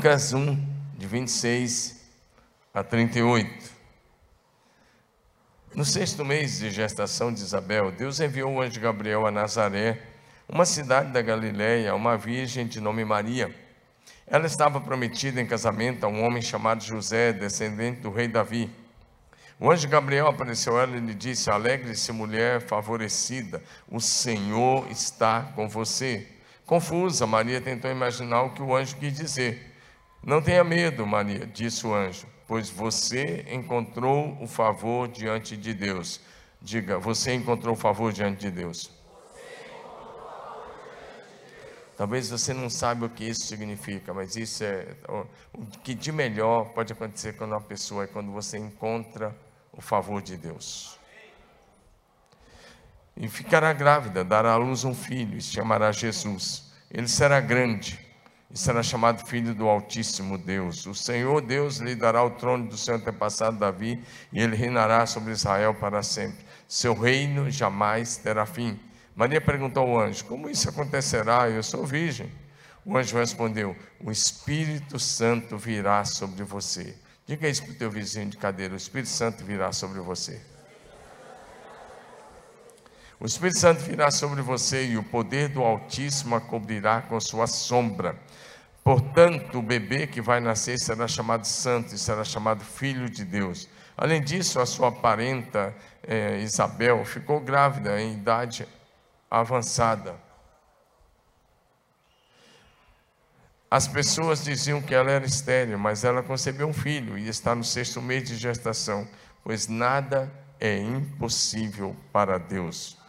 Lucas 0.00 0.32
1, 0.32 0.56
de 0.96 1.06
26 1.06 2.00
a 2.72 2.82
38. 2.82 3.70
No 5.74 5.84
sexto 5.84 6.24
mês 6.24 6.58
de 6.58 6.70
gestação 6.70 7.30
de 7.30 7.42
Isabel, 7.42 7.92
Deus 7.92 8.18
enviou 8.18 8.54
o 8.54 8.62
anjo 8.62 8.80
Gabriel 8.80 9.26
a 9.26 9.30
Nazaré, 9.30 10.00
uma 10.48 10.64
cidade 10.64 11.12
da 11.12 11.20
Galiléia, 11.20 11.94
uma 11.94 12.16
virgem 12.16 12.66
de 12.66 12.80
nome 12.80 13.04
Maria. 13.04 13.54
Ela 14.26 14.46
estava 14.46 14.80
prometida 14.80 15.38
em 15.38 15.46
casamento 15.46 16.02
a 16.04 16.08
um 16.08 16.24
homem 16.24 16.40
chamado 16.40 16.82
José, 16.82 17.34
descendente 17.34 18.00
do 18.00 18.10
rei 18.10 18.26
Davi. 18.26 18.70
O 19.58 19.70
anjo 19.70 19.86
Gabriel 19.86 20.28
apareceu 20.28 20.78
a 20.78 20.84
ela 20.84 20.96
e 20.96 21.00
lhe 21.00 21.14
disse: 21.14 21.50
Alegre-se, 21.50 22.10
mulher 22.10 22.62
favorecida, 22.62 23.62
o 23.86 24.00
Senhor 24.00 24.90
está 24.90 25.52
com 25.54 25.68
você. 25.68 26.26
Confusa, 26.64 27.26
Maria 27.26 27.60
tentou 27.60 27.90
imaginar 27.90 28.44
o 28.44 28.54
que 28.54 28.62
o 28.62 28.74
anjo 28.74 28.96
quis 28.96 29.12
dizer. 29.12 29.69
Não 30.22 30.42
tenha 30.42 30.62
medo, 30.62 31.06
Maria, 31.06 31.46
disse 31.46 31.86
o 31.86 31.94
anjo 31.94 32.26
pois 32.50 32.68
você 32.68 33.46
encontrou 33.48 34.36
o 34.42 34.46
favor 34.48 35.06
diante 35.06 35.56
de 35.56 35.72
Deus. 35.72 36.20
Diga, 36.60 36.98
você 36.98 37.32
encontrou 37.32 37.74
o 37.74 37.78
favor 37.78 38.12
diante 38.12 38.40
de 38.40 38.50
Deus. 38.50 38.90
Talvez 41.96 42.28
você 42.28 42.52
não 42.52 42.68
saiba 42.68 43.06
o 43.06 43.08
que 43.08 43.22
isso 43.22 43.46
significa, 43.46 44.12
mas 44.12 44.34
isso 44.34 44.64
é 44.64 44.96
o 45.54 45.64
que 45.84 45.94
de 45.94 46.10
melhor 46.10 46.70
pode 46.70 46.92
acontecer 46.92 47.36
quando 47.36 47.52
uma 47.52 47.60
pessoa 47.60 48.02
é 48.02 48.08
quando 48.08 48.32
você 48.32 48.58
encontra 48.58 49.32
o 49.72 49.80
favor 49.80 50.20
de 50.20 50.36
Deus. 50.36 50.98
E 53.16 53.28
ficará 53.28 53.72
grávida, 53.72 54.24
dará 54.24 54.54
à 54.54 54.56
luz 54.56 54.82
um 54.82 54.92
filho, 54.92 55.38
e 55.38 55.40
se 55.40 55.52
chamará 55.52 55.92
Jesus. 55.92 56.72
Ele 56.90 57.06
será 57.06 57.38
grande 57.38 58.09
e 58.52 58.58
será 58.58 58.82
chamado 58.82 59.24
filho 59.26 59.54
do 59.54 59.68
Altíssimo 59.68 60.36
Deus. 60.36 60.84
O 60.86 60.94
Senhor 60.94 61.40
Deus 61.40 61.76
lhe 61.76 61.94
dará 61.94 62.22
o 62.24 62.30
trono 62.30 62.68
do 62.68 62.76
seu 62.76 62.96
antepassado 62.96 63.58
Davi, 63.58 64.02
e 64.32 64.40
ele 64.40 64.56
reinará 64.56 65.06
sobre 65.06 65.32
Israel 65.32 65.74
para 65.74 66.02
sempre. 66.02 66.44
Seu 66.66 66.94
reino 66.94 67.48
jamais 67.50 68.16
terá 68.16 68.44
fim. 68.44 68.78
Maria 69.14 69.40
perguntou 69.40 69.84
ao 69.84 70.00
anjo: 70.00 70.24
Como 70.24 70.50
isso 70.50 70.68
acontecerá? 70.68 71.48
Eu 71.48 71.62
sou 71.62 71.86
virgem. 71.86 72.30
O 72.84 72.96
anjo 72.96 73.16
respondeu: 73.16 73.76
O 74.00 74.10
Espírito 74.10 74.98
Santo 74.98 75.56
virá 75.56 76.04
sobre 76.04 76.42
você. 76.42 76.96
Diga 77.26 77.48
isso 77.48 77.62
para 77.62 77.72
o 77.72 77.76
teu 77.76 77.90
vizinho 77.90 78.30
de 78.30 78.36
cadeira: 78.36 78.74
O 78.74 78.76
Espírito 78.76 79.10
Santo 79.10 79.44
virá 79.44 79.70
sobre 79.72 80.00
você. 80.00 80.49
O 83.20 83.26
Espírito 83.26 83.58
Santo 83.58 83.82
virá 83.82 84.10
sobre 84.10 84.40
você 84.40 84.86
e 84.86 84.96
o 84.96 85.02
poder 85.02 85.50
do 85.50 85.62
Altíssimo 85.62 86.34
a 86.34 86.40
cobrirá 86.40 87.02
com 87.02 87.20
sua 87.20 87.46
sombra. 87.46 88.18
Portanto, 88.82 89.58
o 89.58 89.62
bebê 89.62 90.06
que 90.06 90.22
vai 90.22 90.40
nascer 90.40 90.78
será 90.78 91.06
chamado 91.06 91.44
santo 91.44 91.94
e 91.94 91.98
será 91.98 92.24
chamado 92.24 92.64
filho 92.64 93.10
de 93.10 93.22
Deus. 93.22 93.68
Além 93.94 94.22
disso, 94.22 94.58
a 94.58 94.64
sua 94.64 94.90
parenta 94.90 95.76
é, 96.02 96.38
Isabel 96.38 97.04
ficou 97.04 97.40
grávida 97.40 98.00
em 98.00 98.14
idade 98.14 98.66
avançada. 99.30 100.16
As 103.70 103.86
pessoas 103.86 104.42
diziam 104.42 104.80
que 104.80 104.94
ela 104.94 105.10
era 105.10 105.26
estéril, 105.26 105.78
mas 105.78 106.04
ela 106.04 106.22
concebeu 106.22 106.66
um 106.66 106.72
filho 106.72 107.18
e 107.18 107.28
está 107.28 107.54
no 107.54 107.62
sexto 107.62 108.00
mês 108.00 108.26
de 108.26 108.36
gestação, 108.36 109.06
pois 109.44 109.68
nada 109.68 110.32
é 110.58 110.78
impossível 110.78 111.94
para 112.10 112.38
Deus. 112.38 112.99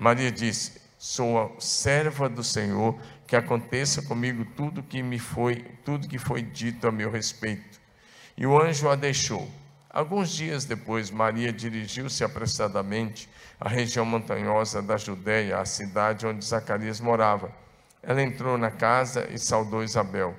Maria 0.00 0.32
disse: 0.32 0.80
Sou 0.96 1.38
a 1.38 1.60
serva 1.60 2.26
do 2.26 2.42
Senhor, 2.42 2.98
que 3.26 3.36
aconteça 3.36 4.00
comigo 4.00 4.46
tudo 4.56 4.82
que 4.82 5.02
me 5.02 5.18
foi, 5.18 5.56
tudo 5.84 6.08
que 6.08 6.16
foi 6.16 6.40
dito 6.40 6.88
a 6.88 6.90
meu 6.90 7.10
respeito. 7.10 7.78
E 8.34 8.46
o 8.46 8.58
anjo 8.58 8.88
a 8.88 8.96
deixou. 8.96 9.46
Alguns 9.90 10.30
dias 10.30 10.64
depois, 10.64 11.10
Maria 11.10 11.52
dirigiu-se 11.52 12.24
apressadamente 12.24 13.28
à 13.60 13.68
região 13.68 14.06
montanhosa 14.06 14.80
da 14.80 14.96
Judéia, 14.96 15.58
à 15.58 15.66
cidade 15.66 16.26
onde 16.26 16.46
Zacarias 16.46 16.98
morava. 16.98 17.52
Ela 18.02 18.22
entrou 18.22 18.56
na 18.56 18.70
casa 18.70 19.28
e 19.30 19.38
saudou 19.38 19.84
Isabel. 19.84 20.34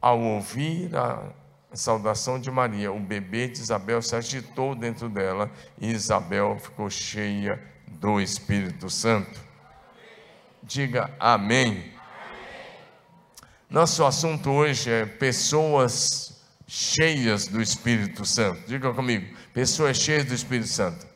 Ao 0.00 0.18
ouvir 0.18 0.96
a 0.96 1.28
saudação 1.74 2.40
de 2.40 2.50
Maria, 2.50 2.90
o 2.90 2.98
bebê 2.98 3.48
de 3.48 3.60
Isabel 3.60 4.00
se 4.00 4.16
agitou 4.16 4.74
dentro 4.74 5.10
dela 5.10 5.50
e 5.78 5.90
Isabel 5.90 6.58
ficou 6.58 6.88
cheia 6.88 7.73
do 7.86 8.20
Espírito 8.20 8.88
Santo. 8.90 9.40
Diga 10.62 11.14
amém. 11.18 11.92
Nosso 13.68 14.04
assunto 14.04 14.50
hoje 14.50 14.90
é 14.90 15.06
pessoas 15.06 16.42
cheias 16.66 17.46
do 17.46 17.60
Espírito 17.60 18.24
Santo. 18.24 18.66
Diga 18.66 18.92
comigo, 18.92 19.36
pessoas 19.52 19.98
cheias 19.98 20.24
do 20.24 20.34
Espírito 20.34 20.68
Santo. 20.68 21.13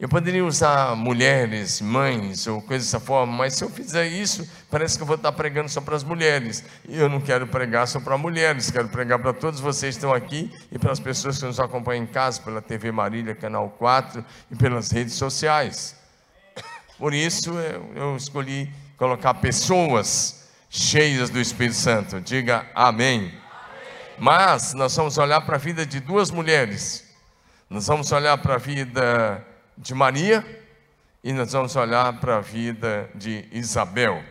Eu 0.00 0.08
poderia 0.08 0.42
usar 0.42 0.96
mulheres, 0.96 1.78
mães 1.82 2.46
ou 2.46 2.62
coisa 2.62 2.82
dessa 2.82 2.98
forma, 2.98 3.30
mas 3.30 3.52
se 3.52 3.62
eu 3.62 3.68
fizer 3.68 4.06
isso, 4.06 4.48
parece 4.70 4.96
que 4.96 5.02
eu 5.02 5.06
vou 5.06 5.16
estar 5.16 5.30
pregando 5.30 5.68
só 5.68 5.78
para 5.82 5.94
as 5.94 6.02
mulheres. 6.02 6.64
E 6.88 6.96
eu 6.96 7.06
não 7.06 7.20
quero 7.20 7.46
pregar 7.46 7.86
só 7.86 8.00
para 8.00 8.16
mulheres, 8.16 8.70
quero 8.70 8.88
pregar 8.88 9.18
para 9.18 9.34
todos 9.34 9.60
vocês 9.60 9.96
que 9.96 9.98
estão 9.98 10.14
aqui 10.14 10.50
e 10.72 10.78
para 10.78 10.90
as 10.90 10.98
pessoas 10.98 11.38
que 11.38 11.44
nos 11.44 11.60
acompanham 11.60 12.04
em 12.04 12.06
casa, 12.06 12.40
pela 12.40 12.62
TV 12.62 12.90
Marília, 12.90 13.34
Canal 13.34 13.68
4 13.78 14.24
e 14.50 14.56
pelas 14.56 14.90
redes 14.90 15.12
sociais. 15.12 15.94
Por 16.98 17.12
isso 17.12 17.52
eu 17.94 18.16
escolhi 18.16 18.72
colocar 18.96 19.34
pessoas 19.34 20.48
cheias 20.70 21.28
do 21.28 21.38
Espírito 21.38 21.76
Santo. 21.76 22.22
Diga 22.22 22.66
amém. 22.74 23.18
amém. 23.18 23.34
Mas 24.18 24.72
nós 24.72 24.96
vamos 24.96 25.18
olhar 25.18 25.42
para 25.42 25.56
a 25.56 25.58
vida 25.58 25.84
de 25.84 26.00
duas 26.00 26.30
mulheres. 26.30 27.04
Nós 27.68 27.86
vamos 27.86 28.10
olhar 28.12 28.38
para 28.38 28.54
a 28.54 28.58
vida 28.58 29.46
de 29.80 29.94
Maria 29.94 30.44
e 31.24 31.32
nós 31.32 31.52
vamos 31.52 31.74
olhar 31.74 32.20
para 32.20 32.36
a 32.36 32.40
vida 32.40 33.08
de 33.14 33.46
Isabel. 33.50 34.22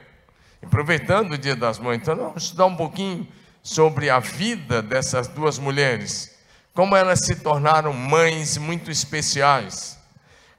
Aproveitando 0.61 1.33
o 1.33 1.37
Dia 1.37 1.55
das 1.55 1.79
Mães, 1.79 2.01
então 2.01 2.15
vamos 2.15 2.43
estudar 2.43 2.67
um 2.67 2.75
pouquinho 2.75 3.27
sobre 3.63 4.09
a 4.09 4.19
vida 4.19 4.81
dessas 4.81 5.27
duas 5.27 5.57
mulheres, 5.57 6.37
como 6.73 6.95
elas 6.95 7.25
se 7.25 7.35
tornaram 7.35 7.91
mães 7.91 8.57
muito 8.57 8.91
especiais, 8.91 9.97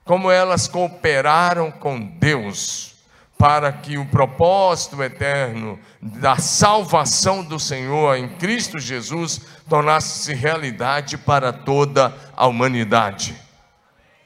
como 0.04 0.30
elas 0.30 0.66
cooperaram 0.66 1.70
com 1.70 2.00
Deus 2.00 2.90
para 3.38 3.72
que 3.72 3.96
o 3.96 4.04
propósito 4.04 5.02
eterno 5.02 5.78
da 6.02 6.36
salvação 6.36 7.42
do 7.42 7.58
Senhor 7.58 8.16
em 8.16 8.28
Cristo 8.28 8.78
Jesus 8.78 9.40
tornasse-se 9.66 10.34
realidade 10.34 11.16
para 11.16 11.50
toda 11.50 12.14
a 12.36 12.46
humanidade. 12.46 13.49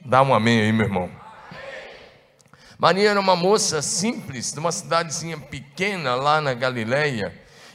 Dá 0.07 0.21
um 0.21 0.35
amém 0.35 0.61
aí, 0.61 0.71
meu 0.71 0.85
irmão. 0.85 1.11
Maria 2.79 3.09
era 3.09 3.19
uma 3.19 3.35
moça 3.35 3.81
simples, 3.81 4.53
de 4.53 4.59
uma 4.59 4.71
cidadezinha 4.71 5.39
pequena 5.39 6.15
lá 6.15 6.43
na 6.43 6.53
Galileia, 6.53 7.33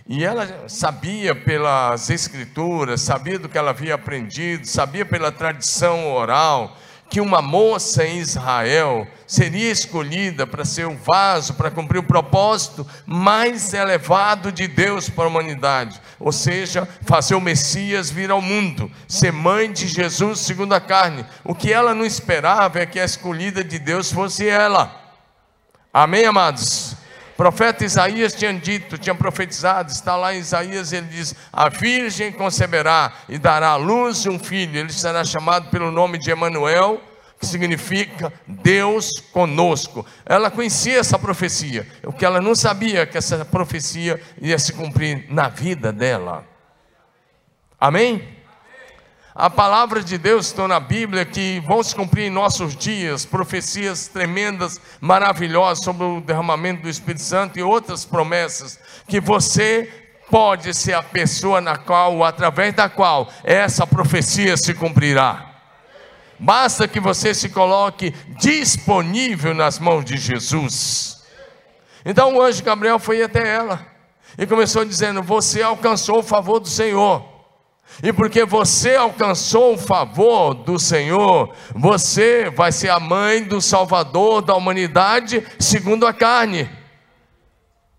e 0.08 0.24
ela 0.24 0.70
sabia 0.70 1.34
pelas 1.34 2.12
escrituras, 2.12 3.02
sabia 3.02 3.40
do 3.40 3.50
que 3.50 3.58
ela 3.58 3.72
havia 3.72 3.96
aprendido, 3.96 4.68
sabia 4.68 5.04
pela 5.04 5.32
tradição 5.32 6.14
oral, 6.14 6.78
que 7.10 7.20
uma 7.20 7.42
moça 7.42 8.06
em 8.06 8.20
Israel 8.20 9.08
seria 9.26 9.72
escolhida 9.72 10.46
para 10.46 10.64
ser 10.64 10.88
o 10.88 10.96
vaso, 10.96 11.56
para 11.56 11.72
cumprir 11.72 12.00
o 12.00 12.04
propósito 12.04 12.86
mais 13.06 13.74
elevado 13.74 14.52
de 14.52 14.68
Deus 14.68 15.10
para 15.10 15.26
a 15.26 15.28
humanidade, 15.28 16.00
ou 16.20 16.32
seja, 16.32 16.88
fazer 17.02 17.36
o 17.36 17.42
Messias 17.42 18.12
vir 18.12 18.30
ao 18.30 18.42
mundo, 18.42 18.92
ser 19.08 19.32
mãe 19.32 19.72
de 19.72 19.88
Jesus 19.88 20.40
segundo 20.40 20.74
a 20.74 20.80
carne. 20.80 21.26
O 21.44 21.56
que 21.56 21.74
ela 21.74 21.96
não 21.96 22.06
esperava 22.06 22.80
é 22.80 22.86
que 22.86 23.00
a 23.00 23.06
escolhida 23.06 23.64
de 23.64 23.80
Deus 23.80 24.12
fosse 24.12 24.48
ela. 24.48 24.96
Amém, 25.92 26.26
amados? 26.26 26.96
Profeta 27.40 27.86
Isaías 27.86 28.34
tinha 28.34 28.54
dito, 28.54 28.98
tinha 28.98 29.16
profetizado, 29.16 29.90
está 29.90 30.18
lá 30.18 30.36
em 30.36 30.40
Isaías, 30.40 30.92
ele 30.92 31.08
diz: 31.08 31.34
A 31.54 31.70
virgem 31.70 32.34
conceberá 32.34 33.14
e 33.30 33.38
dará 33.38 33.70
à 33.70 33.76
luz 33.78 34.26
um 34.26 34.38
filho, 34.38 34.78
ele 34.78 34.92
será 34.92 35.24
chamado 35.24 35.70
pelo 35.70 35.90
nome 35.90 36.18
de 36.18 36.30
Emanuel, 36.30 37.02
que 37.40 37.46
significa 37.46 38.34
Deus 38.46 39.22
conosco. 39.32 40.06
Ela 40.26 40.52
conhecia 40.52 41.00
essa 41.00 41.18
profecia, 41.18 41.88
o 42.04 42.12
que 42.12 42.26
ela 42.26 42.42
não 42.42 42.54
sabia 42.54 43.08
que 43.08 43.18
essa 43.18 43.46
profecia 43.46 44.22
ia 44.42 44.60
se 44.60 44.74
cumprir 44.74 45.26
na 45.30 45.48
vida 45.48 45.94
dela. 45.94 46.44
Amém? 47.80 48.39
A 49.36 49.50
palavra 49.50 50.04
de 50.04 50.18
Deus 50.18 50.48
está 50.48 50.68
na 50.68 50.80
Bíblia 50.80 51.24
que 51.24 51.62
vão 51.62 51.84
se 51.84 51.96
cumprir 51.96 52.26
em 52.26 52.30
nossos 52.32 52.76
dias 52.76 53.26
profecias 53.26 54.08
tremendas, 54.08 54.82
maravilhosas 55.00 55.84
sobre 55.84 56.04
o 56.04 56.20
derramamento 56.20 56.82
do 56.82 56.90
Espírito 56.90 57.22
Santo 57.22 57.60
e 57.60 57.64
outras 57.64 58.04
promessas 58.04 58.80
que 59.08 59.20
você 59.20 59.88
pode 60.32 60.74
ser 60.74 60.94
a 60.94 61.04
pessoa 61.04 61.62
na 61.62 61.78
qual, 61.78 62.24
através 62.24 62.74
da 62.74 62.90
qual 62.90 63.32
essa 63.44 63.86
profecia 63.86 64.58
se 64.58 64.74
cumprirá. 64.74 65.46
Basta 66.40 66.88
que 66.88 67.00
você 67.00 67.34
se 67.34 67.50
coloque 67.50 68.12
disponível 68.40 69.54
nas 69.54 69.78
mãos 69.78 70.06
de 70.06 70.18
Jesus. 70.18 71.24
Então 72.04 72.36
o 72.36 72.42
anjo 72.42 72.64
Gabriel 72.64 72.98
foi 72.98 73.22
até 73.22 73.48
ela. 73.48 73.86
E 74.38 74.48
começou 74.48 74.86
dizendo: 74.86 75.22
Você 75.22 75.62
alcançou 75.62 76.20
o 76.20 76.24
favor 76.24 76.60
do 76.60 76.70
Senhor. 76.70 77.39
E 78.02 78.14
porque 78.14 78.46
você 78.46 78.96
alcançou 78.96 79.74
o 79.74 79.78
favor 79.78 80.54
do 80.54 80.80
Senhor, 80.80 81.54
você 81.76 82.50
vai 82.50 82.72
ser 82.72 82.90
a 82.90 83.00
mãe 83.00 83.44
do 83.44 83.60
Salvador 83.60 84.42
da 84.42 84.56
humanidade 84.56 85.46
segundo 85.60 86.08
a 86.08 86.14
carne. 86.14 86.70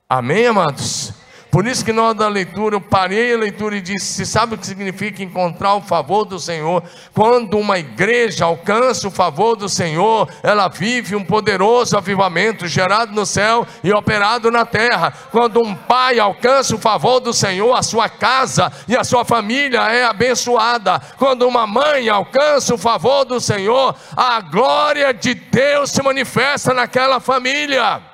Amém, 0.09 0.47
amados? 0.47 1.10
Por 1.51 1.67
isso 1.67 1.85
que 1.85 1.93
na 1.93 2.05
hora 2.05 2.15
da 2.15 2.29
leitura, 2.29 2.77
eu 2.77 2.81
parei 2.81 3.35
a 3.35 3.39
leitura 3.39 3.77
e 3.77 3.81
disse: 3.81 4.15
Você 4.15 4.25
sabe 4.25 4.55
o 4.55 4.59
que 4.59 4.67
significa 4.67 5.21
encontrar 5.23 5.75
o 5.75 5.81
favor 5.81 6.25
do 6.25 6.39
Senhor? 6.39 6.83
Quando 7.13 7.59
uma 7.59 7.77
igreja 7.77 8.45
alcança 8.45 9.09
o 9.09 9.11
favor 9.11 9.57
do 9.57 9.69
Senhor, 9.69 10.29
ela 10.45 10.69
vive 10.69 11.17
um 11.17 11.25
poderoso 11.25 11.97
avivamento 11.97 12.69
gerado 12.69 13.13
no 13.13 13.27
céu 13.27 13.67
e 13.83 13.93
operado 13.93 14.49
na 14.49 14.65
terra. 14.65 15.13
Quando 15.33 15.61
um 15.61 15.75
pai 15.75 16.21
alcança 16.21 16.77
o 16.77 16.79
favor 16.79 17.19
do 17.19 17.33
Senhor, 17.33 17.75
a 17.75 17.83
sua 17.83 18.09
casa 18.09 18.71
e 18.87 18.97
a 18.97 19.03
sua 19.03 19.25
família 19.25 19.81
é 19.91 20.05
abençoada. 20.05 21.01
Quando 21.19 21.49
uma 21.49 21.67
mãe 21.67 22.09
alcança 22.09 22.75
o 22.75 22.79
favor 22.79 23.25
do 23.25 23.41
Senhor, 23.41 23.97
a 24.17 24.41
glória 24.41 25.13
de 25.13 25.35
Deus 25.35 25.91
se 25.91 26.01
manifesta 26.01 26.73
naquela 26.73 27.19
família. 27.19 28.10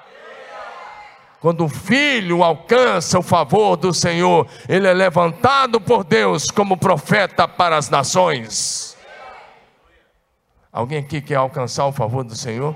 Quando 1.46 1.64
o 1.64 1.68
filho 1.68 2.42
alcança 2.42 3.20
o 3.20 3.22
favor 3.22 3.76
do 3.76 3.94
Senhor, 3.94 4.48
ele 4.68 4.88
é 4.88 4.92
levantado 4.92 5.80
por 5.80 6.02
Deus 6.02 6.46
como 6.50 6.76
profeta 6.76 7.46
para 7.46 7.76
as 7.76 7.88
nações. 7.88 8.96
Alguém 10.72 10.98
aqui 10.98 11.20
quer 11.20 11.36
alcançar 11.36 11.86
o 11.86 11.92
favor 11.92 12.24
do 12.24 12.34
Senhor? 12.34 12.74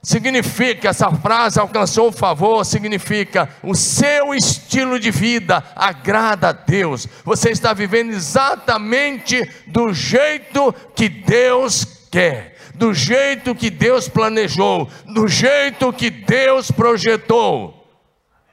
Significa, 0.00 0.90
essa 0.90 1.10
frase 1.10 1.58
alcançou 1.58 2.10
o 2.10 2.12
favor, 2.12 2.64
significa 2.64 3.48
o 3.64 3.74
seu 3.74 4.32
estilo 4.32 5.00
de 5.00 5.10
vida 5.10 5.60
agrada 5.74 6.50
a 6.50 6.52
Deus. 6.52 7.08
Você 7.24 7.50
está 7.50 7.74
vivendo 7.74 8.12
exatamente 8.12 9.42
do 9.66 9.92
jeito 9.92 10.72
que 10.94 11.08
Deus 11.08 11.84
quer 12.12 12.51
do 12.82 12.92
jeito 12.92 13.54
que 13.54 13.70
Deus 13.70 14.08
planejou, 14.08 14.90
do 15.06 15.28
jeito 15.28 15.92
que 15.92 16.10
Deus 16.10 16.68
projetou. 16.68 17.86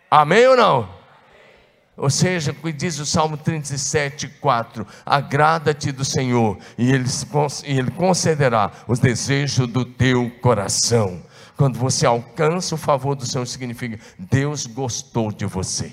Amém 0.09 0.45
ou 0.45 0.55
não? 0.55 0.89
Ou 1.97 2.11
seja, 2.11 2.55
diz 2.77 2.99
o 2.99 3.07
Salmo 3.07 3.37
37, 3.37 4.27
4: 4.39 4.85
Agrada-te 5.03 5.91
do 5.91 6.05
Senhor, 6.05 6.59
e 6.77 6.91
ele, 6.91 7.05
e 7.65 7.79
ele 7.79 7.89
concederá 7.89 8.71
os 8.87 8.99
desejos 8.99 9.67
do 9.67 9.83
teu 9.83 10.29
coração. 10.41 11.23
Quando 11.57 11.79
você 11.79 12.05
alcança 12.05 12.75
o 12.75 12.77
favor 12.77 13.15
do 13.15 13.25
Senhor, 13.25 13.47
significa 13.47 13.99
Deus 14.19 14.67
gostou 14.67 15.31
de 15.31 15.47
você, 15.47 15.91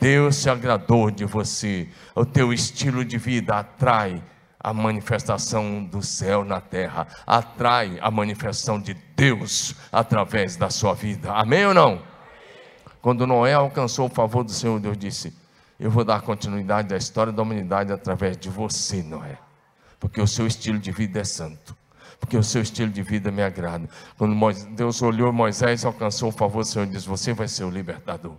Deus 0.00 0.36
se 0.36 0.48
agradou 0.48 1.10
de 1.10 1.26
você, 1.26 1.86
o 2.14 2.24
teu 2.24 2.50
estilo 2.50 3.04
de 3.04 3.18
vida 3.18 3.58
atrai 3.58 4.22
a 4.60 4.72
manifestação 4.72 5.84
do 5.84 6.02
céu 6.02 6.44
na 6.44 6.60
terra, 6.60 7.06
atrai 7.26 7.98
a 8.00 8.10
manifestação 8.10 8.80
de 8.80 8.94
Deus 9.14 9.74
através 9.92 10.56
da 10.56 10.70
sua 10.70 10.94
vida. 10.94 11.32
Amém 11.32 11.66
ou 11.66 11.74
não? 11.74 12.02
Quando 13.00 13.26
Noé 13.26 13.54
alcançou 13.54 14.06
o 14.06 14.10
favor 14.10 14.42
do 14.42 14.50
Senhor, 14.50 14.80
Deus 14.80 14.98
disse: 14.98 15.32
Eu 15.78 15.90
vou 15.90 16.04
dar 16.04 16.22
continuidade 16.22 16.92
à 16.92 16.96
história 16.96 17.32
da 17.32 17.42
humanidade 17.42 17.92
através 17.92 18.36
de 18.36 18.48
você, 18.48 19.02
Noé, 19.02 19.38
porque 20.00 20.20
o 20.20 20.26
seu 20.26 20.46
estilo 20.46 20.78
de 20.78 20.90
vida 20.90 21.20
é 21.20 21.24
santo. 21.24 21.76
Porque 22.18 22.36
o 22.36 22.42
seu 22.42 22.62
estilo 22.62 22.90
de 22.90 23.00
vida 23.00 23.30
me 23.30 23.42
agrada. 23.42 23.88
Quando 24.16 24.34
Deus 24.74 25.00
olhou 25.02 25.32
Moisés, 25.32 25.84
alcançou 25.84 26.30
o 26.30 26.32
favor 26.32 26.64
do 26.64 26.68
Senhor 26.68 26.84
e 26.84 26.90
disse: 26.90 27.08
Você 27.08 27.32
vai 27.32 27.46
ser 27.46 27.62
o 27.62 27.70
libertador. 27.70 28.34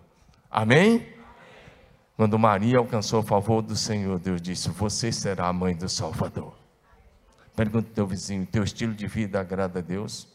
Amém? 0.51 1.18
Quando 2.19 2.37
Maria 2.37 2.79
alcançou 2.79 3.21
o 3.21 3.23
favor 3.23 3.61
do 3.61 3.77
Senhor, 3.77 4.19
Deus 4.19 4.41
disse: 4.41 4.69
Você 4.71 5.09
será 5.09 5.47
a 5.47 5.53
mãe 5.53 5.73
do 5.73 5.87
Salvador. 5.87 6.53
Pergunta 7.55 7.87
ao 7.87 7.93
teu 7.95 8.05
vizinho: 8.05 8.45
Teu 8.45 8.61
estilo 8.61 8.93
de 8.93 9.07
vida 9.07 9.39
agrada 9.39 9.79
a 9.79 9.81
Deus? 9.81 10.27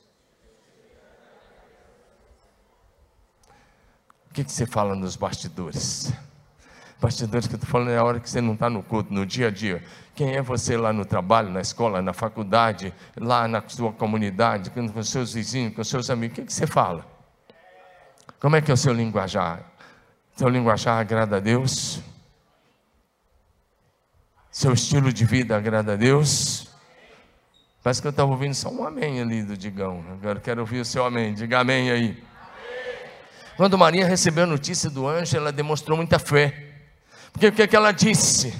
O 4.30 4.32
que, 4.32 4.44
que 4.44 4.50
você 4.50 4.64
fala 4.64 4.94
nos 4.94 5.14
bastidores? 5.14 6.10
Bastidores 6.98 7.46
que 7.46 7.52
eu 7.52 7.58
estou 7.58 7.70
falando 7.70 7.90
é 7.90 7.98
a 7.98 8.02
hora 8.02 8.18
que 8.18 8.30
você 8.30 8.40
não 8.40 8.54
está 8.54 8.70
no 8.70 8.82
culto, 8.82 9.12
no 9.12 9.26
dia 9.26 9.48
a 9.48 9.50
dia. 9.50 9.84
Quem 10.14 10.36
é 10.36 10.40
você 10.40 10.78
lá 10.78 10.90
no 10.90 11.04
trabalho, 11.04 11.50
na 11.50 11.60
escola, 11.60 12.00
na 12.00 12.14
faculdade, 12.14 12.94
lá 13.14 13.46
na 13.46 13.62
sua 13.68 13.92
comunidade, 13.92 14.70
com 14.70 15.02
seus 15.02 15.34
vizinhos, 15.34 15.74
com 15.74 15.84
seus 15.84 16.08
amigos? 16.08 16.38
O 16.38 16.40
que, 16.40 16.46
que 16.46 16.52
você 16.54 16.66
fala? 16.66 17.04
Como 18.40 18.56
é 18.56 18.62
que 18.62 18.70
é 18.70 18.74
o 18.74 18.76
seu 18.78 18.94
linguajar? 18.94 19.73
Seu 20.34 20.48
linguajar 20.48 20.98
agrada 20.98 21.36
a 21.36 21.40
Deus? 21.40 22.00
Seu 24.50 24.72
estilo 24.72 25.12
de 25.12 25.24
vida 25.24 25.56
agrada 25.56 25.92
a 25.92 25.96
Deus? 25.96 26.66
Parece 27.84 28.00
que 28.00 28.08
eu 28.08 28.10
estava 28.10 28.32
ouvindo 28.32 28.54
só 28.54 28.68
um 28.68 28.84
amém 28.84 29.20
ali 29.20 29.44
do 29.44 29.56
Digão. 29.56 30.04
Agora 30.10 30.40
quero 30.40 30.62
ouvir 30.62 30.80
o 30.80 30.84
seu 30.84 31.04
amém. 31.04 31.34
Diga 31.34 31.60
amém 31.60 31.88
aí. 31.88 32.24
Quando 33.56 33.78
Maria 33.78 34.06
recebeu 34.06 34.42
a 34.42 34.46
notícia 34.46 34.90
do 34.90 35.06
anjo, 35.06 35.36
ela 35.36 35.52
demonstrou 35.52 35.96
muita 35.96 36.18
fé. 36.18 36.72
Porque 37.32 37.46
o 37.46 37.52
que, 37.52 37.62
é 37.62 37.66
que 37.68 37.76
ela 37.76 37.92
disse? 37.92 38.52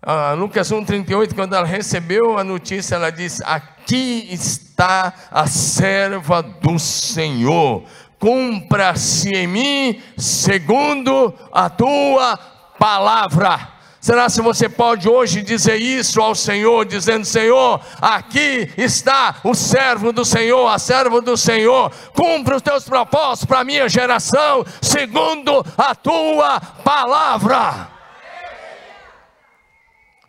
Ah, 0.00 0.32
Lucas 0.32 0.72
1,38, 0.72 1.34
quando 1.34 1.54
ela 1.54 1.66
recebeu 1.66 2.38
a 2.38 2.42
notícia, 2.42 2.94
ela 2.94 3.10
disse: 3.10 3.42
Aqui 3.44 4.26
está 4.32 5.12
a 5.30 5.46
serva 5.46 6.42
do 6.42 6.78
Senhor 6.78 7.84
cumpra-se 8.22 9.30
em 9.30 9.48
mim 9.48 10.02
segundo 10.16 11.34
a 11.50 11.68
tua 11.68 12.38
palavra. 12.78 13.72
Será 14.00 14.28
se 14.28 14.40
você 14.40 14.68
pode 14.68 15.08
hoje 15.08 15.42
dizer 15.42 15.74
isso 15.74 16.20
ao 16.20 16.32
Senhor, 16.32 16.84
dizendo: 16.84 17.24
Senhor, 17.24 17.80
aqui 18.00 18.72
está 18.78 19.40
o 19.42 19.54
servo 19.54 20.12
do 20.12 20.24
Senhor, 20.24 20.68
a 20.68 20.78
serva 20.78 21.20
do 21.20 21.36
Senhor, 21.36 21.90
cumpra 22.14 22.54
os 22.54 22.62
teus 22.62 22.84
propósitos 22.84 23.44
para 23.44 23.60
a 23.60 23.64
minha 23.64 23.88
geração, 23.88 24.64
segundo 24.80 25.64
a 25.76 25.92
tua 25.92 26.60
palavra. 26.60 27.88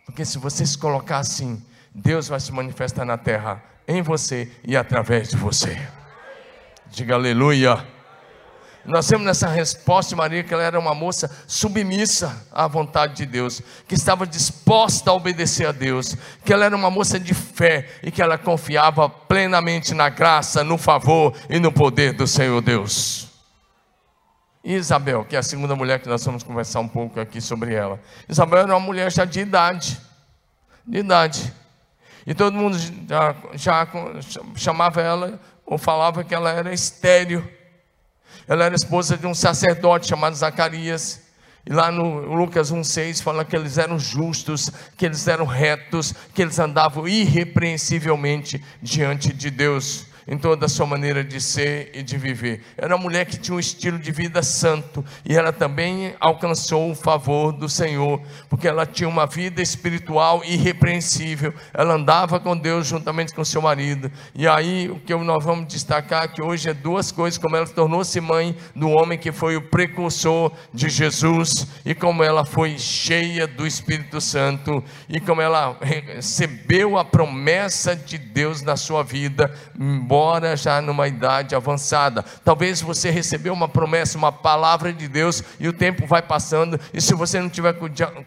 Porque 0.04 0.24
se 0.24 0.36
você 0.36 0.66
se 0.66 0.76
colocar 0.76 1.18
assim, 1.18 1.64
Deus 1.94 2.26
vai 2.26 2.40
se 2.40 2.50
manifestar 2.50 3.04
na 3.04 3.16
terra, 3.16 3.62
em 3.86 4.02
você 4.02 4.50
e 4.64 4.76
através 4.76 5.28
de 5.28 5.36
você. 5.36 5.80
Diga 6.94 7.16
aleluia. 7.16 7.93
Nós 8.84 9.06
temos 9.06 9.24
nessa 9.24 9.48
resposta 9.48 10.10
de 10.10 10.16
Maria 10.16 10.44
que 10.44 10.52
ela 10.52 10.62
era 10.62 10.78
uma 10.78 10.94
moça 10.94 11.30
submissa 11.46 12.46
à 12.52 12.66
vontade 12.66 13.16
de 13.16 13.26
Deus, 13.26 13.62
que 13.88 13.94
estava 13.94 14.26
disposta 14.26 15.10
a 15.10 15.14
obedecer 15.14 15.66
a 15.66 15.72
Deus, 15.72 16.14
que 16.44 16.52
ela 16.52 16.66
era 16.66 16.76
uma 16.76 16.90
moça 16.90 17.18
de 17.18 17.32
fé 17.32 17.88
e 18.02 18.10
que 18.10 18.20
ela 18.20 18.36
confiava 18.36 19.08
plenamente 19.08 19.94
na 19.94 20.10
graça, 20.10 20.62
no 20.62 20.76
favor 20.76 21.34
e 21.48 21.58
no 21.58 21.72
poder 21.72 22.12
do 22.12 22.26
Senhor 22.26 22.60
Deus. 22.60 23.28
E 24.62 24.74
Isabel, 24.74 25.24
que 25.24 25.36
é 25.36 25.38
a 25.38 25.42
segunda 25.42 25.74
mulher 25.74 26.00
que 26.00 26.08
nós 26.08 26.24
vamos 26.24 26.42
conversar 26.42 26.80
um 26.80 26.88
pouco 26.88 27.20
aqui 27.20 27.40
sobre 27.40 27.74
ela. 27.74 28.00
Isabel 28.28 28.60
era 28.60 28.74
uma 28.74 28.80
mulher 28.80 29.12
já 29.12 29.24
de 29.24 29.40
idade, 29.40 30.00
de 30.86 30.98
idade. 30.98 31.52
E 32.26 32.34
todo 32.34 32.54
mundo 32.54 32.78
já, 33.06 33.34
já 33.54 33.86
chamava 34.56 35.00
ela 35.02 35.40
ou 35.66 35.76
falava 35.76 36.24
que 36.24 36.34
ela 36.34 36.50
era 36.50 36.72
estéreo. 36.72 37.46
Ela 38.46 38.64
era 38.64 38.74
esposa 38.74 39.16
de 39.16 39.26
um 39.26 39.34
sacerdote 39.34 40.08
chamado 40.08 40.36
Zacarias. 40.36 41.22
E 41.66 41.72
lá 41.72 41.90
no 41.90 42.34
Lucas 42.34 42.70
1,6 42.70 43.22
fala 43.22 43.44
que 43.44 43.56
eles 43.56 43.78
eram 43.78 43.98
justos, 43.98 44.70
que 44.96 45.06
eles 45.06 45.26
eram 45.26 45.46
retos, 45.46 46.14
que 46.34 46.42
eles 46.42 46.58
andavam 46.58 47.08
irrepreensivelmente 47.08 48.62
diante 48.82 49.32
de 49.32 49.50
Deus 49.50 50.06
em 50.26 50.38
toda 50.38 50.66
a 50.66 50.68
sua 50.68 50.86
maneira 50.86 51.22
de 51.22 51.40
ser 51.40 51.90
e 51.94 52.02
de 52.02 52.16
viver. 52.16 52.62
Era 52.76 52.94
uma 52.96 53.02
mulher 53.02 53.26
que 53.26 53.36
tinha 53.36 53.54
um 53.54 53.60
estilo 53.60 53.98
de 53.98 54.10
vida 54.10 54.42
santo 54.42 55.04
e 55.24 55.36
ela 55.36 55.52
também 55.52 56.14
alcançou 56.18 56.90
o 56.90 56.94
favor 56.94 57.52
do 57.52 57.68
Senhor, 57.68 58.20
porque 58.48 58.66
ela 58.66 58.86
tinha 58.86 59.08
uma 59.08 59.26
vida 59.26 59.60
espiritual 59.60 60.42
irrepreensível. 60.44 61.52
Ela 61.72 61.94
andava 61.94 62.40
com 62.40 62.56
Deus 62.56 62.86
juntamente 62.86 63.34
com 63.34 63.44
seu 63.44 63.60
marido. 63.60 64.10
E 64.34 64.46
aí 64.48 64.88
o 64.88 64.98
que 64.98 65.14
nós 65.14 65.44
vamos 65.44 65.66
destacar 65.68 66.32
que 66.32 66.42
hoje 66.42 66.70
é 66.70 66.74
duas 66.74 67.12
coisas, 67.12 67.38
como 67.38 67.56
ela 67.56 67.66
tornou-se 67.66 68.20
mãe 68.20 68.56
do 68.74 68.88
homem 68.88 69.18
que 69.18 69.32
foi 69.32 69.56
o 69.56 69.62
precursor 69.62 70.52
de 70.72 70.88
Jesus 70.88 71.66
e 71.84 71.94
como 71.94 72.22
ela 72.22 72.44
foi 72.44 72.78
cheia 72.78 73.46
do 73.46 73.66
Espírito 73.66 74.20
Santo 74.20 74.82
e 75.08 75.20
como 75.20 75.40
ela 75.40 75.76
recebeu 75.80 76.98
a 76.98 77.04
promessa 77.04 77.94
de 77.94 78.18
Deus 78.18 78.62
na 78.62 78.76
sua 78.76 79.02
vida, 79.02 79.52
embora 79.78 80.13
embora 80.14 80.56
já 80.56 80.80
numa 80.80 81.08
idade 81.08 81.56
avançada. 81.56 82.24
Talvez 82.44 82.80
você 82.80 83.10
recebeu 83.10 83.52
uma 83.52 83.66
promessa, 83.66 84.16
uma 84.16 84.30
palavra 84.30 84.92
de 84.92 85.08
Deus 85.08 85.42
e 85.58 85.66
o 85.66 85.72
tempo 85.72 86.06
vai 86.06 86.22
passando 86.22 86.78
e 86.92 87.00
se 87.00 87.14
você 87.14 87.40
não 87.40 87.48
tiver 87.48 87.74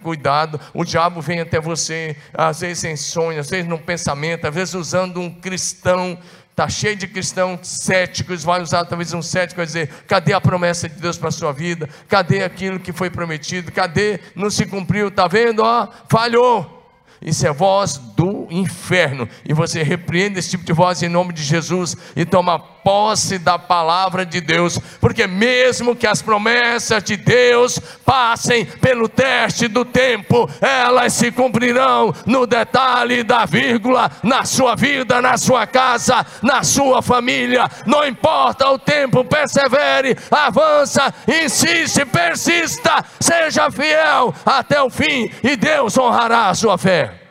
cuidado, 0.03 0.60
o 0.74 0.84
diabo 0.84 1.22
vem 1.22 1.39
até 1.39 1.62
você, 1.62 2.17
às 2.34 2.60
vezes 2.60 2.84
em 2.84 2.98
sonho, 2.98 3.39
às 3.39 3.50
vezes 3.50 3.65
num 3.65 3.77
pensamento, 3.77 4.46
às 4.46 4.53
vezes 4.53 4.74
usando 4.74 5.22
um 5.22 5.34
cristão 5.34 6.17
Está 6.51 6.67
cheio 6.67 6.96
de 6.96 7.08
cristãos 7.08 7.67
céticos, 7.67 8.44
vai 8.44 8.60
usar 8.60 8.84
talvez 8.84 9.13
um 9.13 9.22
cético, 9.22 9.58
vai 9.58 9.65
dizer: 9.67 9.89
cadê 10.08 10.34
a 10.34 10.41
promessa 10.41 10.89
de 10.89 11.00
Deus 11.00 11.15
para 11.15 11.29
a 11.29 11.32
sua 11.32 11.51
vida? 11.51 11.88
Cadê 12.08 12.44
aquilo 12.44 12.79
que 12.79 12.91
foi 12.91 13.12
prometido? 13.12 13.72
Cadê? 13.72 14.20
Não 14.36 14.50
se 14.50 14.65
cumpriu, 14.65 15.10
está 15.10 15.27
vendo? 15.27 15.62
Ó, 15.62 15.88
falhou. 16.10 16.76
Isso 17.21 17.45
é 17.47 17.51
voz 17.51 17.97
do 17.97 18.47
inferno. 18.50 19.27
E 19.43 19.53
você 19.53 19.83
repreende 19.83 20.39
esse 20.39 20.51
tipo 20.51 20.63
de 20.63 20.74
voz 20.74 21.01
em 21.01 21.09
nome 21.09 21.33
de 21.33 21.43
Jesus 21.43 21.95
e 22.15 22.25
toma 22.25 22.59
posse 22.88 23.38
da 23.38 23.60
palavra 23.60 24.25
de 24.25 24.39
Deus, 24.39 24.79
porque 25.01 25.27
mesmo 25.27 25.94
que 25.94 26.08
as 26.08 26.22
promessas 26.22 27.03
de 27.03 27.17
Deus 27.17 27.77
passem 28.06 28.65
pelo 28.65 29.10
teste 29.10 29.67
do 29.67 29.84
tempo, 29.84 30.50
elas 30.62 31.12
se 31.12 31.29
cumprirão 31.29 32.15
no 32.25 32.48
detalhe 32.48 33.24
da 33.24 33.44
vírgula, 33.44 34.10
na 34.24 34.46
sua 34.46 34.74
vida, 34.74 35.22
na 35.22 35.38
sua 35.38 35.67
casa, 35.67 36.25
na 36.41 36.63
sua 36.63 37.01
família. 37.01 37.70
Não 37.86 38.08
importa 38.08 38.70
o 38.70 38.79
tempo, 38.79 39.25
persevere, 39.25 40.17
avança, 40.32 41.13
insiste, 41.27 42.06
persista, 42.06 43.03
seja 43.20 43.70
fiel 43.70 44.34
até 44.46 44.82
o 44.82 44.89
fim 44.89 45.29
e 45.44 45.58
Deus 45.58 45.98
honrará 45.98 46.48
a 46.48 46.56
sua 46.56 46.77
fé. 46.77 47.26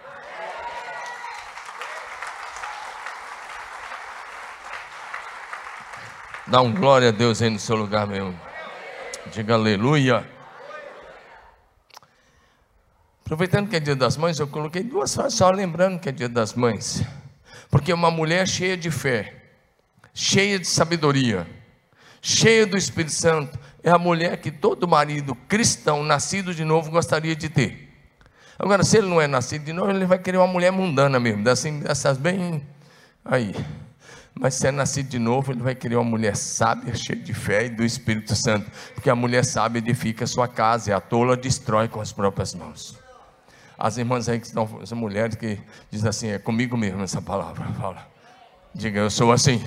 Dá 6.48 6.60
um 6.60 6.72
glória 6.72 7.08
a 7.08 7.10
Deus 7.10 7.42
aí 7.42 7.50
no 7.50 7.58
seu 7.58 7.74
lugar 7.74 8.06
mesmo. 8.06 8.38
Diga 9.32 9.54
aleluia. 9.54 10.24
Aproveitando 13.24 13.68
que 13.68 13.74
é 13.74 13.80
dia 13.80 13.96
das 13.96 14.16
mães, 14.16 14.38
eu 14.38 14.46
coloquei 14.46 14.84
duas 14.84 15.12
frases 15.12 15.36
só 15.36 15.50
lembrando 15.50 15.98
que 15.98 16.08
é 16.08 16.12
dia 16.12 16.28
das 16.28 16.54
mães. 16.54 17.02
Porque 17.68 17.92
uma 17.92 18.12
mulher 18.12 18.46
cheia 18.46 18.76
de 18.76 18.92
fé, 18.92 19.34
cheia 20.14 20.56
de 20.56 20.68
sabedoria, 20.68 21.48
cheia 22.22 22.64
do 22.64 22.76
Espírito 22.76 23.12
Santo, 23.12 23.58
é 23.82 23.90
a 23.90 23.98
mulher 23.98 24.36
que 24.36 24.52
todo 24.52 24.86
marido 24.86 25.34
cristão 25.48 26.04
nascido 26.04 26.54
de 26.54 26.64
novo 26.64 26.92
gostaria 26.92 27.34
de 27.34 27.48
ter. 27.48 27.92
Agora, 28.56 28.84
se 28.84 28.98
ele 28.98 29.08
não 29.08 29.20
é 29.20 29.26
nascido 29.26 29.64
de 29.64 29.72
novo, 29.72 29.90
ele 29.90 30.06
vai 30.06 30.20
querer 30.20 30.38
uma 30.38 30.46
mulher 30.46 30.70
mundana 30.70 31.18
mesmo, 31.18 31.42
dessas 31.42 32.16
bem 32.16 32.64
aí. 33.24 33.52
Mas 34.38 34.54
se 34.54 34.66
é 34.66 34.70
nascido 34.70 35.08
de 35.08 35.18
novo, 35.18 35.50
ele 35.50 35.62
vai 35.62 35.74
querer 35.74 35.96
uma 35.96 36.04
mulher 36.04 36.36
sábia, 36.36 36.94
cheia 36.94 37.18
de 37.18 37.32
fé 37.32 37.66
e 37.66 37.68
do 37.70 37.82
Espírito 37.82 38.36
Santo. 38.36 38.70
Porque 38.94 39.08
a 39.08 39.14
mulher 39.14 39.42
sábia 39.44 39.78
edifica 39.78 40.24
a 40.24 40.26
sua 40.26 40.46
casa 40.46 40.90
e 40.90 40.92
a 40.92 41.00
tola 41.00 41.36
destrói 41.36 41.88
com 41.88 42.02
as 42.02 42.12
próprias 42.12 42.54
mãos. 42.54 42.98
As 43.78 43.96
irmãs 43.96 44.28
aí 44.28 44.38
que 44.38 44.46
estão, 44.46 44.84
são 44.84 44.98
mulheres 44.98 45.36
que 45.36 45.58
dizem 45.90 46.08
assim, 46.08 46.28
é 46.28 46.38
comigo 46.38 46.76
mesmo 46.76 47.02
essa 47.02 47.22
palavra. 47.22 47.64
Fala. 47.80 48.06
Diga, 48.74 49.00
eu 49.00 49.10
sou 49.10 49.32
assim. 49.32 49.64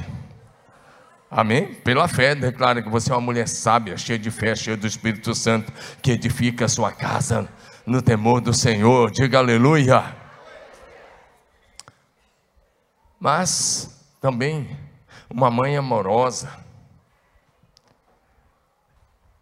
Amém? 1.32 1.74
Pela 1.74 2.08
fé, 2.08 2.36
declara 2.36 2.82
que 2.82 2.90
você 2.90 3.12
é 3.12 3.16
uma 3.16 3.22
mulher 3.22 3.48
sábia, 3.48 3.98
cheia 3.98 4.20
de 4.20 4.30
fé, 4.30 4.56
cheia 4.56 4.78
do 4.78 4.86
Espírito 4.86 5.34
Santo, 5.34 5.74
que 6.02 6.12
edifica 6.12 6.66
a 6.66 6.68
sua 6.68 6.92
casa 6.92 7.50
no 7.88 8.04
temor 8.04 8.40
do 8.40 8.54
Senhor. 8.54 9.10
Diga 9.10 9.40
aleluia. 9.40 10.16
Mas 13.20 13.99
também 14.20 14.78
uma 15.30 15.50
mãe 15.50 15.78
amorosa, 15.78 16.50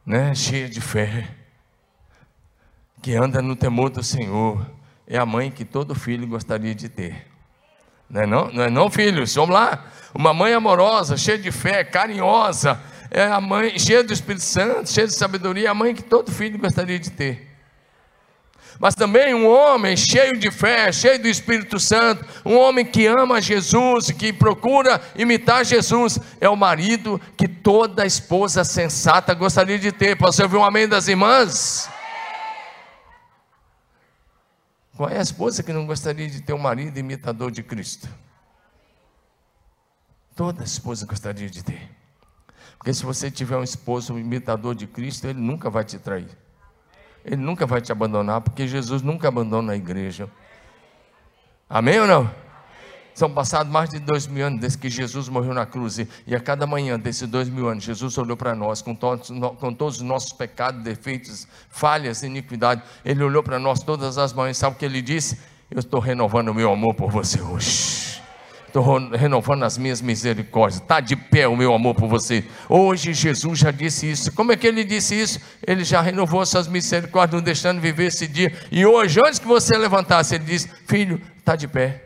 né, 0.06 0.34
cheia 0.36 0.70
de 0.70 0.80
fé, 0.80 1.28
que 3.02 3.14
anda 3.16 3.42
no 3.42 3.56
temor 3.56 3.90
do 3.90 4.04
Senhor, 4.04 4.70
é 5.06 5.18
a 5.18 5.26
mãe 5.26 5.52
que 5.52 5.66
todo 5.66 5.96
filho 5.96 6.28
gostaria 6.28 6.76
de 6.76 6.90
ter. 6.90 7.28
Não 8.10 8.22
é 8.22 8.26
não, 8.26 8.52
não, 8.52 8.64
é 8.64 8.70
não 8.70 8.90
filhos? 8.90 9.36
Vamos 9.36 9.54
lá. 9.54 9.86
Uma 10.14 10.34
mãe 10.34 10.54
amorosa, 10.54 11.18
cheia 11.18 11.38
de 11.38 11.52
fé, 11.52 11.84
carinhosa, 11.84 12.82
é 13.12 13.24
a 13.24 13.42
mãe 13.42 13.78
cheia 13.78 14.04
do 14.04 14.14
Espírito 14.14 14.44
Santo, 14.44 14.90
cheia 14.90 15.08
de 15.08 15.16
sabedoria, 15.16 15.68
é 15.68 15.72
a 15.72 15.74
mãe 15.74 15.94
que 15.94 16.04
todo 16.04 16.32
filho 16.32 16.58
gostaria 16.58 17.00
de 17.00 17.12
ter 17.12 17.47
mas 18.80 18.96
também 18.96 19.34
um 19.34 19.48
homem 19.48 19.96
cheio 19.98 20.38
de 20.38 20.52
fé, 20.52 20.92
cheio 20.92 21.20
do 21.20 21.28
Espírito 21.28 21.80
Santo, 21.80 22.26
um 22.46 22.56
homem 22.56 22.86
que 22.86 23.06
ama 23.08 23.42
Jesus, 23.42 24.12
que 24.12 24.32
procura 24.32 25.02
imitar 25.16 25.66
Jesus, 25.66 26.20
é 26.40 26.48
o 26.48 26.56
marido 26.56 27.20
que 27.36 27.48
toda 27.48 28.06
esposa 28.06 28.64
sensata 28.64 29.34
gostaria 29.34 29.80
de 29.80 29.92
ter. 29.92 30.18
Você 30.18 30.44
ouvir 30.44 30.58
um 30.58 30.64
amém 30.64 30.88
das 30.88 31.08
irmãs? 31.08 31.90
Qual 34.96 35.10
é 35.10 35.20
a 35.20 35.22
esposa 35.22 35.62
que 35.62 35.72
não 35.72 35.86
gostaria 35.86 36.28
de 36.28 36.42
ter 36.42 36.54
um 36.54 36.58
marido 36.58 36.98
imitador 36.98 37.52
de 37.52 37.62
Cristo? 37.62 38.10
Toda 40.36 40.64
esposa 40.64 41.06
gostaria 41.06 41.50
de 41.50 41.64
ter. 41.64 41.90
Porque 42.78 42.94
se 42.94 43.04
você 43.04 43.30
tiver 43.30 43.58
um 43.58 43.64
esposo 43.64 44.18
imitador 44.18 44.76
de 44.76 44.86
Cristo, 44.86 45.26
ele 45.26 45.40
nunca 45.40 45.70
vai 45.70 45.84
te 45.84 45.98
trair. 45.98 46.30
Ele 47.28 47.36
nunca 47.36 47.66
vai 47.66 47.82
te 47.82 47.92
abandonar, 47.92 48.40
porque 48.40 48.66
Jesus 48.66 49.02
nunca 49.02 49.28
abandona 49.28 49.74
a 49.74 49.76
igreja. 49.76 50.30
Amém 51.70 52.00
ou 52.00 52.08
não? 52.08 52.32
São 53.14 53.30
passados 53.30 53.70
mais 53.70 53.90
de 53.90 54.00
dois 54.00 54.28
mil 54.28 54.46
anos 54.46 54.62
desde 54.62 54.78
que 54.78 54.90
Jesus 54.90 55.28
morreu 55.28 55.54
na 55.54 55.66
cruz, 55.66 55.98
e 56.00 56.34
a 56.34 56.40
cada 56.40 56.66
manhã 56.66 56.98
desses 56.98 57.28
dois 57.28 57.50
mil 57.50 57.68
anos, 57.68 57.84
Jesus 57.84 58.18
olhou 58.18 58.38
para 58.38 58.56
nós 58.56 58.82
com 58.82 58.96
todos, 58.96 59.30
com 59.60 59.74
todos 59.74 59.98
os 59.98 60.02
nossos 60.02 60.32
pecados, 60.32 60.82
defeitos, 60.84 61.46
falhas, 61.70 62.24
iniquidades. 62.24 62.86
Ele 63.04 63.22
olhou 63.22 63.44
para 63.44 63.60
nós 63.60 63.84
todas 63.84 64.18
as 64.18 64.32
manhãs, 64.32 64.56
sabe 64.56 64.78
o 64.78 64.80
que 64.80 64.86
ele 64.86 65.02
disse? 65.02 65.38
Eu 65.70 65.80
estou 65.80 66.00
renovando 66.00 66.50
o 66.50 66.54
meu 66.54 66.72
amor 66.72 66.96
por 66.96 67.12
você 67.12 67.42
hoje 67.42 68.22
estou 68.68 69.10
renovando 69.10 69.64
as 69.64 69.78
minhas 69.78 70.02
misericórdias. 70.02 70.82
Está 70.82 71.00
de 71.00 71.16
pé 71.16 71.48
o 71.48 71.56
meu 71.56 71.74
amor 71.74 71.96
por 71.96 72.08
você. 72.08 72.46
Hoje 72.70 73.14
Jesus 73.14 73.60
já 73.60 73.72
disse 73.72 74.10
isso. 74.10 74.32
Como 74.34 74.52
é 74.52 74.58
que 74.58 74.68
ele 74.68 74.84
disse 74.84 75.20
isso? 75.20 75.40
Ele 75.66 75.84
já 75.84 76.02
renovou 76.02 76.46
suas 76.46 76.68
misericórdias, 76.68 77.40
não 77.40 77.44
deixando 77.44 77.82
viver 77.82 78.06
esse 78.06 78.28
dia. 78.28 78.54
E 78.72 78.86
hoje, 78.86 79.20
antes 79.20 79.40
que 79.40 79.48
você 79.48 79.78
levantasse, 79.78 80.36
ele 80.36 80.44
disse: 80.44 80.70
Filho, 80.86 81.22
está 81.38 81.56
de 81.56 81.68
pé. 81.68 82.04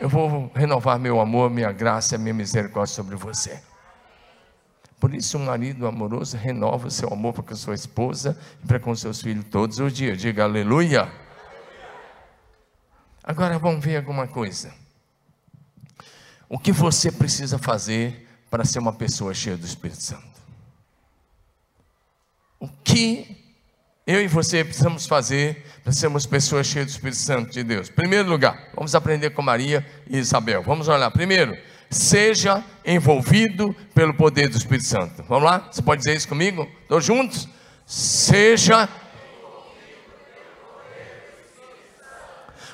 Eu 0.00 0.08
vou 0.08 0.50
renovar 0.54 0.98
meu 0.98 1.20
amor, 1.20 1.50
minha 1.50 1.72
graça, 1.72 2.16
minha 2.16 2.34
misericórdia 2.34 2.94
sobre 2.94 3.16
você. 3.16 3.60
Por 5.00 5.14
isso, 5.14 5.38
um 5.38 5.44
marido 5.44 5.86
amoroso 5.86 6.36
renova 6.36 6.88
o 6.88 6.90
seu 6.90 7.12
amor 7.12 7.32
para 7.32 7.44
com 7.44 7.54
sua 7.54 7.74
esposa 7.74 8.38
e 8.62 8.66
para 8.66 8.80
com 8.80 8.94
seus 8.94 9.20
filhos 9.20 9.44
todos 9.50 9.78
os 9.78 9.92
dias. 9.92 10.18
Diga 10.18 10.44
aleluia. 10.44 11.10
Agora 13.22 13.58
vamos 13.58 13.84
ver 13.84 13.96
alguma 13.96 14.26
coisa. 14.26 14.72
O 16.48 16.58
que 16.58 16.72
você 16.72 17.12
precisa 17.12 17.58
fazer 17.58 18.26
para 18.50 18.64
ser 18.64 18.78
uma 18.78 18.92
pessoa 18.92 19.34
cheia 19.34 19.56
do 19.56 19.66
Espírito 19.66 20.02
Santo? 20.02 20.38
O 22.58 22.68
que 22.82 23.36
eu 24.06 24.22
e 24.22 24.26
você 24.26 24.64
precisamos 24.64 25.06
fazer 25.06 25.64
para 25.84 25.92
sermos 25.92 26.24
pessoas 26.24 26.66
cheias 26.66 26.86
do 26.86 26.90
Espírito 26.90 27.18
Santo 27.18 27.52
de 27.52 27.62
Deus? 27.62 27.90
Primeiro 27.90 28.28
lugar, 28.28 28.70
vamos 28.74 28.94
aprender 28.94 29.30
com 29.30 29.42
Maria 29.42 29.86
e 30.08 30.16
Isabel. 30.16 30.62
Vamos 30.62 30.88
olhar. 30.88 31.10
Primeiro, 31.10 31.56
seja 31.90 32.64
envolvido 32.84 33.76
pelo 33.94 34.14
poder 34.14 34.48
do 34.48 34.56
Espírito 34.56 34.86
Santo. 34.86 35.22
Vamos 35.28 35.44
lá? 35.44 35.68
Você 35.70 35.82
pode 35.82 36.00
dizer 36.00 36.16
isso 36.16 36.28
comigo? 36.28 36.66
Todos 36.88 37.04
juntos? 37.04 37.46
Seja 37.86 38.88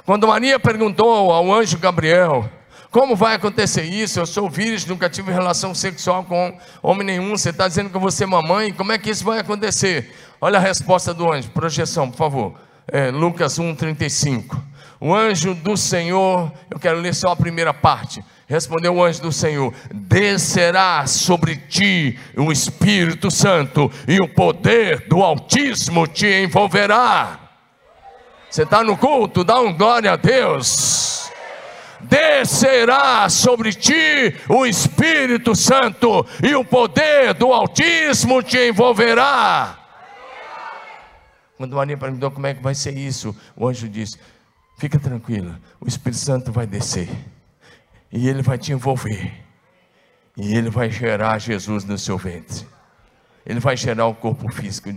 Quando 0.04 0.28
Maria 0.28 0.60
perguntou 0.60 1.32
ao 1.32 1.50
anjo 1.50 1.78
Gabriel, 1.78 2.50
como 2.94 3.16
vai 3.16 3.34
acontecer 3.34 3.82
isso? 3.82 4.20
Eu 4.20 4.24
sou 4.24 4.48
virgem, 4.48 4.88
nunca 4.88 5.10
tive 5.10 5.32
relação 5.32 5.74
sexual 5.74 6.22
com 6.22 6.56
homem 6.80 7.04
nenhum. 7.04 7.36
Você 7.36 7.50
está 7.50 7.66
dizendo 7.66 7.90
que 7.90 7.96
eu 7.96 8.00
vou 8.00 8.12
ser 8.12 8.24
mamãe? 8.24 8.72
Como 8.72 8.92
é 8.92 8.98
que 8.98 9.10
isso 9.10 9.24
vai 9.24 9.40
acontecer? 9.40 10.14
Olha 10.40 10.60
a 10.60 10.62
resposta 10.62 11.12
do 11.12 11.28
anjo, 11.28 11.50
projeção, 11.50 12.08
por 12.08 12.16
favor. 12.16 12.54
É, 12.86 13.10
Lucas 13.10 13.58
1,35. 13.58 14.56
O 15.00 15.12
anjo 15.12 15.56
do 15.56 15.76
Senhor, 15.76 16.52
eu 16.70 16.78
quero 16.78 17.00
ler 17.00 17.16
só 17.16 17.32
a 17.32 17.36
primeira 17.36 17.74
parte. 17.74 18.24
Respondeu 18.46 18.94
o 18.94 19.02
anjo 19.02 19.22
do 19.22 19.32
Senhor: 19.32 19.74
Descerá 19.92 21.04
sobre 21.08 21.56
ti 21.56 22.16
o 22.36 22.52
Espírito 22.52 23.28
Santo, 23.28 23.90
e 24.06 24.20
o 24.20 24.28
poder 24.28 25.08
do 25.08 25.20
Altíssimo 25.20 26.06
te 26.06 26.44
envolverá. 26.44 27.40
Você 28.48 28.62
está 28.62 28.84
no 28.84 28.96
culto? 28.96 29.42
Dá 29.42 29.58
um 29.58 29.76
glória 29.76 30.12
a 30.12 30.16
Deus 30.16 31.23
descerá 32.08 33.28
sobre 33.28 33.72
ti 33.72 34.34
o 34.48 34.66
Espírito 34.66 35.54
Santo 35.54 36.26
e 36.42 36.54
o 36.54 36.64
poder 36.64 37.34
do 37.34 37.52
Altíssimo 37.52 38.42
te 38.42 38.68
envolverá. 38.68 39.78
Quando 41.56 41.76
Maria 41.76 41.96
perguntou 41.96 42.30
como 42.30 42.46
é 42.46 42.54
que 42.54 42.62
vai 42.62 42.74
ser 42.74 42.96
isso, 42.96 43.34
o 43.56 43.66
anjo 43.66 43.88
disse: 43.88 44.18
Fica 44.78 44.98
tranquila, 44.98 45.60
o 45.80 45.86
Espírito 45.86 46.20
Santo 46.20 46.52
vai 46.52 46.66
descer 46.66 47.08
e 48.12 48.28
ele 48.28 48.42
vai 48.42 48.56
te 48.56 48.72
envolver, 48.72 49.32
e 50.36 50.56
ele 50.56 50.70
vai 50.70 50.88
gerar 50.88 51.38
Jesus 51.38 51.84
no 51.84 51.98
seu 51.98 52.16
ventre, 52.16 52.64
ele 53.44 53.58
vai 53.58 53.76
gerar 53.76 54.06
o 54.06 54.14
corpo 54.14 54.50
físico 54.52 54.94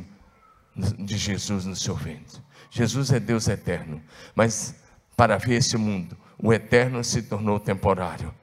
de 0.76 1.18
Jesus 1.18 1.66
no 1.66 1.76
seu 1.76 1.96
ventre. 1.96 2.40
Jesus 2.70 3.12
é 3.12 3.20
Deus 3.20 3.48
eterno, 3.48 4.02
mas 4.36 4.76
para 5.16 5.38
ver 5.38 5.56
esse 5.56 5.76
mundo, 5.78 6.16
o 6.42 6.54
eterno 6.54 7.04
se 7.04 7.24
tornou 7.24 7.60
temporário. 7.60 8.34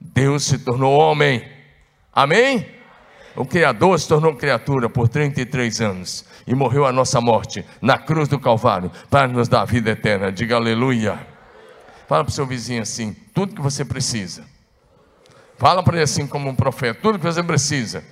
Deus 0.00 0.44
se 0.44 0.58
tornou 0.58 0.98
homem. 0.98 1.46
Amém? 2.12 2.66
O 3.36 3.44
Criador 3.44 3.98
se 4.00 4.08
tornou 4.08 4.34
criatura 4.34 4.88
por 4.88 5.08
33 5.08 5.80
anos 5.80 6.24
e 6.46 6.54
morreu 6.54 6.84
a 6.84 6.92
nossa 6.92 7.20
morte 7.20 7.64
na 7.80 7.96
cruz 7.96 8.28
do 8.28 8.40
Calvário 8.40 8.90
para 9.08 9.28
nos 9.28 9.48
dar 9.48 9.62
a 9.62 9.64
vida 9.64 9.90
eterna. 9.90 10.32
Diga 10.32 10.56
aleluia. 10.56 11.26
Fala 12.08 12.24
para 12.24 12.30
o 12.30 12.34
seu 12.34 12.46
vizinho 12.46 12.82
assim: 12.82 13.14
tudo 13.32 13.54
que 13.54 13.62
você 13.62 13.84
precisa. 13.84 14.44
Fala 15.56 15.82
para 15.82 15.96
ele 15.96 16.04
assim, 16.04 16.26
como 16.26 16.48
um 16.48 16.54
profeta: 16.56 16.98
tudo 17.00 17.18
que 17.18 17.24
você 17.24 17.42
precisa 17.42 18.02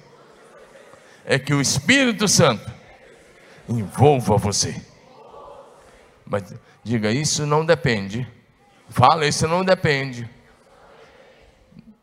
é 1.25 1.39
que 1.39 1.53
o 1.53 1.61
Espírito 1.61 2.29
Santo 2.29 2.71
envolva 3.69 4.37
você. 4.37 4.81
Mas 6.25 6.55
diga: 6.85 7.11
isso 7.11 7.45
não 7.45 7.67
depende. 7.67 8.27
Fala, 8.89 9.27
isso 9.27 9.47
não 9.47 9.65
depende 9.65 10.29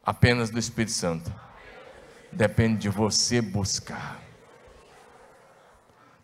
apenas 0.06 0.50
do 0.50 0.60
Espírito 0.60 0.92
Santo. 0.92 1.34
Depende 2.32 2.82
de 2.82 2.90
você 2.90 3.42
buscar. 3.42 4.20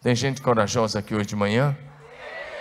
Tem 0.02 0.16
gente 0.16 0.42
corajosa 0.42 1.00
aqui 1.00 1.16
hoje 1.16 1.28
de 1.28 1.36
manhã? 1.36 1.76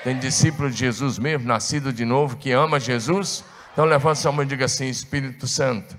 Tem 0.02 0.19
discípulo 0.19 0.71
de 0.71 0.76
Jesus 0.78 1.19
mesmo, 1.19 1.47
nascido 1.47 1.92
de 1.92 2.04
novo, 2.04 2.37
que 2.37 2.52
ama 2.52 2.80
Jesus? 2.80 3.45
Então 3.73 3.85
levanta 3.85 4.16
sua 4.16 4.33
mão 4.33 4.42
e 4.42 4.47
diga 4.47 4.64
assim: 4.64 4.87
Espírito 4.88 5.47
Santo, 5.47 5.97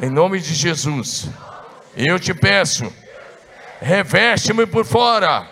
em 0.00 0.08
nome 0.08 0.40
de 0.40 0.54
Jesus, 0.54 1.28
eu 1.96 2.18
te 2.18 2.32
peço, 2.32 2.90
reveste-me 3.80 4.66
por 4.66 4.84
fora, 4.84 5.46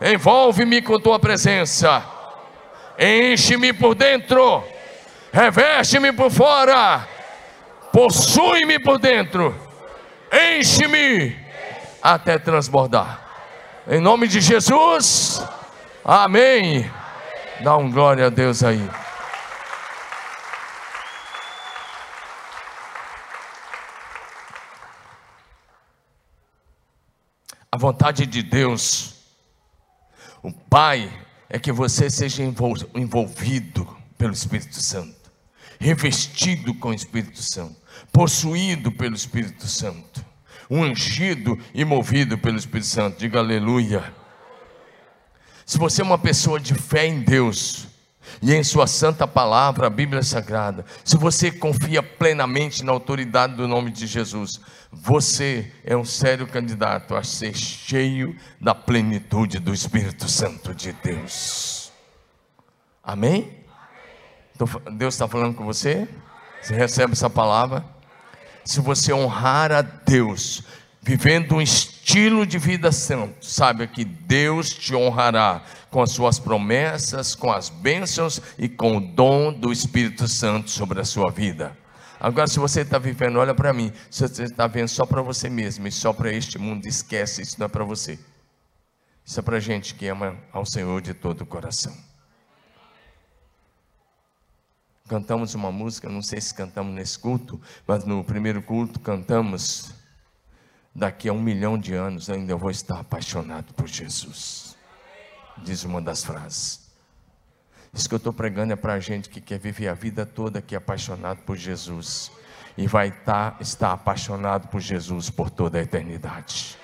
envolve-me 0.00 0.80
com 0.80 0.98
tua 0.98 1.18
presença, 1.18 2.02
enche-me 2.98 3.72
por 3.72 3.94
dentro, 3.94 4.64
reveste-me 5.32 6.12
por 6.12 6.30
fora 6.30 7.18
possui-me 7.92 8.78
por 8.78 8.98
dentro, 8.98 9.54
enche-me 10.32 11.36
até 12.02 12.38
transbordar. 12.38 13.20
Em 13.86 14.00
nome 14.00 14.28
de 14.28 14.40
Jesus, 14.40 15.42
amém. 16.04 16.90
Dá 17.62 17.76
um 17.76 17.90
glória 17.90 18.26
a 18.26 18.30
Deus 18.30 18.62
aí. 18.62 18.88
A 27.70 27.76
vontade 27.76 28.26
de 28.26 28.42
Deus, 28.42 29.14
o 30.42 30.52
Pai, 30.52 31.10
é 31.48 31.58
que 31.58 31.72
você 31.72 32.10
seja 32.10 32.42
envolvido 32.94 33.88
pelo 34.16 34.32
Espírito 34.32 34.80
Santo 34.80 35.18
revestido 35.78 36.74
com 36.74 36.88
o 36.88 36.94
Espírito 36.94 37.42
Santo, 37.42 37.76
possuído 38.12 38.90
pelo 38.90 39.14
Espírito 39.14 39.66
Santo, 39.66 40.24
ungido 40.68 41.58
e 41.72 41.84
movido 41.84 42.36
pelo 42.36 42.58
Espírito 42.58 42.86
Santo. 42.86 43.18
Diga 43.18 43.38
aleluia. 43.38 44.12
Se 45.64 45.78
você 45.78 46.02
é 46.02 46.04
uma 46.04 46.18
pessoa 46.18 46.58
de 46.58 46.74
fé 46.74 47.06
em 47.06 47.20
Deus, 47.20 47.86
e 48.42 48.54
em 48.54 48.62
Sua 48.62 48.86
santa 48.86 49.26
palavra, 49.26 49.86
a 49.86 49.90
Bíblia 49.90 50.22
Sagrada, 50.22 50.84
se 51.04 51.16
você 51.16 51.50
confia 51.50 52.02
plenamente 52.02 52.84
na 52.84 52.92
autoridade 52.92 53.54
do 53.54 53.66
nome 53.66 53.90
de 53.90 54.06
Jesus, 54.06 54.60
você 54.90 55.70
é 55.84 55.96
um 55.96 56.04
sério 56.04 56.46
candidato 56.46 57.14
a 57.14 57.22
ser 57.22 57.54
cheio 57.54 58.36
da 58.60 58.74
plenitude 58.74 59.58
do 59.58 59.72
Espírito 59.72 60.28
Santo 60.28 60.74
de 60.74 60.92
Deus. 60.92 61.92
Amém? 63.02 63.58
Deus 64.92 65.14
está 65.14 65.28
falando 65.28 65.54
com 65.54 65.64
você? 65.64 66.08
Você 66.60 66.74
recebe 66.74 67.12
essa 67.12 67.30
palavra? 67.30 67.84
Se 68.64 68.80
você 68.80 69.12
honrar 69.12 69.72
a 69.72 69.82
Deus, 69.82 70.62
vivendo 71.00 71.54
um 71.54 71.62
estilo 71.62 72.46
de 72.46 72.58
vida 72.58 72.90
santo, 72.92 73.46
saiba 73.46 73.86
que 73.86 74.04
Deus 74.04 74.70
te 74.70 74.94
honrará 74.94 75.62
com 75.90 76.02
as 76.02 76.10
suas 76.10 76.38
promessas, 76.38 77.34
com 77.34 77.50
as 77.50 77.68
bênçãos 77.68 78.40
e 78.58 78.68
com 78.68 78.96
o 78.96 79.00
dom 79.00 79.52
do 79.52 79.72
Espírito 79.72 80.28
Santo 80.28 80.70
sobre 80.70 81.00
a 81.00 81.04
sua 81.04 81.30
vida. 81.30 81.76
Agora, 82.20 82.46
se 82.46 82.58
você 82.58 82.80
está 82.80 82.98
vivendo, 82.98 83.38
olha 83.38 83.54
para 83.54 83.72
mim, 83.72 83.92
se 84.10 84.26
você 84.26 84.44
está 84.44 84.66
vendo 84.66 84.88
só 84.88 85.06
para 85.06 85.22
você 85.22 85.48
mesmo 85.48 85.86
e 85.86 85.92
só 85.92 86.12
para 86.12 86.32
este 86.32 86.58
mundo, 86.58 86.86
esquece, 86.86 87.42
isso 87.42 87.56
não 87.58 87.66
é 87.66 87.68
para 87.68 87.84
você. 87.84 88.18
Isso 89.24 89.38
é 89.38 89.42
para 89.42 89.60
gente 89.60 89.94
que 89.94 90.06
ama 90.08 90.36
ao 90.52 90.66
Senhor 90.66 91.00
de 91.00 91.14
todo 91.14 91.42
o 91.42 91.46
coração. 91.46 92.08
cantamos 95.08 95.54
uma 95.54 95.72
música, 95.72 96.08
não 96.08 96.22
sei 96.22 96.40
se 96.40 96.54
cantamos 96.54 96.94
nesse 96.94 97.18
culto, 97.18 97.60
mas 97.86 98.04
no 98.04 98.22
primeiro 98.22 98.62
culto 98.62 99.00
cantamos. 99.00 99.90
Daqui 100.94 101.28
a 101.28 101.32
um 101.32 101.40
milhão 101.40 101.78
de 101.78 101.94
anos 101.94 102.28
ainda 102.28 102.54
vou 102.56 102.70
estar 102.70 103.00
apaixonado 103.00 103.72
por 103.72 103.88
Jesus. 103.88 104.67
Diz 105.62 105.84
uma 105.84 106.00
das 106.00 106.24
frases. 106.24 106.88
Isso 107.92 108.08
que 108.08 108.14
eu 108.14 108.18
estou 108.18 108.32
pregando 108.32 108.72
é 108.72 108.76
para 108.76 108.94
a 108.94 109.00
gente 109.00 109.28
que 109.28 109.40
quer 109.40 109.58
viver 109.58 109.88
a 109.88 109.94
vida 109.94 110.26
toda 110.26 110.58
aqui 110.58 110.76
apaixonado 110.76 111.38
por 111.42 111.56
Jesus. 111.56 112.30
E 112.76 112.86
vai 112.86 113.08
estar, 113.08 113.52
tá, 113.52 113.56
estar 113.60 113.92
apaixonado 113.92 114.68
por 114.68 114.80
Jesus 114.80 115.30
por 115.30 115.50
toda 115.50 115.78
a 115.78 115.82
eternidade. 115.82 116.78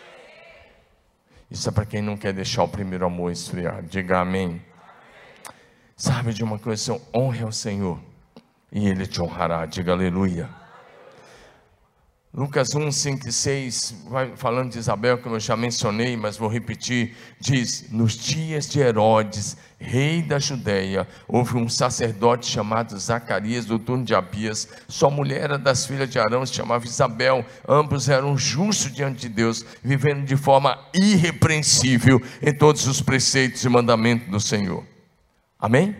Isso 1.50 1.68
é 1.68 1.72
para 1.72 1.86
quem 1.86 2.02
não 2.02 2.16
quer 2.16 2.32
deixar 2.32 2.64
o 2.64 2.68
primeiro 2.68 3.06
amor 3.06 3.30
esfriar. 3.30 3.82
Diga 3.82 4.20
amém. 4.20 4.60
Sabe 5.96 6.34
de 6.34 6.42
uma 6.42 6.58
coisa? 6.58 7.00
Honre 7.14 7.44
ao 7.44 7.52
Senhor 7.52 8.00
e 8.72 8.88
Ele 8.88 9.06
te 9.06 9.22
honrará. 9.22 9.64
Diga 9.66 9.92
aleluia. 9.92 10.63
Lucas 12.36 12.74
1, 12.74 12.90
5 12.90 13.28
e 13.28 13.32
6, 13.32 13.94
vai 14.08 14.32
falando 14.34 14.72
de 14.72 14.78
Isabel, 14.80 15.18
como 15.18 15.36
eu 15.36 15.40
já 15.40 15.56
mencionei, 15.56 16.16
mas 16.16 16.36
vou 16.36 16.48
repetir, 16.48 17.14
diz: 17.38 17.92
Nos 17.92 18.14
dias 18.14 18.68
de 18.68 18.80
Herodes, 18.80 19.56
rei 19.78 20.20
da 20.20 20.40
Judéia, 20.40 21.06
houve 21.28 21.56
um 21.56 21.68
sacerdote 21.68 22.46
chamado 22.46 22.98
Zacarias, 22.98 23.66
do 23.66 23.78
turno 23.78 24.04
de 24.04 24.16
Abias, 24.16 24.68
sua 24.88 25.10
mulher 25.10 25.42
era 25.42 25.58
das 25.58 25.86
filhas 25.86 26.10
de 26.10 26.18
Arão, 26.18 26.44
se 26.44 26.54
chamava 26.54 26.84
Isabel, 26.84 27.46
ambos 27.68 28.08
eram 28.08 28.36
justos 28.36 28.92
diante 28.92 29.20
de 29.20 29.28
Deus, 29.28 29.64
vivendo 29.80 30.24
de 30.24 30.36
forma 30.36 30.76
irrepreensível 30.92 32.20
em 32.42 32.52
todos 32.52 32.88
os 32.88 33.00
preceitos 33.00 33.64
e 33.64 33.68
mandamentos 33.68 34.28
do 34.28 34.40
Senhor. 34.40 34.82
Amém? 35.56 35.96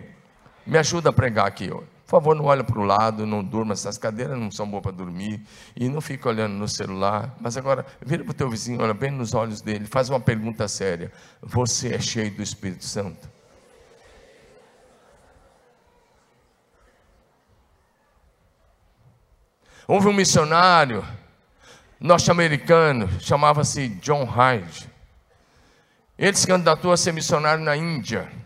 Me 0.67 0.77
ajuda 0.77 1.11
a 1.11 1.13
pregar 1.13 1.47
aqui 1.47 1.71
hoje. 1.71 1.94
Por 2.05 2.11
favor, 2.11 2.35
não 2.35 2.45
olhe 2.45 2.63
para 2.63 2.79
o 2.79 2.83
lado, 2.83 3.25
não 3.25 3.43
durma, 3.43 3.73
essas 3.73 3.97
cadeiras 3.97 4.37
não 4.37 4.51
são 4.51 4.69
boas 4.69 4.83
para 4.83 4.91
dormir, 4.91 5.41
e 5.75 5.89
não 5.89 5.99
fique 5.99 6.27
olhando 6.27 6.53
no 6.53 6.67
celular. 6.67 7.35
Mas 7.41 7.57
agora, 7.57 7.83
vira 8.05 8.23
para 8.23 8.31
o 8.31 8.33
teu 8.33 8.47
vizinho, 8.47 8.79
olha 8.79 8.93
bem 8.93 9.09
nos 9.09 9.33
olhos 9.33 9.59
dele, 9.59 9.87
faz 9.87 10.07
uma 10.07 10.19
pergunta 10.19 10.67
séria: 10.67 11.11
Você 11.41 11.95
é 11.95 11.99
cheio 11.99 12.29
do 12.29 12.43
Espírito 12.43 12.85
Santo? 12.85 13.27
Houve 19.87 20.07
um 20.07 20.13
missionário 20.13 21.03
norte-americano, 21.99 23.09
chamava-se 23.19 23.89
John 23.89 24.25
Hyde. 24.25 24.89
Ele 26.17 26.37
se 26.37 26.45
candidatou 26.45 26.91
a 26.91 26.97
ser 26.97 27.11
missionário 27.11 27.63
na 27.63 27.75
Índia. 27.75 28.44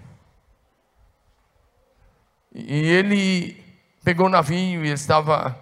E 2.54 2.74
ele 2.74 3.64
pegou 4.04 4.26
o 4.26 4.30
navio 4.30 4.86
e 4.86 4.92
estava. 4.92 5.58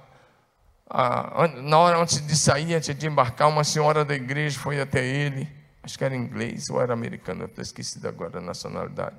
na 1.64 1.78
hora 1.78 1.98
antes 2.00 2.26
de 2.26 2.36
sair, 2.36 2.76
antes 2.76 2.96
de 2.96 3.08
embarcar, 3.08 3.50
uma 3.50 3.64
senhora 3.64 4.06
da 4.06 4.16
igreja 4.16 4.60
foi 4.60 4.80
até 4.80 5.06
ele. 5.06 5.48
Acho 5.84 5.98
que 5.98 6.04
era 6.04 6.16
inglês 6.16 6.70
ou 6.70 6.82
era 6.82 6.94
americano, 6.94 7.46
estou 7.46 7.62
esquecido 7.62 8.08
agora 8.08 8.40
a 8.40 8.42
nacionalidade. 8.42 9.16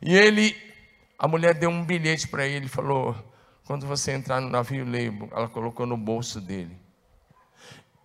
E 0.00 0.14
ele, 0.14 0.56
a 1.18 1.26
mulher 1.28 1.54
deu 1.54 1.70
um 1.70 1.84
bilhete 1.84 2.28
para 2.28 2.46
ele 2.46 2.68
falou: 2.68 3.14
quando 3.66 3.86
você 3.86 4.12
entrar 4.12 4.40
no 4.40 4.48
navio, 4.48 4.84
leia. 4.84 5.12
Ela 5.32 5.48
colocou 5.48 5.86
no 5.86 5.96
bolso 5.96 6.40
dele. 6.40 6.76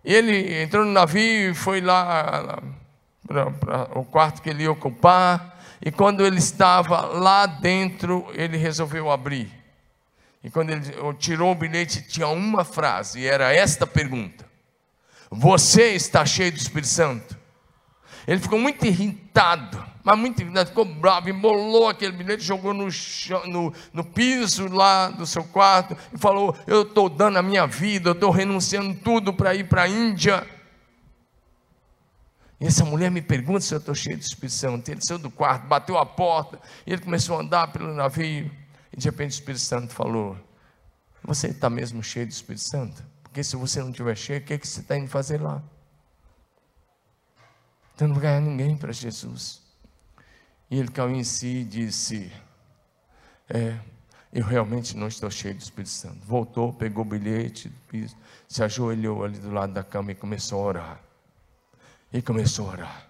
Ele 0.04 0.62
entrou 0.62 0.84
no 0.84 0.90
navio 0.90 1.52
e 1.52 1.54
foi 1.54 1.80
lá 1.80 2.60
para 3.26 3.98
o 3.98 4.04
quarto 4.04 4.42
que 4.42 4.50
ele 4.50 4.64
ia 4.64 4.72
ocupar. 4.72 5.60
E 5.80 5.90
quando 5.90 6.24
ele 6.24 6.38
estava 6.38 7.00
lá 7.00 7.46
dentro, 7.46 8.26
ele 8.34 8.56
resolveu 8.56 9.10
abrir. 9.10 9.62
E 10.44 10.50
quando 10.50 10.70
ele 10.70 10.82
tirou 11.18 11.52
o 11.52 11.54
bilhete, 11.54 12.02
tinha 12.08 12.28
uma 12.28 12.64
frase, 12.64 13.20
e 13.20 13.26
era 13.26 13.52
esta 13.52 13.86
pergunta: 13.86 14.44
Você 15.30 15.94
está 15.94 16.26
cheio 16.26 16.52
do 16.52 16.58
Espírito 16.58 16.88
Santo? 16.88 17.38
Ele 18.26 18.40
ficou 18.40 18.58
muito 18.58 18.84
irritado, 18.84 19.82
mas 20.04 20.18
muito 20.18 20.40
irritado, 20.40 20.68
ficou 20.68 20.84
bravo, 20.84 21.28
embolou 21.28 21.88
aquele 21.88 22.12
bilhete, 22.12 22.44
jogou 22.44 22.72
no, 22.72 22.90
chão, 22.90 23.44
no, 23.46 23.72
no 23.92 24.04
piso 24.04 24.68
lá 24.68 25.08
do 25.08 25.26
seu 25.26 25.44
quarto 25.44 25.96
e 26.12 26.18
falou: 26.18 26.56
Eu 26.66 26.82
estou 26.82 27.08
dando 27.08 27.38
a 27.38 27.42
minha 27.42 27.66
vida, 27.66 28.10
eu 28.10 28.14
estou 28.14 28.30
renunciando 28.30 28.94
tudo 28.94 29.32
para 29.32 29.54
ir 29.54 29.68
para 29.68 29.82
a 29.82 29.88
Índia. 29.88 30.46
E 32.62 32.66
essa 32.66 32.84
mulher 32.84 33.10
me 33.10 33.20
pergunta 33.20 33.60
se 33.60 33.74
eu 33.74 33.78
estou 33.78 33.92
cheio 33.92 34.16
de 34.16 34.24
Espírito 34.24 34.54
Santo. 34.54 34.88
Ele 34.88 35.04
saiu 35.04 35.18
do 35.18 35.28
quarto, 35.28 35.66
bateu 35.66 35.98
a 35.98 36.06
porta, 36.06 36.60
e 36.86 36.92
ele 36.92 37.02
começou 37.02 37.36
a 37.36 37.40
andar 37.40 37.72
pelo 37.72 37.92
navio. 37.92 38.48
E 38.92 38.96
de 38.96 39.04
repente 39.04 39.32
o 39.32 39.34
Espírito 39.34 39.62
Santo 39.62 39.92
falou: 39.92 40.36
Você 41.24 41.48
está 41.48 41.68
mesmo 41.68 42.04
cheio 42.04 42.24
do 42.24 42.30
Espírito 42.30 42.62
Santo? 42.62 43.02
Porque 43.24 43.42
se 43.42 43.56
você 43.56 43.80
não 43.80 43.90
estiver 43.90 44.16
cheio, 44.16 44.38
o 44.38 44.44
que, 44.44 44.54
é 44.54 44.58
que 44.58 44.68
você 44.68 44.78
está 44.78 44.96
indo 44.96 45.08
fazer 45.08 45.42
lá? 45.42 45.60
Você 47.96 48.06
não 48.06 48.14
vai 48.14 48.22
ganhar 48.22 48.40
ninguém 48.40 48.76
para 48.76 48.92
Jesus. 48.92 49.60
E 50.70 50.78
ele 50.78 50.88
caiu 50.88 51.10
em 51.10 51.24
si 51.24 51.48
e 51.48 51.64
disse: 51.64 52.30
É, 53.50 53.76
eu 54.32 54.44
realmente 54.44 54.96
não 54.96 55.08
estou 55.08 55.32
cheio 55.32 55.56
do 55.56 55.62
Espírito 55.62 55.90
Santo. 55.90 56.24
Voltou, 56.24 56.72
pegou 56.72 57.04
o 57.04 57.08
bilhete, 57.08 57.72
se 58.46 58.62
ajoelhou 58.62 59.24
ali 59.24 59.40
do 59.40 59.50
lado 59.50 59.72
da 59.72 59.82
cama 59.82 60.12
e 60.12 60.14
começou 60.14 60.60
a 60.60 60.64
orar. 60.64 61.11
E 62.12 62.20
começou 62.20 62.68
a 62.68 62.72
orar. 62.72 63.06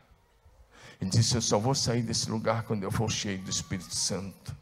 E 1.00 1.04
disse: 1.04 1.34
Eu 1.34 1.42
só 1.42 1.58
vou 1.58 1.74
sair 1.74 2.02
desse 2.02 2.30
lugar 2.30 2.62
quando 2.62 2.84
eu 2.84 2.90
for 2.90 3.10
cheio 3.10 3.38
do 3.42 3.50
Espírito 3.50 3.94
Santo. 3.94 4.56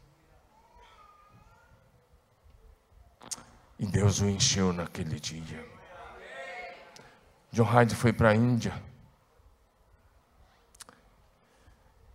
E 3.77 3.85
Deus 3.85 4.19
o 4.19 4.29
encheu 4.29 4.73
naquele 4.73 5.19
dia. 5.19 5.65
John 7.51 7.63
Hyde 7.63 7.95
foi 7.95 8.13
para 8.13 8.29
a 8.29 8.35
Índia. 8.35 8.81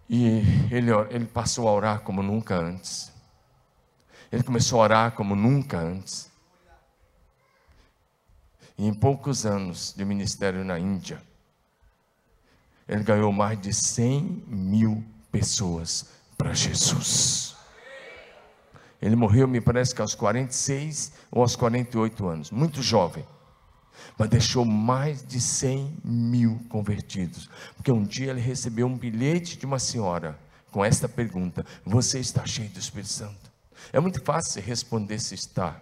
E 0.09 0.41
ele, 0.71 0.91
ele 1.11 1.27
passou 1.27 1.69
a 1.69 1.73
orar 1.73 2.01
como 2.01 2.23
nunca 2.23 2.57
antes. 2.57 3.13
Ele 4.31 4.43
começou 4.43 4.81
a 4.81 4.85
orar 4.85 5.13
como 5.13 5.35
nunca 5.35 5.79
antes. 5.79 6.31
E 8.79 8.87
em 8.87 8.95
poucos 8.95 9.45
anos 9.45 9.95
de 9.97 10.05
ministério 10.05 10.65
na 10.65 10.79
Índia, 10.79 11.23
ele 12.89 13.03
ganhou 13.03 13.33
mais 13.33 13.61
de 13.61 13.73
100 13.73 14.45
mil 14.47 15.05
pessoas 15.31 16.07
para 16.37 16.55
Jesus. 16.55 17.55
Ele 19.01 19.17
morreu, 19.17 19.47
me 19.47 19.61
parece 19.61 19.95
que 19.95 20.01
aos 20.01 20.15
46 20.15 21.13
ou 21.31 21.43
aos 21.43 21.55
48 21.55 22.27
anos, 22.27 22.51
muito 22.51 22.83
jovem 22.83 23.25
mas 24.19 24.29
deixou 24.29 24.65
mais 24.65 25.27
de 25.27 25.41
100 25.41 25.99
mil 26.05 26.61
convertidos. 26.69 27.51
Porque 27.77 27.93
um 27.93 28.03
dia 28.03 28.31
ele 28.31 28.41
recebeu 28.41 28.87
um 28.87 28.97
bilhete 28.97 29.59
de 29.59 29.67
uma 29.67 29.79
senhora 29.79 30.39
com 30.71 30.85
esta 30.85 31.09
pergunta: 31.09 31.65
Você 31.85 32.19
está 32.19 32.47
cheio 32.47 32.69
do 32.71 32.79
Espírito 32.79 33.13
Santo? 33.13 33.51
É 33.93 34.01
muito 34.01 34.23
fácil 34.23 34.63
responder 34.63 35.19
se 35.19 35.35
está, 35.35 35.81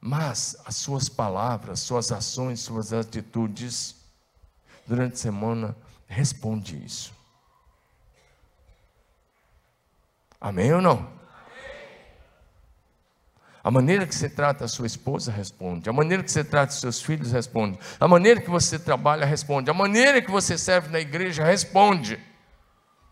mas 0.00 0.56
as 0.64 0.76
suas 0.76 1.08
palavras, 1.08 1.80
suas 1.80 2.10
ações, 2.10 2.60
suas 2.60 2.92
atitudes, 2.92 3.96
durante 4.86 5.14
a 5.14 5.18
semana, 5.18 5.76
responde 6.12 6.84
isso. 6.84 7.12
Amém 10.40 10.72
ou 10.72 10.80
não? 10.80 11.08
A 13.64 13.70
maneira 13.70 14.06
que 14.06 14.14
você 14.14 14.28
trata 14.28 14.64
a 14.64 14.68
sua 14.68 14.86
esposa 14.86 15.30
responde. 15.30 15.88
A 15.88 15.92
maneira 15.92 16.22
que 16.22 16.32
você 16.32 16.42
trata 16.42 16.72
os 16.72 16.80
seus 16.80 17.00
filhos 17.00 17.30
responde. 17.30 17.78
A 17.98 18.08
maneira 18.08 18.40
que 18.40 18.50
você 18.50 18.76
trabalha 18.78 19.24
responde. 19.24 19.70
A 19.70 19.74
maneira 19.74 20.20
que 20.20 20.30
você 20.30 20.58
serve 20.58 20.88
na 20.88 20.98
igreja 20.98 21.44
responde. 21.44 22.18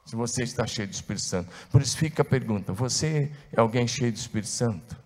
Se 0.05 0.17
você 0.17 0.43
está 0.43 0.67
cheio 0.67 0.89
do 0.89 0.93
Espírito 0.93 1.25
Santo. 1.25 1.51
Por 1.71 1.81
isso 1.81 1.97
fica 1.97 2.23
a 2.23 2.25
pergunta: 2.25 2.73
você 2.73 3.31
é 3.53 3.61
alguém 3.61 3.87
cheio 3.87 4.11
do 4.11 4.17
Espírito 4.17 4.49
Santo? 4.49 5.00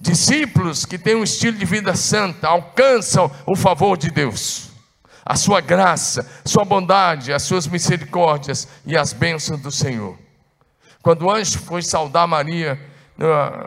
Discípulos 0.00 0.84
que 0.84 0.98
têm 0.98 1.14
um 1.14 1.22
estilo 1.22 1.56
de 1.56 1.64
vida 1.64 1.94
santa 1.94 2.48
alcançam 2.48 3.30
o 3.46 3.54
favor 3.54 3.96
de 3.96 4.10
Deus 4.10 4.70
a 5.24 5.36
sua 5.36 5.60
graça, 5.60 6.28
sua 6.44 6.64
bondade, 6.64 7.32
as 7.32 7.44
suas 7.44 7.66
misericórdias 7.66 8.66
e 8.84 8.96
as 8.96 9.12
bênçãos 9.12 9.60
do 9.60 9.70
Senhor. 9.70 10.18
Quando 11.02 11.22
o 11.22 11.30
anjo 11.30 11.58
foi 11.60 11.82
saudar 11.82 12.26
Maria, 12.26 12.78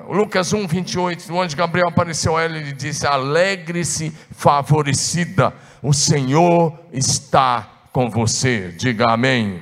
Lucas 0.09 0.51
1, 0.51 0.67
28, 0.67 1.33
o 1.33 1.41
anjo 1.41 1.55
Gabriel 1.55 1.87
apareceu 1.87 2.35
a 2.35 2.41
ela 2.41 2.57
e 2.57 2.63
lhe 2.63 2.73
disse: 2.73 3.07
Alegre-se, 3.07 4.11
favorecida, 4.31 5.53
o 5.81 5.93
Senhor 5.93 6.77
está 6.91 7.85
com 7.91 8.09
você. 8.09 8.73
Diga 8.77 9.11
amém. 9.11 9.61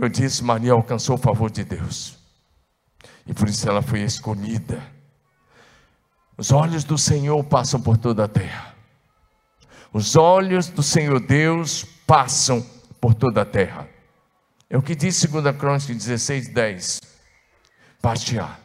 Eu 0.00 0.08
disse: 0.08 0.42
Maria 0.42 0.72
alcançou 0.72 1.16
o 1.16 1.18
favor 1.18 1.50
de 1.50 1.64
Deus, 1.64 2.17
e 3.28 3.34
por 3.34 3.48
isso 3.48 3.68
ela 3.68 3.82
foi 3.82 4.00
escolhida. 4.00 4.82
Os 6.36 6.50
olhos 6.50 6.82
do 6.82 6.98
Senhor 6.98 7.44
passam 7.44 7.80
por 7.80 7.96
toda 7.96 8.24
a 8.24 8.28
terra 8.28 8.78
os 9.92 10.16
olhos 10.16 10.68
do 10.68 10.82
Senhor 10.82 11.18
Deus 11.18 11.84
passam 12.06 12.64
por 13.00 13.14
toda 13.14 13.42
a 13.42 13.44
terra. 13.44 13.88
É 14.68 14.76
o 14.76 14.82
que 14.82 14.94
diz 14.94 15.24
2 15.24 15.56
Crônicas 15.56 15.86
16, 15.86 16.48
10. 16.48 17.00
Parte 18.02 18.38
A. 18.38 18.56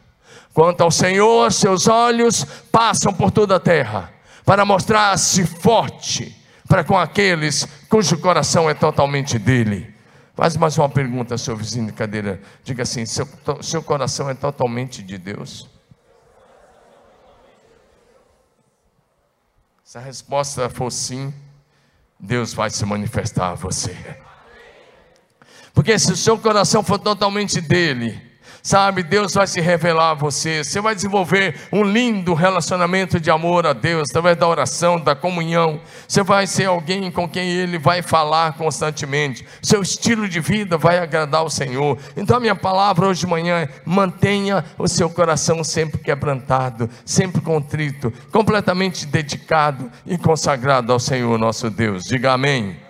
Quanto 0.54 0.82
ao 0.82 0.91
Senhor, 0.91 1.52
seus 1.52 1.88
olhos 1.88 2.43
passam 2.71 3.13
por 3.13 3.32
toda 3.32 3.56
a 3.56 3.60
terra, 3.60 4.12
para 4.45 4.65
mostrar-se 4.65 5.45
forte 5.45 6.38
para 6.67 6.84
com 6.84 6.97
aqueles 6.97 7.65
cujo 7.89 8.17
coração 8.17 8.69
é 8.69 8.73
totalmente 8.73 9.39
dele. 9.39 9.92
Faz 10.36 10.58
mais 10.58 10.78
uma 10.78 10.89
pergunta, 10.89 11.38
seu 11.38 11.56
vizinho 11.56 11.86
de 11.88 11.93
cadeira. 11.93 12.41
Diga 12.63 12.84
assim: 12.84 13.06
seu, 13.06 13.28
seu 13.62 13.84
coração 13.84 14.30
é 14.30 14.34
totalmente 14.34 15.04
de 15.04 15.17
Deus? 15.17 15.69
Se 19.84 19.98
a 19.98 20.02
resposta 20.02 20.69
for 20.69 20.91
sim, 20.91 21.32
Deus 22.19 22.52
vai 22.54 22.72
se 22.72 22.84
manifestar 22.84 23.52
a 23.52 23.56
você. 23.56 23.96
Porque 25.72 25.98
se 26.00 26.12
o 26.12 26.17
seu 26.17 26.38
coração 26.38 26.84
for 26.84 26.98
totalmente 26.98 27.62
dele, 27.62 28.33
Sabe, 28.65 29.04
Deus 29.04 29.34
vai 29.34 29.45
se 29.45 29.60
revelar 29.60 30.12
a 30.12 30.13
você. 30.13 30.63
Você 30.63 30.80
vai 30.80 30.95
desenvolver 30.95 31.67
um 31.69 31.84
lindo 31.84 32.34
relacionamento 32.34 33.19
de 33.19 33.30
amor 33.30 33.67
a 33.67 33.73
Deus, 33.73 34.10
através 34.10 34.38
da 34.38 34.47
oração, 34.47 34.97
da 34.97 35.13
comunhão. 35.13 35.82
Você 36.08 36.23
vai 36.23 36.47
ser 36.47 36.67
alguém 36.67 37.12
com 37.12 37.28
quem 37.28 37.49
Ele 37.49 37.78
vai 37.78 38.02
falar 38.02 38.54
constantemente. 38.54 39.45
Seu 39.62 39.82
estilo 39.82 40.30
de 40.30 40.39
vida 40.39 40.78
vai 40.78 40.97
agradar 40.97 41.41
ao 41.41 41.49
Senhor. 41.49 41.97
Então, 42.15 42.38
a 42.38 42.39
minha 42.39 42.56
palavra 42.56 43.08
hoje 43.08 43.19
de 43.19 43.28
manhã 43.28 43.63
é: 43.63 43.69
mantenha 43.86 44.63
o 44.78 44.88
seu 44.88 45.10
coração 45.10 45.62
sempre 45.62 45.99
quebrantado, 45.99 46.89
sempre 47.06 47.41
contrito, 47.41 48.13
completamente 48.32 49.06
dedicado 49.06 49.91
e 50.06 50.17
consagrado 50.17 50.93
ao 50.93 50.99
Senhor 50.99 51.38
nosso 51.38 51.69
Deus. 51.69 52.06
Diga 52.06 52.32
amém 52.32 52.83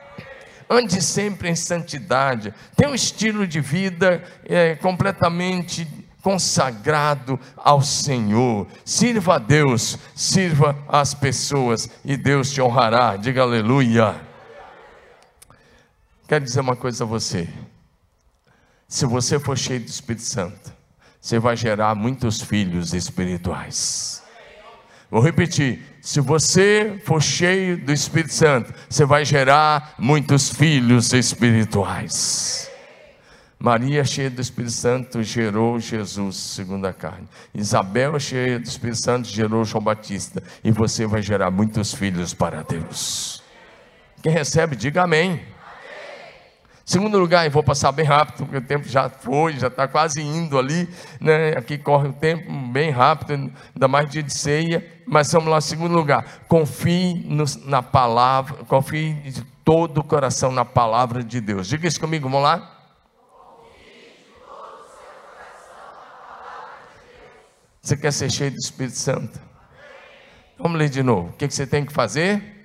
ande 0.74 1.02
sempre 1.02 1.50
em 1.50 1.56
santidade, 1.56 2.54
tenha 2.76 2.90
um 2.90 2.96
estilo 2.96 3.46
de 3.46 3.62
vida 3.62 4.24
é, 4.46 4.76
completamente 4.76 5.88
consagrado 6.22 7.40
ao 7.58 7.82
Senhor. 7.82 8.66
Sirva 8.86 9.36
a 9.36 9.40
Deus, 9.40 10.00
sirva 10.16 10.76
as 10.88 11.14
pessoas 11.14 11.90
e 12.04 12.16
Deus 12.16 12.52
te 12.52 12.62
honrará. 12.62 13.18
Diga 13.18 13.42
aleluia. 13.42 14.16
Quero 16.28 16.46
dizer 16.46 16.62
uma 16.62 16.76
coisa 16.76 17.04
a 17.04 17.08
você. 17.08 17.48
Se 18.88 19.06
você 19.06 19.38
for 19.38 19.58
cheio 19.58 19.82
do 19.82 19.88
Espírito 19.88 20.24
Santo, 20.24 20.74
você 21.20 21.40
vai 21.40 21.58
gerar 21.58 21.94
muitos 21.94 22.42
filhos 22.42 22.94
espirituais. 22.94 24.23
Vou 25.14 25.22
repetir: 25.22 25.80
se 26.02 26.20
você 26.20 27.00
for 27.06 27.22
cheio 27.22 27.78
do 27.78 27.94
Espírito 27.94 28.34
Santo, 28.34 28.74
você 28.90 29.06
vai 29.06 29.24
gerar 29.24 29.94
muitos 30.00 30.50
filhos 30.50 31.14
espirituais. 31.14 32.68
Maria, 33.60 34.04
cheia 34.04 34.32
do 34.32 34.42
Espírito 34.42 34.74
Santo, 34.74 35.22
gerou 35.22 35.80
Jesus, 35.80 36.36
segundo 36.36 36.88
a 36.88 36.94
carne. 36.94 37.30
Isabel, 37.54 38.20
cheia 38.20 38.58
do 38.58 38.66
Espírito 38.66 38.98
Santo, 38.98 39.28
gerou 39.28 39.64
João 39.64 39.84
Batista. 39.84 40.42
E 40.64 40.72
você 40.72 41.06
vai 41.06 41.22
gerar 41.22 41.52
muitos 41.52 41.94
filhos 41.94 42.34
para 42.34 42.64
Deus. 42.64 43.44
Quem 44.24 44.32
recebe, 44.32 44.76
diga 44.76 45.04
amém. 45.04 45.40
Segundo 46.86 47.18
lugar, 47.18 47.46
e 47.46 47.50
vou 47.50 47.64
passar 47.64 47.94
bem 47.94 48.06
rápido, 48.06 48.40
porque 48.40 48.58
o 48.58 48.62
tempo 48.62 48.88
já 48.88 49.10
foi, 49.10 49.54
já 49.54 49.68
está 49.68 49.88
quase 49.88 50.22
indo 50.22 50.60
ali, 50.60 50.90
né? 51.20 51.52
aqui 51.52 51.78
corre 51.78 52.10
o 52.10 52.14
tempo 52.14 52.52
bem 52.52 52.90
rápido, 52.90 53.32
ainda 53.34 53.88
mais 53.88 54.10
dia 54.10 54.22
de 54.22 54.34
ceia, 54.34 54.86
mas 55.06 55.32
vamos 55.32 55.50
lá, 55.50 55.62
segundo 55.62 55.96
lugar, 55.96 56.44
confie 56.48 57.24
no, 57.26 57.46
na 57.66 57.82
palavra, 57.82 58.66
confie 58.66 59.14
de 59.14 59.44
todo 59.64 60.00
o 60.00 60.04
coração 60.04 60.52
na 60.52 60.66
palavra 60.66 61.24
de 61.24 61.40
Deus. 61.40 61.68
Diga 61.68 61.88
isso 61.88 62.02
comigo, 62.02 62.28
vamos 62.28 62.44
lá? 62.44 62.70
Você 67.82 67.96
quer 67.96 68.12
ser 68.12 68.30
cheio 68.30 68.52
do 68.52 68.58
Espírito 68.58 68.98
Santo? 68.98 69.40
Vamos 70.58 70.78
ler 70.78 70.90
de 70.90 71.02
novo. 71.02 71.30
O 71.30 71.34
que 71.34 71.50
você 71.50 71.66
tem 71.66 71.86
que 71.86 71.92
fazer? 71.92 72.63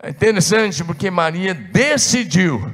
É 0.00 0.10
interessante 0.10 0.84
porque 0.84 1.10
Maria 1.10 1.52
decidiu 1.54 2.72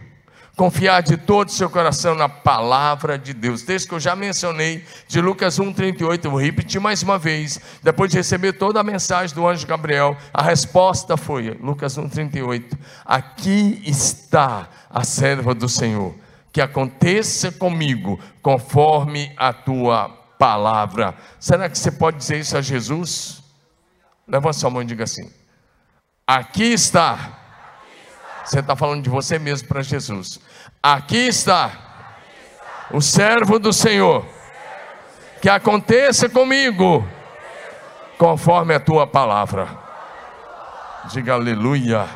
Confiar 0.57 1.03
de 1.03 1.17
todo 1.17 1.49
o 1.49 1.53
seu 1.53 1.69
coração 1.69 2.15
na 2.15 2.29
palavra 2.29 3.19
de 3.19 3.35
Deus. 3.35 3.63
Texto 3.63 3.89
que 3.89 3.95
eu 3.95 3.99
já 3.99 4.15
mencionei, 4.15 4.85
de 5.09 5.21
Lucas 5.21 5.59
1,38, 5.59 6.25
eu 6.25 6.31
vou 6.31 6.41
repetir 6.41 6.81
mais 6.81 7.03
uma 7.03 7.19
vez. 7.19 7.61
Depois 7.83 8.09
de 8.09 8.19
receber 8.19 8.53
toda 8.53 8.79
a 8.79 8.85
mensagem 8.85 9.35
do 9.35 9.49
anjo 9.49 9.67
Gabriel, 9.67 10.17
a 10.33 10.43
resposta 10.43 11.17
foi: 11.17 11.59
Lucas 11.61 11.99
1,38. 11.99 12.79
Aqui 13.05 13.83
está 13.85 14.69
a 14.89 15.03
serva 15.03 15.57
do 15.57 15.69
Senhor, 15.69 16.15
que 16.53 16.61
aconteça 16.61 17.51
comigo 17.51 18.21
conforme 18.41 19.33
a 19.37 19.53
tua 19.53 20.09
palavra. 20.39 21.17
Será 21.41 21.69
que 21.69 21.77
você 21.77 21.91
pode 21.91 22.19
dizer 22.19 22.39
isso 22.39 22.57
a 22.57 22.63
Jesus? 22.63 23.43
Levanta 24.29 24.53
sua 24.53 24.71
mão 24.71 24.83
e 24.83 24.85
diga 24.85 25.03
assim: 25.03 25.29
Aqui 26.27 26.73
está 26.73 27.45
você 28.45 28.61
está 28.61 28.77
falando 28.77 29.03
de 29.03 29.09
você 29.09 29.39
mesmo 29.39 29.69
para 29.69 29.83
Jesus. 29.83 30.39
Aqui 30.83 31.17
está 31.17 31.73
o 32.91 33.01
servo 33.01 33.59
do 33.59 33.73
Senhor. 33.73 34.25
Que 35.41 35.49
aconteça 35.49 36.29
comigo 36.29 37.07
conforme 38.19 38.75
a 38.75 38.81
tua 38.81 39.07
palavra. 39.07 39.69
Diga 41.11 41.35
aleluia. 41.35 42.07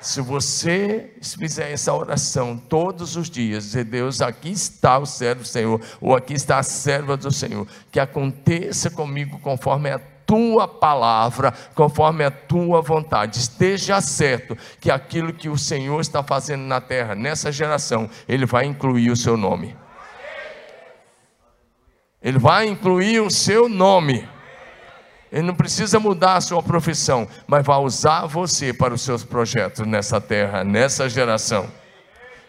Se 0.00 0.20
você 0.20 1.12
fizer 1.20 1.72
essa 1.72 1.92
oração 1.92 2.56
todos 2.56 3.16
os 3.16 3.28
dias, 3.28 3.64
dizer 3.64 3.84
Deus, 3.84 4.22
aqui 4.22 4.50
está 4.50 4.98
o 4.98 5.04
servo 5.04 5.42
do 5.42 5.48
Senhor, 5.48 5.80
ou 6.00 6.16
aqui 6.16 6.32
está 6.32 6.58
a 6.58 6.62
serva 6.62 7.18
do 7.18 7.30
Senhor, 7.30 7.66
que 7.92 8.00
aconteça 8.00 8.90
comigo 8.90 9.38
conforme 9.40 9.90
a 9.90 9.98
tua 10.30 10.68
palavra, 10.68 11.52
conforme 11.74 12.22
a 12.22 12.30
tua 12.30 12.80
vontade. 12.80 13.36
Esteja 13.36 14.00
certo 14.00 14.56
que 14.78 14.88
aquilo 14.88 15.32
que 15.32 15.48
o 15.48 15.58
Senhor 15.58 16.00
está 16.00 16.22
fazendo 16.22 16.62
na 16.62 16.80
terra, 16.80 17.16
nessa 17.16 17.50
geração, 17.50 18.08
Ele 18.28 18.46
vai 18.46 18.64
incluir 18.64 19.10
o 19.10 19.16
seu 19.16 19.36
nome. 19.36 19.76
Ele 22.22 22.38
vai 22.38 22.68
incluir 22.68 23.18
o 23.18 23.28
seu 23.28 23.68
nome. 23.68 24.28
Ele 25.32 25.42
não 25.42 25.54
precisa 25.54 25.98
mudar 25.98 26.36
a 26.36 26.40
sua 26.40 26.62
profissão, 26.62 27.26
mas 27.44 27.66
vai 27.66 27.78
usar 27.78 28.26
você 28.26 28.72
para 28.72 28.94
os 28.94 29.02
seus 29.02 29.24
projetos 29.24 29.84
nessa 29.84 30.20
terra, 30.20 30.62
nessa 30.62 31.08
geração. 31.08 31.68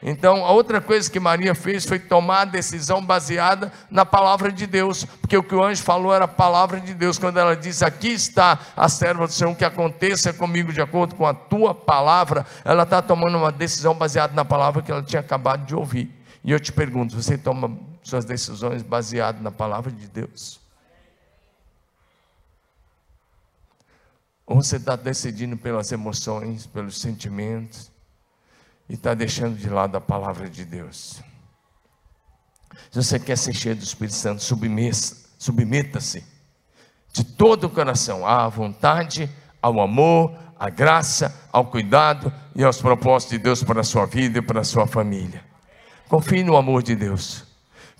Então, 0.03 0.43
a 0.43 0.51
outra 0.51 0.81
coisa 0.81 1.09
que 1.09 1.19
Maria 1.19 1.53
fez 1.53 1.85
foi 1.85 1.99
tomar 1.99 2.41
a 2.41 2.45
decisão 2.45 3.05
baseada 3.05 3.71
na 3.89 4.03
palavra 4.03 4.51
de 4.51 4.65
Deus, 4.65 5.05
porque 5.05 5.37
o 5.37 5.43
que 5.43 5.53
o 5.53 5.63
anjo 5.63 5.83
falou 5.83 6.11
era 6.11 6.25
a 6.25 6.27
palavra 6.27 6.79
de 6.79 6.95
Deus. 6.95 7.19
Quando 7.19 7.37
ela 7.37 7.55
diz: 7.55 7.83
Aqui 7.83 8.07
está 8.07 8.57
a 8.75 8.89
serva 8.89 9.27
do 9.27 9.33
Senhor, 9.33 9.55
que 9.55 9.63
aconteça 9.63 10.33
comigo 10.33 10.73
de 10.73 10.81
acordo 10.81 11.13
com 11.13 11.27
a 11.27 11.35
tua 11.35 11.75
palavra, 11.75 12.47
ela 12.65 12.81
está 12.81 12.99
tomando 12.99 13.37
uma 13.37 13.51
decisão 13.51 13.93
baseada 13.93 14.33
na 14.33 14.43
palavra 14.43 14.81
que 14.81 14.91
ela 14.91 15.03
tinha 15.03 15.19
acabado 15.19 15.67
de 15.67 15.75
ouvir. 15.75 16.11
E 16.43 16.51
eu 16.51 16.59
te 16.59 16.71
pergunto: 16.71 17.15
você 17.15 17.37
toma 17.37 17.77
suas 18.01 18.25
decisões 18.25 18.81
baseadas 18.81 19.41
na 19.41 19.51
palavra 19.51 19.91
de 19.91 20.07
Deus? 20.07 20.59
Ou 24.47 24.55
você 24.55 24.77
está 24.77 24.95
decidindo 24.95 25.55
pelas 25.55 25.91
emoções, 25.91 26.65
pelos 26.65 26.99
sentimentos? 26.99 27.90
E 28.91 28.95
está 28.95 29.13
deixando 29.13 29.55
de 29.55 29.69
lado 29.69 29.95
a 29.95 30.01
palavra 30.01 30.49
de 30.49 30.65
Deus. 30.65 31.21
Se 32.91 33.01
você 33.01 33.17
quer 33.17 33.37
ser 33.37 33.53
cheio 33.53 33.73
do 33.73 33.83
Espírito 33.83 34.15
Santo, 34.15 34.43
submeta-se 34.43 36.25
de 37.13 37.23
todo 37.23 37.67
o 37.67 37.69
coração 37.69 38.27
à 38.27 38.49
vontade, 38.49 39.29
ao 39.61 39.79
amor, 39.79 40.37
à 40.59 40.69
graça, 40.69 41.33
ao 41.53 41.67
cuidado 41.67 42.33
e 42.53 42.65
aos 42.65 42.81
propósitos 42.81 43.37
de 43.37 43.41
Deus 43.41 43.63
para 43.63 43.79
a 43.79 43.83
sua 43.85 44.05
vida 44.05 44.39
e 44.39 44.41
para 44.41 44.59
a 44.59 44.65
sua 44.65 44.85
família. 44.85 45.41
Confie 46.09 46.43
no 46.43 46.57
amor 46.57 46.83
de 46.83 46.93
Deus. 46.93 47.45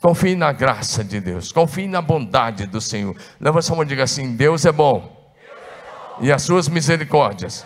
Confie 0.01 0.36
na 0.36 0.51
graça 0.51 1.06
de 1.06 1.21
Deus. 1.21 1.54
Confie 1.54 1.88
na 1.88 2.01
bondade 2.01 2.65
do 2.65 2.82
Senhor. 2.82 3.15
Leva 3.39 3.62
sua 3.62 3.77
mão 3.77 3.86
e 3.86 3.88
diga 3.88 4.04
assim: 4.04 4.36
Deus 4.36 4.65
é 4.65 4.73
bom. 4.73 4.99
Deus 4.99 5.08
é 5.08 6.17
bom. 6.17 6.25
E 6.25 6.32
as 6.34 6.41
suas 6.41 6.67
misericórdias 6.67 7.65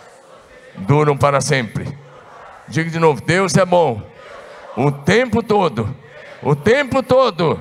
duram 0.86 1.18
para 1.18 1.40
sempre. 1.40 2.05
Diga 2.68 2.90
de 2.90 2.98
novo: 2.98 3.20
Deus 3.20 3.54
é 3.56 3.64
bom. 3.64 4.02
O 4.76 4.90
tempo 4.90 5.42
todo. 5.42 5.94
O 6.42 6.54
tempo 6.54 7.02
todo. 7.02 7.60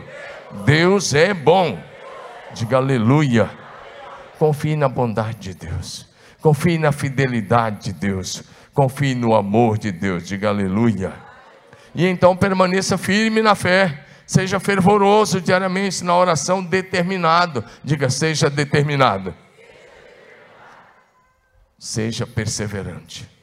Deus 0.65 1.13
é 1.13 1.33
bom. 1.33 1.79
Diga 2.53 2.77
aleluia. 2.77 3.49
Confie 4.37 4.75
na 4.75 4.89
bondade 4.89 5.39
de 5.39 5.53
Deus. 5.53 6.07
Confie 6.41 6.77
na 6.77 6.91
fidelidade 6.91 7.85
de 7.85 7.93
Deus. 7.93 8.43
Confie 8.73 9.15
no 9.15 9.33
amor 9.33 9.77
de 9.77 9.91
Deus. 9.91 10.27
Diga 10.27 10.49
aleluia. 10.49 11.13
E 11.93 12.05
então 12.05 12.35
permaneça 12.35 12.97
firme 12.97 13.41
na 13.41 13.55
fé. 13.55 14.05
Seja 14.27 14.59
fervoroso 14.59 15.39
diariamente 15.39 16.03
na 16.03 16.15
oração, 16.15 16.63
determinado. 16.63 17.63
Diga, 17.83 18.09
seja 18.09 18.49
determinado. 18.49 19.33
Seja 21.77 22.25
perseverante. 22.25 23.34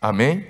Amém? 0.00 0.46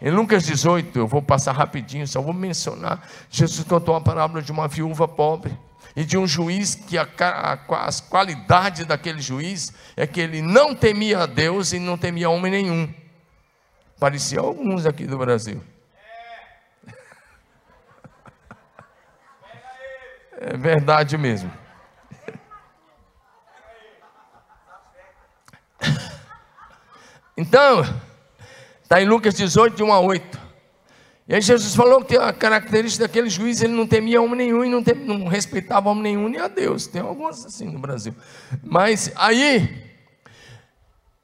Em 0.00 0.10
Lucas 0.10 0.44
18, 0.44 0.98
eu 0.98 1.06
vou 1.06 1.22
passar 1.22 1.52
rapidinho, 1.52 2.08
só 2.08 2.20
vou 2.20 2.32
mencionar. 2.32 3.08
Jesus 3.30 3.66
contou 3.68 3.94
a 3.94 4.00
parábola 4.00 4.42
de 4.42 4.50
uma 4.50 4.66
viúva 4.66 5.06
pobre 5.06 5.56
e 5.94 6.04
de 6.04 6.16
um 6.16 6.26
juiz 6.26 6.74
que 6.74 6.96
a, 6.96 7.06
a, 7.20 7.86
as 7.86 8.00
qualidades 8.00 8.86
daquele 8.86 9.20
juiz 9.20 9.72
é 9.96 10.06
que 10.06 10.20
ele 10.20 10.40
não 10.40 10.74
temia 10.74 11.20
a 11.20 11.26
Deus 11.26 11.72
e 11.72 11.78
não 11.78 11.98
temia 11.98 12.30
homem 12.30 12.50
nenhum. 12.50 12.92
Parecia 14.00 14.40
alguns 14.40 14.86
aqui 14.86 15.06
do 15.06 15.18
Brasil. 15.18 15.62
É 20.40 20.56
verdade 20.56 21.16
mesmo. 21.18 21.52
Então, 27.34 27.82
Está 28.92 29.00
em 29.00 29.06
Lucas 29.06 29.32
18, 29.32 29.74
de 29.74 29.82
1 29.82 29.90
a 29.90 30.00
8. 30.00 30.38
E 31.26 31.34
aí 31.34 31.40
Jesus 31.40 31.74
falou 31.74 32.04
que 32.04 32.14
a 32.14 32.30
característica 32.30 33.08
daquele 33.08 33.30
juiz, 33.30 33.62
ele 33.62 33.72
não 33.72 33.86
temia 33.86 34.20
homem 34.20 34.36
nenhum 34.36 34.62
e 34.62 34.68
não, 34.68 34.84
tem, 34.84 34.94
não 34.94 35.28
respeitava 35.28 35.88
homem 35.88 36.02
nenhum 36.02 36.28
nem 36.28 36.38
a 36.38 36.46
Deus. 36.46 36.86
Tem 36.86 37.00
alguns 37.00 37.42
assim 37.46 37.70
no 37.70 37.78
Brasil. 37.78 38.14
Mas 38.62 39.10
aí, 39.16 39.82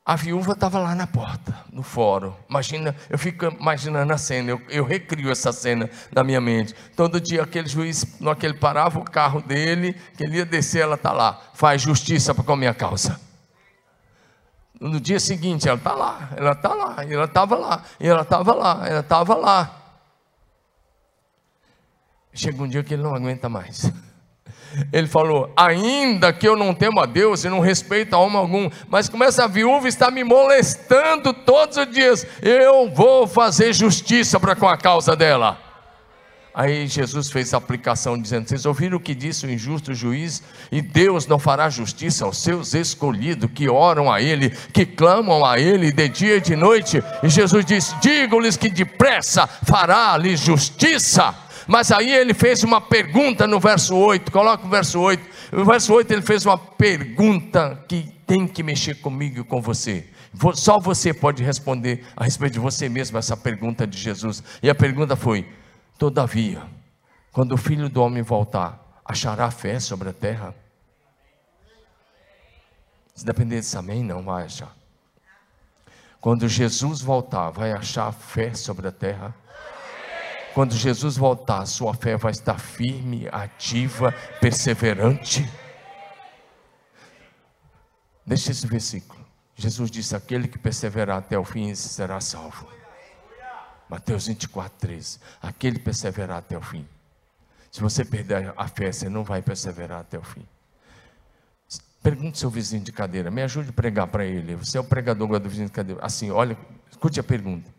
a 0.03 0.17
viúva 0.17 0.53
estava 0.53 0.79
lá 0.79 0.95
na 0.95 1.07
porta, 1.07 1.55
no 1.71 1.83
fórum. 1.83 2.33
Imagina, 2.49 2.97
eu 3.11 3.19
fico 3.19 3.45
imaginando 3.45 4.15
a 4.15 4.17
cena, 4.17 4.53
eu, 4.53 4.63
eu 4.71 4.83
recrio 4.83 5.31
essa 5.31 5.53
cena 5.53 5.91
na 6.11 6.25
minha 6.25 6.41
mente. 6.41 6.75
Todo 6.97 7.21
dia 7.21 7.43
aquele 7.43 7.69
juiz, 7.69 8.19
no 8.19 8.35
que 8.35 8.47
ele 8.47 8.55
parava 8.55 8.99
o 8.99 9.05
carro 9.05 9.43
dele, 9.43 9.95
que 10.17 10.25
ele 10.25 10.39
ia 10.39 10.47
descer, 10.47 10.81
ela 10.81 10.95
está 10.95 11.13
lá, 11.13 11.39
faz 11.53 11.83
justiça 11.83 12.35
para 12.35 12.45
com 12.45 12.55
a 12.55 12.57
minha 12.57 12.73
causa. 12.73 13.28
No 14.81 15.01
dia 15.01 15.19
seguinte, 15.19 15.69
ela 15.69 15.77
está 15.77 15.93
lá, 15.93 16.31
ela 16.37 16.53
está 16.53 16.73
lá, 16.73 16.97
ela 17.09 17.25
estava 17.25 17.57
lá, 17.57 17.85
ela 17.99 18.23
estava 18.23 18.55
lá, 18.55 18.89
ela 18.89 19.01
estava 19.01 19.35
lá. 19.35 19.79
Chega 22.33 22.63
um 22.63 22.69
dia 22.69 22.85
que 22.85 22.95
ele 22.95 23.03
não 23.03 23.15
aguenta 23.15 23.49
mais. 23.49 23.91
Ele 24.93 25.07
falou: 25.07 25.51
Ainda 25.57 26.31
que 26.31 26.47
eu 26.47 26.55
não 26.55 26.75
temo 26.75 27.01
a 27.01 27.07
Deus 27.07 27.43
e 27.43 27.49
não 27.49 27.59
respeito 27.59 28.15
a 28.15 28.19
homem 28.19 28.37
algum, 28.37 28.71
mas 28.89 29.09
como 29.09 29.25
essa 29.25 29.49
viúva 29.49 29.89
está 29.89 30.11
me 30.11 30.23
molestando 30.23 31.33
todos 31.33 31.79
os 31.79 31.91
dias, 31.91 32.27
eu 32.43 32.89
vou 32.91 33.27
fazer 33.27 33.73
justiça 33.73 34.39
para 34.39 34.55
com 34.55 34.69
a 34.69 34.77
causa 34.77 35.17
dela. 35.17 35.68
Aí 36.59 36.89
Jesus 36.89 37.31
fez 37.31 37.55
a 37.55 37.59
aplicação 37.59 38.21
dizendo: 38.21 38.49
Vocês 38.49 38.67
ouviram 38.67 38.97
o 38.97 39.01
que 39.01 39.15
disse 39.15 39.47
o 39.47 39.51
injusto 39.51 39.95
juiz? 39.95 40.43
E 40.73 40.83
Deus 40.83 41.25
não 41.25 41.39
fará 41.39 41.71
justiça 41.71 42.25
aos 42.25 42.39
seus 42.39 42.75
escolhidos 42.75 43.49
que 43.55 43.69
oram 43.69 44.11
a 44.11 44.21
Ele, 44.21 44.51
que 44.73 44.85
clamam 44.85 45.45
a 45.45 45.61
Ele 45.61 45.93
de 45.93 46.09
dia 46.09 46.39
e 46.39 46.41
de 46.41 46.57
noite. 46.57 47.01
E 47.23 47.29
Jesus 47.29 47.65
disse: 47.65 47.95
Digo-lhes 48.01 48.57
que 48.57 48.69
depressa 48.69 49.47
fará-lhes 49.47 50.41
justiça. 50.41 51.33
Mas 51.69 51.93
aí 51.93 52.11
ele 52.11 52.35
fez 52.35 52.65
uma 52.65 52.81
pergunta 52.81 53.47
no 53.47 53.61
verso 53.61 53.95
8, 53.95 54.33
coloca 54.33 54.67
o 54.67 54.69
verso 54.69 54.99
8. 54.99 55.23
No 55.53 55.65
verso 55.65 55.95
8 55.95 56.13
ele 56.13 56.23
fez 56.23 56.45
uma 56.45 56.59
pergunta 56.59 57.85
que 57.87 58.13
tem 58.27 58.49
que 58.49 58.65
mexer 58.65 58.97
comigo 58.97 59.43
e 59.43 59.45
com 59.45 59.63
você. 59.63 60.07
Só 60.55 60.81
você 60.81 61.15
pode 61.15 61.41
responder 61.41 62.05
a 62.17 62.25
respeito 62.25 62.55
de 62.55 62.59
você 62.59 62.89
mesmo 62.89 63.17
essa 63.17 63.37
pergunta 63.37 63.87
de 63.87 63.97
Jesus. 63.97 64.43
E 64.61 64.69
a 64.69 64.75
pergunta 64.75 65.15
foi: 65.15 65.47
Todavia, 65.99 66.63
quando 67.33 67.53
o 67.53 67.57
filho 67.57 67.89
do 67.89 68.01
homem 68.01 68.23
voltar, 68.23 69.01
achará 69.05 69.51
fé 69.51 69.81
sobre 69.81 70.11
a 70.11 70.13
terra? 70.13 70.55
Se 73.13 73.25
depender 73.25 73.57
desse 73.57 73.77
amém, 73.77 74.05
não 74.05 74.23
vai 74.23 74.45
achar. 74.45 74.73
Quando 76.21 76.49
Jesus 76.49 77.01
voltar, 77.01 77.51
vai 77.51 77.73
achar 77.73 78.13
fé 78.13 78.55
sobre 78.55 78.87
a 78.87 78.93
terra? 78.93 79.35
Quando 80.55 80.73
Jesus 80.73 81.17
voltar, 81.17 81.67
sua 81.67 81.95
fé 81.95 82.17
vai 82.17 82.31
estar 82.31 82.61
firme, 82.61 83.29
ativa, 83.33 84.13
perseverante. 84.41 85.49
Deixa 88.25 88.53
esse 88.53 88.67
versículo. 88.69 89.25
Jesus 89.57 89.91
disse: 89.91 90.15
Aquele 90.15 90.47
que 90.47 90.59
perseverar 90.59 91.19
até 91.19 91.37
o 91.37 91.45
fim 91.45 91.75
será 91.75 92.21
salvo. 92.21 92.69
Mateus 93.89 94.27
24, 94.27 94.79
13. 94.79 95.19
Aquele 95.41 95.79
perseverar 95.79 96.39
até 96.39 96.57
o 96.57 96.61
fim. 96.61 96.87
Se 97.71 97.81
você 97.81 98.05
perder 98.05 98.53
a 98.57 98.69
fé, 98.69 98.93
você 98.93 99.09
não 99.09 99.25
vai 99.25 99.43
perseverar 99.43 100.01
até 100.01 100.19
o 100.19 100.23
fim. 100.23 100.47
Pergunte 102.03 102.39
seu 102.39 102.49
vizinho 102.49 102.83
de 102.83 102.93
cadeira, 102.93 103.31
me 103.31 103.43
ajude 103.43 103.71
a 103.71 103.73
pregar 103.73 104.07
para 104.07 104.25
ele. 104.25 104.55
Você 104.57 104.79
é 104.79 104.81
o 104.81 104.85
pregador 104.85 105.39
do 105.39 105.49
vizinho 105.49 105.67
de 105.67 105.73
cadeira. 105.73 106.05
Assim, 106.05 106.31
olha, 106.31 106.57
escute 106.91 107.19
a 107.19 107.25
pergunta. 107.25 107.71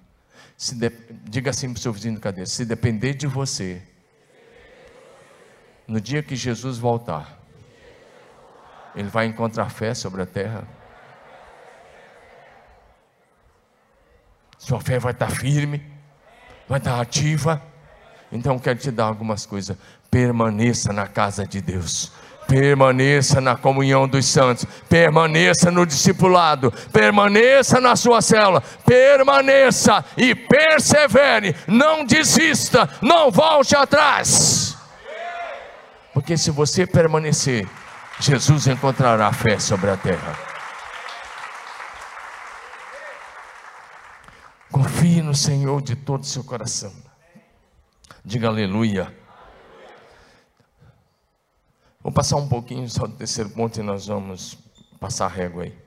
De, 0.74 0.90
diga 1.24 1.50
assim 1.52 1.72
para 1.72 1.80
o 1.80 1.82
seu 1.82 1.94
vizinho 1.94 2.16
de 2.16 2.22
cadeira: 2.22 2.46
se 2.46 2.66
depender 2.66 3.14
de 3.14 3.26
você, 3.26 3.82
no 5.88 6.02
dia 6.02 6.22
que 6.22 6.36
Jesus 6.36 6.78
voltar, 6.78 7.40
ele 8.96 9.08
vai 9.08 9.26
encontrar 9.26 9.70
fé 9.70 9.94
sobre 9.94 10.22
a 10.22 10.26
terra. 10.26 10.68
Sua 14.58 14.82
fé 14.82 15.00
vai 15.00 15.14
estar 15.14 15.30
firme, 15.30 15.82
vai 16.70 16.78
estar 16.78 17.02
ativa. 17.02 17.60
Então 18.32 18.60
quero 18.60 18.78
te 18.78 18.92
dar 18.92 19.06
algumas 19.06 19.46
coisas. 19.46 19.76
Permaneça 20.12 20.94
na 20.94 21.08
casa 21.08 21.46
de 21.46 21.60
Deus. 21.60 22.12
Permaneça 22.48 23.40
na 23.40 23.56
comunhão 23.56 24.08
dos 24.08 24.26
santos, 24.26 24.66
permaneça 24.90 25.70
no 25.70 25.86
discipulado, 25.86 26.74
permaneça 26.92 27.80
na 27.80 27.96
sua 27.96 28.24
célula, 28.24 28.64
permaneça 28.84 30.04
e 30.18 30.34
persevere, 30.34 31.56
não 31.68 32.04
desista, 32.04 32.90
não 33.04 33.30
volte 33.30 33.76
atrás. 33.76 34.76
Porque 36.12 36.36
se 36.36 36.50
você 36.50 36.88
permanecer, 36.88 37.68
Jesus 38.20 38.66
encontrará 38.66 39.32
fé 39.32 39.60
sobre 39.60 39.92
a 39.92 39.98
terra. 39.98 40.49
Confie 44.80 45.22
no 45.22 45.36
Senhor 45.36 45.82
de 45.82 45.94
todo 45.94 46.22
o 46.22 46.26
seu 46.26 46.42
coração. 46.42 46.94
Diga 48.24 48.48
aleluia. 48.48 49.14
Vou 52.02 52.14
passar 52.14 52.38
um 52.38 52.48
pouquinho 52.48 52.90
só 52.90 53.06
do 53.06 53.14
terceiro 53.14 53.50
ponto 53.50 53.78
e 53.78 53.84
nós 53.84 54.08
vamos 54.08 54.58
passar 54.98 55.26
a 55.26 55.28
régua 55.28 55.64
aí. 55.64 55.78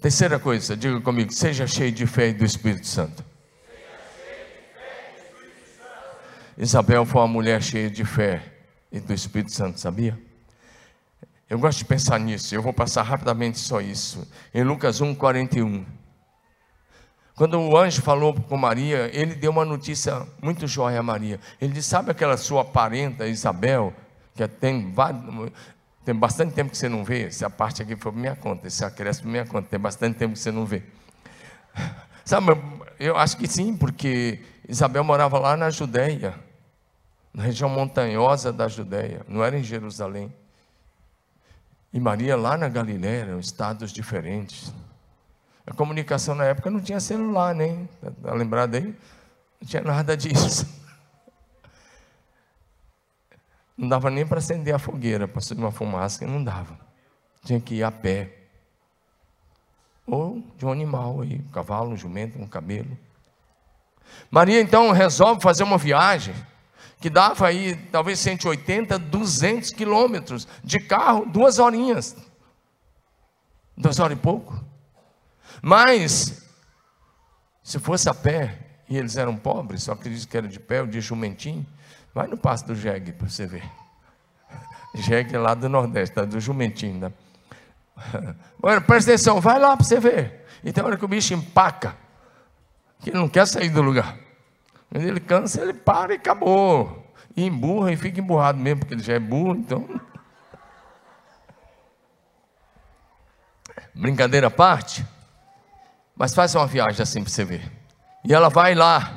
Terceira 0.00 0.38
coisa, 0.38 0.76
diga 0.76 1.00
comigo, 1.00 1.32
seja 1.32 1.66
cheio 1.66 1.90
de 1.90 2.06
fé 2.06 2.28
e 2.28 2.32
do 2.32 2.44
Espírito 2.44 2.86
Santo. 2.86 3.24
Isabel 6.56 7.04
foi 7.04 7.22
uma 7.22 7.26
mulher 7.26 7.60
cheia 7.60 7.90
de 7.90 8.04
fé 8.04 8.40
e 8.92 9.00
do 9.00 9.12
Espírito 9.12 9.50
Santo, 9.50 9.80
sabia? 9.80 10.16
Eu 11.50 11.58
gosto 11.58 11.78
de 11.78 11.86
pensar 11.86 12.20
nisso, 12.20 12.54
eu 12.54 12.62
vou 12.62 12.72
passar 12.72 13.02
rapidamente 13.02 13.58
só 13.58 13.80
isso. 13.80 14.24
Em 14.54 14.62
Lucas 14.62 15.00
1, 15.00 15.12
41. 15.16 16.01
Quando 17.42 17.60
o 17.60 17.76
anjo 17.76 18.00
falou 18.02 18.32
com 18.32 18.56
Maria, 18.56 19.10
ele 19.12 19.34
deu 19.34 19.50
uma 19.50 19.64
notícia 19.64 20.24
muito 20.40 20.64
jóia 20.68 21.00
a 21.00 21.02
Maria. 21.02 21.40
Ele 21.60 21.72
disse: 21.72 21.88
Sabe 21.88 22.12
aquela 22.12 22.36
sua 22.36 22.64
parenta 22.64 23.26
Isabel, 23.26 23.92
que 24.32 24.46
tem, 24.46 24.94
tem 26.04 26.14
bastante 26.14 26.54
tempo 26.54 26.70
que 26.70 26.78
você 26.78 26.88
não 26.88 27.02
vê? 27.02 27.24
Essa 27.24 27.50
parte 27.50 27.82
aqui 27.82 27.96
foi 27.96 28.12
minha 28.12 28.36
conta, 28.36 28.68
esse 28.68 28.84
acréscimo 28.84 29.28
minha 29.28 29.44
conta, 29.44 29.66
tem 29.68 29.80
bastante 29.80 30.18
tempo 30.18 30.34
que 30.34 30.38
você 30.38 30.52
não 30.52 30.64
vê. 30.64 30.84
Sabe, 32.24 32.56
eu 33.00 33.16
acho 33.16 33.36
que 33.36 33.48
sim, 33.48 33.76
porque 33.76 34.38
Isabel 34.68 35.02
morava 35.02 35.36
lá 35.40 35.56
na 35.56 35.68
Judéia, 35.68 36.38
na 37.34 37.42
região 37.42 37.68
montanhosa 37.68 38.52
da 38.52 38.68
Judéia, 38.68 39.26
não 39.26 39.42
era 39.42 39.58
em 39.58 39.64
Jerusalém. 39.64 40.32
E 41.92 41.98
Maria 41.98 42.36
lá 42.36 42.56
na 42.56 42.68
Galiléia, 42.68 43.22
eram 43.22 43.40
estados 43.40 43.92
diferentes. 43.92 44.72
A 45.66 45.72
comunicação 45.72 46.34
na 46.34 46.44
época 46.44 46.70
não 46.70 46.80
tinha 46.80 46.98
celular, 46.98 47.54
nem. 47.54 47.88
Está 48.02 48.34
lembrado 48.34 48.74
aí? 48.74 48.94
Não 49.60 49.68
tinha 49.68 49.82
nada 49.82 50.16
disso. 50.16 50.66
Não 53.76 53.88
dava 53.88 54.10
nem 54.10 54.26
para 54.26 54.38
acender 54.38 54.74
a 54.74 54.78
fogueira, 54.78 55.26
para 55.26 55.40
subir 55.40 55.62
uma 55.62 55.72
fumaça, 55.72 56.26
não 56.26 56.42
dava. 56.42 56.78
Tinha 57.44 57.60
que 57.60 57.76
ir 57.76 57.82
a 57.82 57.90
pé. 57.90 58.38
Ou 60.06 60.42
de 60.56 60.66
um 60.66 60.72
animal 60.72 61.20
aí, 61.20 61.36
um 61.36 61.50
cavalo, 61.50 61.90
um 61.90 61.96
jumento, 61.96 62.38
um 62.38 62.46
cabelo. 62.46 62.98
Maria 64.30 64.60
então 64.60 64.90
resolve 64.90 65.40
fazer 65.40 65.62
uma 65.62 65.78
viagem 65.78 66.34
que 67.00 67.08
dava 67.08 67.46
aí 67.46 67.76
talvez 67.90 68.18
180, 68.20 68.98
200 68.98 69.70
quilômetros 69.70 70.46
de 70.62 70.78
carro, 70.78 71.26
duas 71.26 71.58
horinhas. 71.58 72.16
Duas 73.76 73.98
horas 73.98 74.16
e 74.16 74.20
pouco. 74.20 74.71
Mas, 75.62 76.44
se 77.62 77.78
fosse 77.78 78.08
a 78.08 78.14
pé, 78.14 78.58
e 78.88 78.98
eles 78.98 79.16
eram 79.16 79.36
pobres, 79.36 79.84
só 79.84 79.92
acredito 79.92 80.28
que 80.28 80.36
era 80.36 80.48
de 80.48 80.58
pé, 80.58 80.82
o 80.82 80.88
de 80.88 81.00
jumentinho, 81.00 81.64
vai 82.12 82.26
no 82.26 82.36
passo 82.36 82.66
do 82.66 82.74
jegue 82.74 83.12
para 83.12 83.28
você 83.28 83.46
ver. 83.46 83.62
Jegue 84.96 85.36
é 85.36 85.38
lá 85.38 85.54
do 85.54 85.68
Nordeste, 85.68 86.14
tá? 86.14 86.24
do 86.24 86.40
jumentinho. 86.40 86.98
Né? 86.98 87.12
Presta 88.86 89.12
atenção, 89.12 89.40
vai 89.40 89.58
lá 89.58 89.76
para 89.76 89.86
você 89.86 90.00
ver. 90.00 90.44
E 90.64 90.72
tem 90.72 90.84
hora 90.84 90.96
que 90.96 91.04
o 91.04 91.08
bicho 91.08 91.32
empaca, 91.32 91.96
que 93.00 93.10
ele 93.10 93.18
não 93.18 93.28
quer 93.28 93.46
sair 93.46 93.70
do 93.70 93.80
lugar. 93.80 94.18
Quando 94.90 95.04
ele 95.04 95.20
cansa, 95.20 95.62
ele 95.62 95.72
para 95.72 96.12
e 96.12 96.16
acabou. 96.16 97.14
E 97.34 97.46
emburra 97.46 97.92
e 97.92 97.96
fica 97.96 98.20
emburrado 98.20 98.58
mesmo, 98.58 98.80
porque 98.80 98.94
ele 98.94 99.02
já 99.02 99.14
é 99.14 99.18
burro, 99.18 99.54
então. 99.54 99.88
Brincadeira 103.94 104.48
à 104.48 104.50
parte. 104.50 105.06
Mas 106.22 106.36
faz 106.36 106.54
uma 106.54 106.68
viagem 106.68 107.02
assim 107.02 107.20
para 107.20 107.32
você 107.32 107.44
ver. 107.44 107.68
E 108.24 108.32
ela 108.32 108.48
vai 108.48 108.76
lá. 108.76 109.10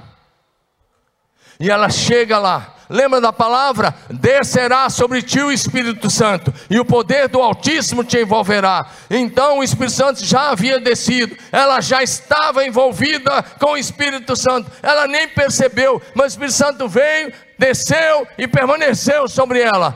E 1.60 1.70
ela 1.70 1.88
chega 1.88 2.40
lá. 2.40 2.74
Lembra 2.90 3.22
da 3.22 3.32
palavra? 3.32 3.94
Descerá 4.10 4.90
sobre 4.90 5.22
ti 5.22 5.40
o 5.40 5.52
Espírito 5.52 6.10
Santo, 6.10 6.52
e 6.68 6.80
o 6.80 6.84
poder 6.84 7.28
do 7.28 7.44
Altíssimo 7.44 8.04
te 8.04 8.18
envolverá. 8.18 8.88
Então 9.08 9.60
o 9.60 9.64
Espírito 9.64 9.94
Santo 9.94 10.26
já 10.26 10.50
havia 10.50 10.80
descido, 10.80 11.38
ela 11.52 11.80
já 11.80 12.02
estava 12.02 12.66
envolvida 12.66 13.44
com 13.60 13.74
o 13.74 13.78
Espírito 13.78 14.36
Santo, 14.36 14.72
ela 14.82 15.06
nem 15.06 15.28
percebeu, 15.28 16.02
mas 16.16 16.26
o 16.26 16.30
Espírito 16.30 16.56
Santo 16.56 16.90
veio, 16.90 17.32
desceu 17.60 18.28
e 18.36 18.48
permaneceu 18.48 19.28
sobre 19.28 19.62
ela. 19.62 19.96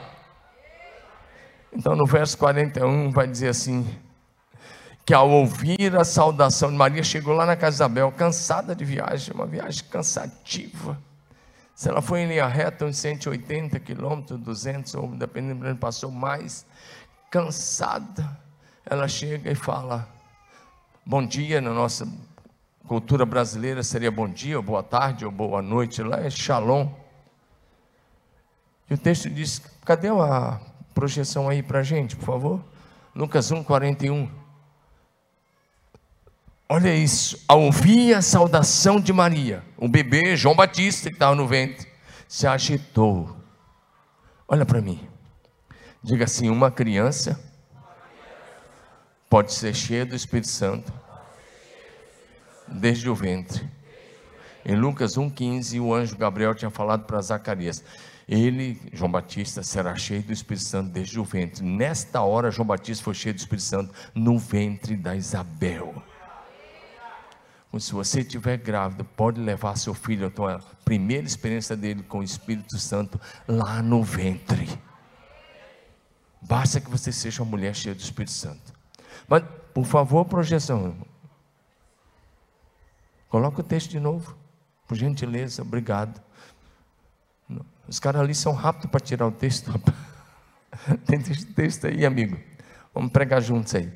Então 1.74 1.96
no 1.96 2.06
verso 2.06 2.38
41 2.38 3.10
vai 3.10 3.26
dizer 3.26 3.50
assim: 3.50 3.84
que 5.10 5.14
ao 5.16 5.28
ouvir 5.28 5.98
a 5.98 6.04
saudação 6.04 6.70
de 6.70 6.78
Maria, 6.78 7.02
chegou 7.02 7.34
lá 7.34 7.44
na 7.44 7.56
casa 7.56 7.72
de 7.72 7.76
Isabel, 7.78 8.12
cansada 8.12 8.76
de 8.76 8.86
viagem, 8.86 9.34
uma 9.34 9.48
viagem 9.48 9.84
cansativa. 9.86 11.02
Se 11.74 11.90
ela 11.90 12.00
foi 12.00 12.20
em 12.20 12.28
linha 12.28 12.46
reta, 12.46 12.86
uns 12.86 12.98
180 12.98 13.80
quilômetros, 13.80 14.40
200, 14.40 14.94
ou 14.94 15.08
dependendo 15.08 15.64
de 15.64 15.72
onde 15.72 15.80
passou 15.80 16.12
mais, 16.12 16.64
cansada, 17.32 18.38
ela 18.86 19.08
chega 19.08 19.50
e 19.50 19.56
fala: 19.56 20.08
Bom 21.04 21.26
dia, 21.26 21.60
na 21.60 21.74
nossa 21.74 22.08
cultura 22.88 23.26
brasileira 23.26 23.82
seria 23.82 24.12
bom 24.12 24.30
dia, 24.30 24.58
ou 24.58 24.64
boa 24.64 24.84
tarde, 24.84 25.26
ou 25.26 25.32
boa 25.32 25.60
noite, 25.60 26.04
lá 26.04 26.20
é 26.20 26.30
shalom. 26.30 26.88
E 28.88 28.94
o 28.94 28.98
texto 29.00 29.28
diz: 29.28 29.60
cadê 29.84 30.10
a 30.10 30.62
projeção 30.94 31.50
aí 31.50 31.64
para 31.64 31.80
a 31.80 31.84
gente, 31.84 32.16
por 32.16 32.26
favor? 32.26 32.64
Lucas 33.16 33.52
1, 33.52 33.64
41. 33.64 34.39
Olha 36.72 36.94
isso, 36.94 37.44
ao 37.48 37.64
ouvir 37.64 38.14
a 38.14 38.22
saudação 38.22 39.02
de 39.02 39.12
Maria, 39.12 39.64
o 39.76 39.88
bebê 39.88 40.36
João 40.36 40.56
Batista 40.56 41.10
que 41.10 41.16
estava 41.16 41.34
no 41.34 41.48
ventre, 41.48 41.88
se 42.28 42.46
agitou. 42.46 43.36
Olha 44.48 44.64
para 44.64 44.80
mim, 44.80 45.00
diga 46.04 46.26
assim: 46.26 46.48
uma 46.48 46.70
criança 46.70 47.44
pode 49.28 49.52
ser 49.52 49.74
cheia 49.74 50.06
do 50.06 50.16
Espírito 50.16 50.50
Santo 50.50 50.94
desde 52.68 53.10
o 53.10 53.16
ventre. 53.16 53.68
Em 54.64 54.76
Lucas 54.76 55.18
1,15, 55.18 55.82
o 55.82 55.92
anjo 55.92 56.16
Gabriel 56.16 56.54
tinha 56.54 56.70
falado 56.70 57.06
para 57.06 57.20
Zacarias: 57.20 57.84
ele, 58.28 58.80
João 58.94 59.10
Batista, 59.10 59.64
será 59.64 59.96
cheio 59.96 60.22
do 60.22 60.32
Espírito 60.32 60.66
Santo 60.66 60.92
desde 60.92 61.20
o 61.20 61.24
ventre. 61.24 61.64
Nesta 61.66 62.22
hora, 62.22 62.52
João 62.52 62.68
Batista 62.68 63.04
foi 63.04 63.16
cheio 63.16 63.34
do 63.34 63.40
Espírito 63.40 63.66
Santo 63.66 63.92
no 64.14 64.38
ventre 64.38 64.96
da 64.96 65.16
Isabel 65.16 66.04
se 67.78 67.94
você 67.94 68.22
estiver 68.22 68.58
grávida, 68.58 69.04
pode 69.04 69.40
levar 69.40 69.78
seu 69.78 69.94
filho 69.94 70.26
então, 70.26 70.48
a 70.48 70.60
primeira 70.84 71.28
experiência 71.28 71.76
dele 71.76 72.02
com 72.02 72.20
o 72.20 72.24
Espírito 72.24 72.78
Santo 72.80 73.20
lá 73.48 73.84
no 73.84 74.02
ventre. 74.02 74.68
Basta 76.42 76.82
que 76.82 76.90
você 76.90 77.12
seja 77.12 77.44
uma 77.44 77.52
mulher 77.52 77.76
cheia 77.76 77.94
do 77.94 78.00
Espírito 78.00 78.32
Santo. 78.32 78.74
Mas, 79.28 79.44
por 79.74 79.86
favor, 79.86 80.26
projeção. 80.26 80.96
Coloca 83.28 83.62
o 83.62 83.64
texto 83.64 83.92
de 83.92 84.00
novo. 84.00 84.36
Por 84.88 84.96
gentileza, 84.98 85.62
obrigado. 85.62 86.20
Os 87.88 88.00
caras 88.00 88.22
ali 88.22 88.34
são 88.34 88.54
rápidos 88.54 88.90
para 88.90 89.00
tirar 89.00 89.28
o 89.28 89.32
texto. 89.32 89.72
Tem 91.06 91.20
texto 91.20 91.86
aí, 91.86 92.06
amigo. 92.06 92.40
Vamos 92.94 93.12
pregar 93.12 93.42
juntos 93.42 93.76
aí. 93.76 93.94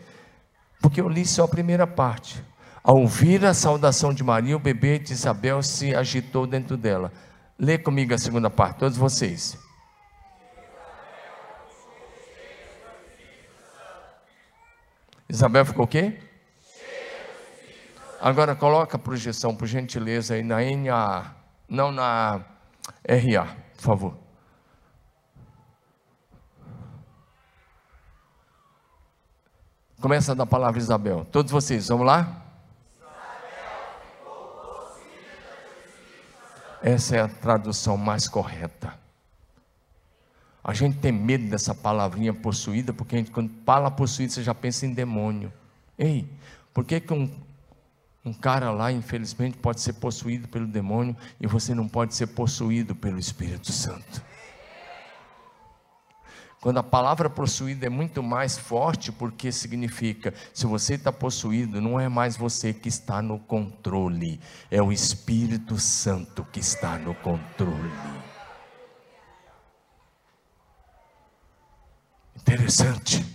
Porque 0.79 1.01
eu 1.01 1.09
li 1.09 1.25
só 1.25 1.45
a 1.45 1.47
primeira 1.47 1.87
parte. 1.87 2.43
Ao 2.83 2.97
ouvir 2.97 3.45
a 3.45 3.53
saudação 3.53 4.13
de 4.13 4.21
Maria, 4.25 4.57
o 4.57 4.59
bebê 4.59 4.99
de 4.99 5.13
Isabel 5.13 5.63
se 5.63 5.95
agitou 5.95 6.45
dentro 6.45 6.75
dela. 6.75 7.13
Lê 7.57 7.77
comigo 7.77 8.13
a 8.13 8.17
segunda 8.17 8.49
parte, 8.49 8.79
todos 8.79 8.97
vocês. 8.97 9.57
Isabel 15.29 15.65
ficou 15.65 15.85
o 15.85 15.87
quê? 15.87 16.19
Agora 18.19 18.53
coloca 18.53 18.97
a 18.97 18.99
projeção, 18.99 19.55
por 19.55 19.65
gentileza, 19.65 20.33
aí 20.33 20.43
na 20.43 20.57
NA, 20.61 21.33
não 21.69 21.89
na 21.89 22.43
RA, 23.07 23.55
por 23.75 23.81
favor. 23.81 24.17
Começa 30.01 30.35
da 30.35 30.45
palavra 30.45 30.79
Isabel. 30.79 31.25
Todos 31.31 31.49
vocês, 31.49 31.87
vamos 31.87 32.05
lá? 32.05 32.42
Essa 36.83 37.15
é 37.15 37.21
a 37.21 37.29
tradução 37.29 37.95
mais 37.95 38.27
correta. 38.27 38.93
A 40.61 40.73
gente 40.73 40.97
tem 40.97 41.13
medo 41.13 41.49
dessa 41.49 41.73
palavrinha 41.73 42.33
possuída, 42.33 42.91
porque 42.91 43.15
a 43.15 43.19
gente, 43.19 43.31
quando 43.31 43.49
fala 43.65 43.89
possuída, 43.89 44.33
você 44.33 44.43
já 44.43 44.53
pensa 44.53 44.85
em 44.85 44.93
demônio. 44.93 45.51
Ei, 45.97 46.27
por 46.73 46.83
que, 46.83 46.99
que 46.99 47.13
um, 47.13 47.31
um 48.25 48.33
cara 48.33 48.69
lá, 48.69 48.91
infelizmente, 48.91 49.57
pode 49.57 49.79
ser 49.79 49.93
possuído 49.93 50.49
pelo 50.49 50.67
demônio 50.67 51.15
e 51.39 51.47
você 51.47 51.73
não 51.73 51.87
pode 51.87 52.15
ser 52.15 52.27
possuído 52.27 52.93
pelo 52.93 53.17
Espírito 53.17 53.71
Santo? 53.71 54.21
Quando 56.63 56.77
a 56.77 56.83
palavra 56.83 57.29
possuída 57.29 57.87
é 57.87 57.89
muito 57.89 58.23
mais 58.23 58.57
forte, 58.57 59.11
porque 59.11 59.51
significa, 59.51 60.33
se 60.53 60.65
você 60.65 60.93
está 60.93 61.11
possuído, 61.11 61.81
não 61.81 61.99
é 61.99 62.07
mais 62.07 62.37
você 62.37 62.73
que 62.73 62.87
está 62.87 63.21
no 63.21 63.37
controle, 63.37 64.39
é 64.71 64.81
o 64.81 64.89
Espírito 64.89 65.77
Santo 65.77 66.47
que 66.53 66.61
está 66.61 66.97
no 66.97 67.13
controle. 67.15 67.91
Interessante. 72.37 73.25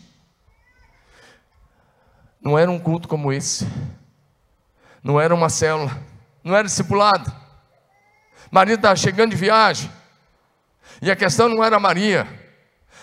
Não 2.41 2.59
era 2.59 2.71
um 2.71 2.79
culto 2.79 3.07
como 3.09 3.31
esse, 3.31 3.69
não 5.05 5.21
era 5.21 5.35
uma 5.35 5.51
célula, 5.51 6.03
não 6.43 6.57
era 6.57 6.67
discipulado. 6.67 7.31
Maria 8.51 8.77
estava 8.77 8.97
chegando 8.97 9.33
de 9.33 9.37
viagem, 9.37 9.93
e 11.03 11.11
a 11.11 11.15
questão 11.15 11.47
não 11.47 11.63
era 11.63 11.79
Maria. 11.79 12.48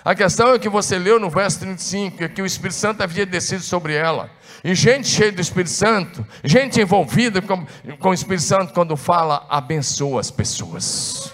A 0.06 0.14
questão 0.14 0.54
é 0.54 0.60
que 0.60 0.70
você 0.70 1.00
leu 1.00 1.20
no 1.20 1.32
verso 1.32 1.62
35, 1.62 2.24
é 2.24 2.30
que 2.30 2.40
o 2.40 2.46
Espírito 2.46 2.76
Santo 2.76 3.02
havia 3.02 3.26
descido 3.26 3.64
sobre 3.64 3.96
ela. 3.96 4.30
E 4.64 4.76
gente 4.76 5.08
cheia 5.08 5.32
do 5.32 5.42
Espírito 5.42 5.72
Santo, 5.72 6.26
gente 6.44 6.80
envolvida 6.80 7.42
com, 7.42 7.66
com 7.98 8.10
o 8.10 8.14
Espírito 8.14 8.44
Santo, 8.44 8.72
quando 8.72 8.96
fala, 8.96 9.48
abençoa 9.50 10.22
as 10.22 10.30
pessoas. 10.30 11.34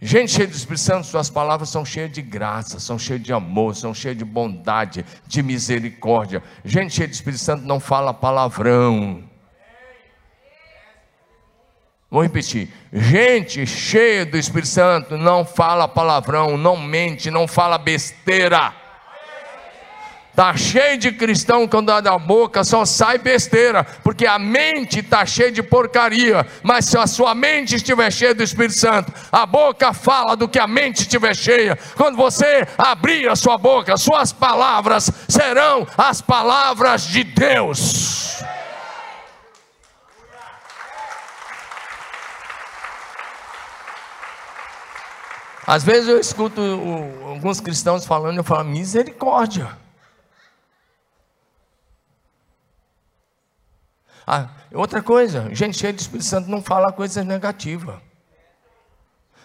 Gente 0.00 0.32
cheia 0.32 0.48
do 0.48 0.54
Espírito 0.54 0.80
Santo, 0.80 1.06
suas 1.06 1.30
palavras 1.30 1.68
são 1.68 1.84
cheias 1.84 2.10
de 2.10 2.20
graça, 2.20 2.80
são 2.80 2.98
cheias 2.98 3.22
de 3.22 3.32
amor, 3.32 3.76
são 3.76 3.94
cheias 3.94 4.18
de 4.18 4.24
bondade, 4.24 5.06
de 5.28 5.44
misericórdia. 5.44 6.42
Gente 6.64 6.92
cheia 6.92 7.06
do 7.06 7.14
Espírito 7.14 7.40
Santo 7.40 7.64
não 7.64 7.78
fala 7.78 8.12
palavrão. 8.12 9.22
Vou 12.10 12.22
repetir: 12.22 12.68
gente 12.92 13.66
cheia 13.66 14.24
do 14.24 14.36
Espírito 14.36 14.68
Santo 14.68 15.16
não 15.16 15.44
fala 15.44 15.88
palavrão, 15.88 16.56
não 16.56 16.76
mente, 16.76 17.30
não 17.30 17.48
fala 17.48 17.78
besteira. 17.78 18.72
Está 20.36 20.54
cheio 20.54 20.98
de 20.98 21.12
cristão 21.12 21.66
quando 21.66 21.86
dá 21.86 21.98
da 21.98 22.18
boca 22.18 22.62
só 22.62 22.84
sai 22.84 23.16
besteira, 23.16 23.82
porque 24.04 24.26
a 24.26 24.38
mente 24.38 24.98
está 24.98 25.24
cheia 25.24 25.50
de 25.50 25.62
porcaria. 25.62 26.46
Mas 26.62 26.84
se 26.84 26.98
a 26.98 27.06
sua 27.06 27.34
mente 27.34 27.74
estiver 27.74 28.12
cheia 28.12 28.34
do 28.34 28.42
Espírito 28.42 28.74
Santo, 28.74 29.10
a 29.32 29.46
boca 29.46 29.94
fala 29.94 30.36
do 30.36 30.46
que 30.46 30.58
a 30.58 30.66
mente 30.66 31.00
estiver 31.00 31.34
cheia. 31.34 31.78
Quando 31.96 32.16
você 32.16 32.68
abrir 32.76 33.30
a 33.30 33.34
sua 33.34 33.56
boca, 33.56 33.96
suas 33.96 34.30
palavras 34.30 35.10
serão 35.26 35.86
as 35.96 36.20
palavras 36.20 37.06
de 37.06 37.24
Deus. 37.24 38.15
Às 45.66 45.82
vezes 45.82 46.08
eu 46.08 46.20
escuto 46.20 46.60
alguns 47.24 47.60
cristãos 47.60 48.06
falando, 48.06 48.36
eu 48.36 48.44
falo, 48.44 48.64
misericórdia. 48.68 49.76
Ah, 54.24 54.50
outra 54.72 55.02
coisa, 55.02 55.52
gente 55.52 55.76
cheia 55.76 55.92
de 55.92 56.00
Espírito 56.00 56.24
Santo 56.24 56.48
não 56.48 56.62
fala 56.62 56.92
coisas 56.92 57.24
negativas. 57.24 58.00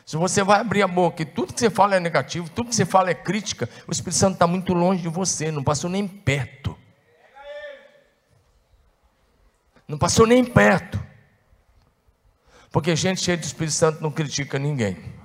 Se 0.06 0.16
você 0.18 0.44
vai 0.44 0.60
abrir 0.60 0.84
a 0.84 0.88
boca 0.88 1.22
e 1.24 1.26
tudo 1.26 1.54
que 1.54 1.60
você 1.60 1.70
fala 1.70 1.96
é 1.96 2.00
negativo, 2.00 2.50
tudo 2.50 2.70
que 2.70 2.76
você 2.76 2.86
fala 2.86 3.10
é 3.10 3.16
crítica, 3.16 3.68
o 3.88 3.92
Espírito 3.92 4.18
Santo 4.18 4.34
está 4.34 4.46
muito 4.46 4.74
longe 4.74 5.02
de 5.02 5.10
você, 5.10 5.52
não 5.52 5.64
passou 5.64 5.90
nem 5.90 6.08
perto. 6.08 6.78
Não 9.88 9.98
passou 9.98 10.28
nem 10.28 10.44
perto. 10.44 11.02
Porque 12.72 12.96
gente 12.96 13.22
cheia 13.22 13.38
de 13.38 13.46
Espírito 13.46 13.74
Santo 13.74 14.02
não 14.02 14.12
critica 14.12 14.60
ninguém. 14.60 15.21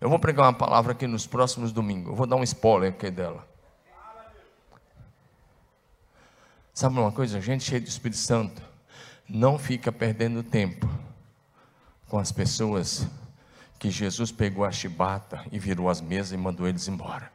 Eu 0.00 0.08
vou 0.08 0.18
pregar 0.18 0.46
uma 0.46 0.52
palavra 0.52 0.92
aqui 0.92 1.06
nos 1.06 1.26
próximos 1.26 1.72
domingos. 1.72 2.10
Eu 2.10 2.14
vou 2.14 2.26
dar 2.26 2.36
um 2.36 2.42
spoiler 2.42 2.90
aqui 2.90 3.10
dela. 3.10 3.46
Sabe 6.72 6.98
uma 6.98 7.10
coisa? 7.10 7.40
Gente 7.40 7.64
cheia 7.64 7.80
de 7.80 7.88
Espírito 7.88 8.18
Santo 8.18 8.62
não 9.28 9.58
fica 9.58 9.92
perdendo 9.92 10.42
tempo 10.42 10.88
com 12.08 12.18
as 12.18 12.32
pessoas 12.32 13.06
que 13.78 13.90
Jesus 13.90 14.32
pegou 14.32 14.64
a 14.64 14.72
chibata 14.72 15.44
e 15.52 15.58
virou 15.58 15.90
as 15.90 16.00
mesas 16.00 16.32
e 16.32 16.36
mandou 16.36 16.66
eles 16.66 16.88
embora. 16.88 17.30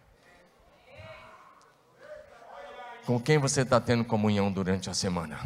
Com 3.05 3.19
quem 3.19 3.37
você 3.37 3.61
está 3.61 3.81
tendo 3.81 4.05
comunhão 4.05 4.51
durante 4.51 4.89
a 4.89 4.93
semana? 4.93 5.37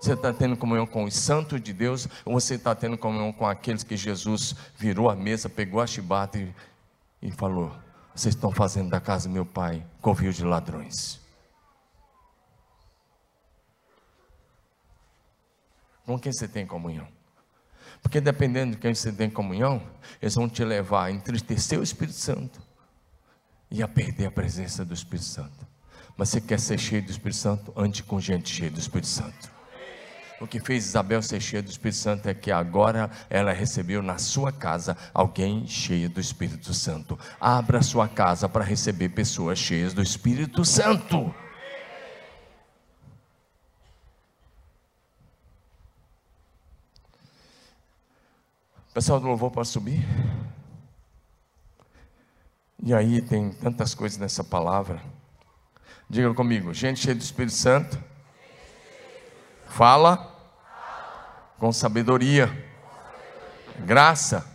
Você 0.00 0.12
está 0.12 0.34
tendo 0.34 0.56
comunhão 0.56 0.86
com 0.86 1.04
os 1.04 1.14
santos 1.14 1.60
de 1.62 1.72
Deus 1.72 2.06
ou 2.24 2.34
você 2.34 2.56
está 2.56 2.74
tendo 2.74 2.98
comunhão 2.98 3.32
com 3.32 3.46
aqueles 3.46 3.82
que 3.82 3.96
Jesus 3.96 4.54
virou 4.76 5.08
a 5.08 5.16
mesa, 5.16 5.48
pegou 5.48 5.80
a 5.80 5.86
chibata 5.86 6.38
e, 6.38 6.54
e 7.22 7.30
falou: 7.30 7.74
Vocês 8.14 8.34
estão 8.34 8.52
fazendo 8.52 8.90
da 8.90 9.00
casa 9.00 9.28
do 9.28 9.32
meu 9.32 9.46
pai 9.46 9.84
covil 10.02 10.30
de 10.30 10.44
ladrões? 10.44 11.18
Com 16.04 16.18
quem 16.18 16.32
você 16.32 16.46
tem 16.46 16.66
comunhão? 16.66 17.08
Porque 18.02 18.20
dependendo 18.20 18.72
de 18.72 18.78
quem 18.78 18.94
você 18.94 19.10
tem 19.10 19.30
comunhão, 19.30 19.82
eles 20.20 20.34
vão 20.34 20.48
te 20.48 20.62
levar 20.62 21.06
a 21.06 21.10
entristecer 21.10 21.80
o 21.80 21.82
Espírito 21.82 22.18
Santo 22.18 22.60
e 23.70 23.82
a 23.82 23.88
perder 23.88 24.26
a 24.26 24.30
presença 24.30 24.84
do 24.84 24.92
Espírito 24.92 25.24
Santo. 25.24 25.75
Mas 26.16 26.30
você 26.30 26.40
quer 26.40 26.58
ser 26.58 26.78
cheio 26.78 27.02
do 27.02 27.10
Espírito 27.10 27.36
Santo? 27.36 27.72
Ande 27.76 28.02
com 28.02 28.18
gente 28.20 28.48
cheia 28.48 28.70
do 28.70 28.80
Espírito 28.80 29.08
Santo. 29.08 29.56
O 30.40 30.46
que 30.46 30.60
fez 30.60 30.84
Isabel 30.84 31.22
ser 31.22 31.40
cheia 31.40 31.62
do 31.62 31.70
Espírito 31.70 31.96
Santo 31.96 32.28
é 32.28 32.34
que 32.34 32.50
agora 32.50 33.10
ela 33.30 33.52
recebeu 33.52 34.02
na 34.02 34.18
sua 34.18 34.52
casa 34.52 34.96
alguém 35.12 35.66
cheio 35.66 36.10
do 36.10 36.20
Espírito 36.20 36.74
Santo. 36.74 37.18
Abra 37.40 37.82
sua 37.82 38.06
casa 38.08 38.48
para 38.48 38.64
receber 38.64 39.10
pessoas 39.10 39.58
cheias 39.58 39.94
do 39.94 40.02
Espírito 40.02 40.64
Santo. 40.64 41.34
Pessoal 48.92 49.20
do 49.20 49.26
louvor 49.26 49.50
pode 49.50 49.68
subir? 49.68 50.02
E 52.82 52.94
aí 52.94 53.20
tem 53.20 53.50
tantas 53.52 53.94
coisas 53.94 54.16
nessa 54.18 54.42
palavra. 54.42 55.02
Diga 56.08 56.32
comigo, 56.32 56.72
gente 56.72 57.00
cheia 57.00 57.16
do 57.16 57.20
Espírito 57.20 57.54
Santo, 57.54 58.02
fala 59.66 60.32
com 61.58 61.72
sabedoria, 61.72 62.46
graça 63.80 64.46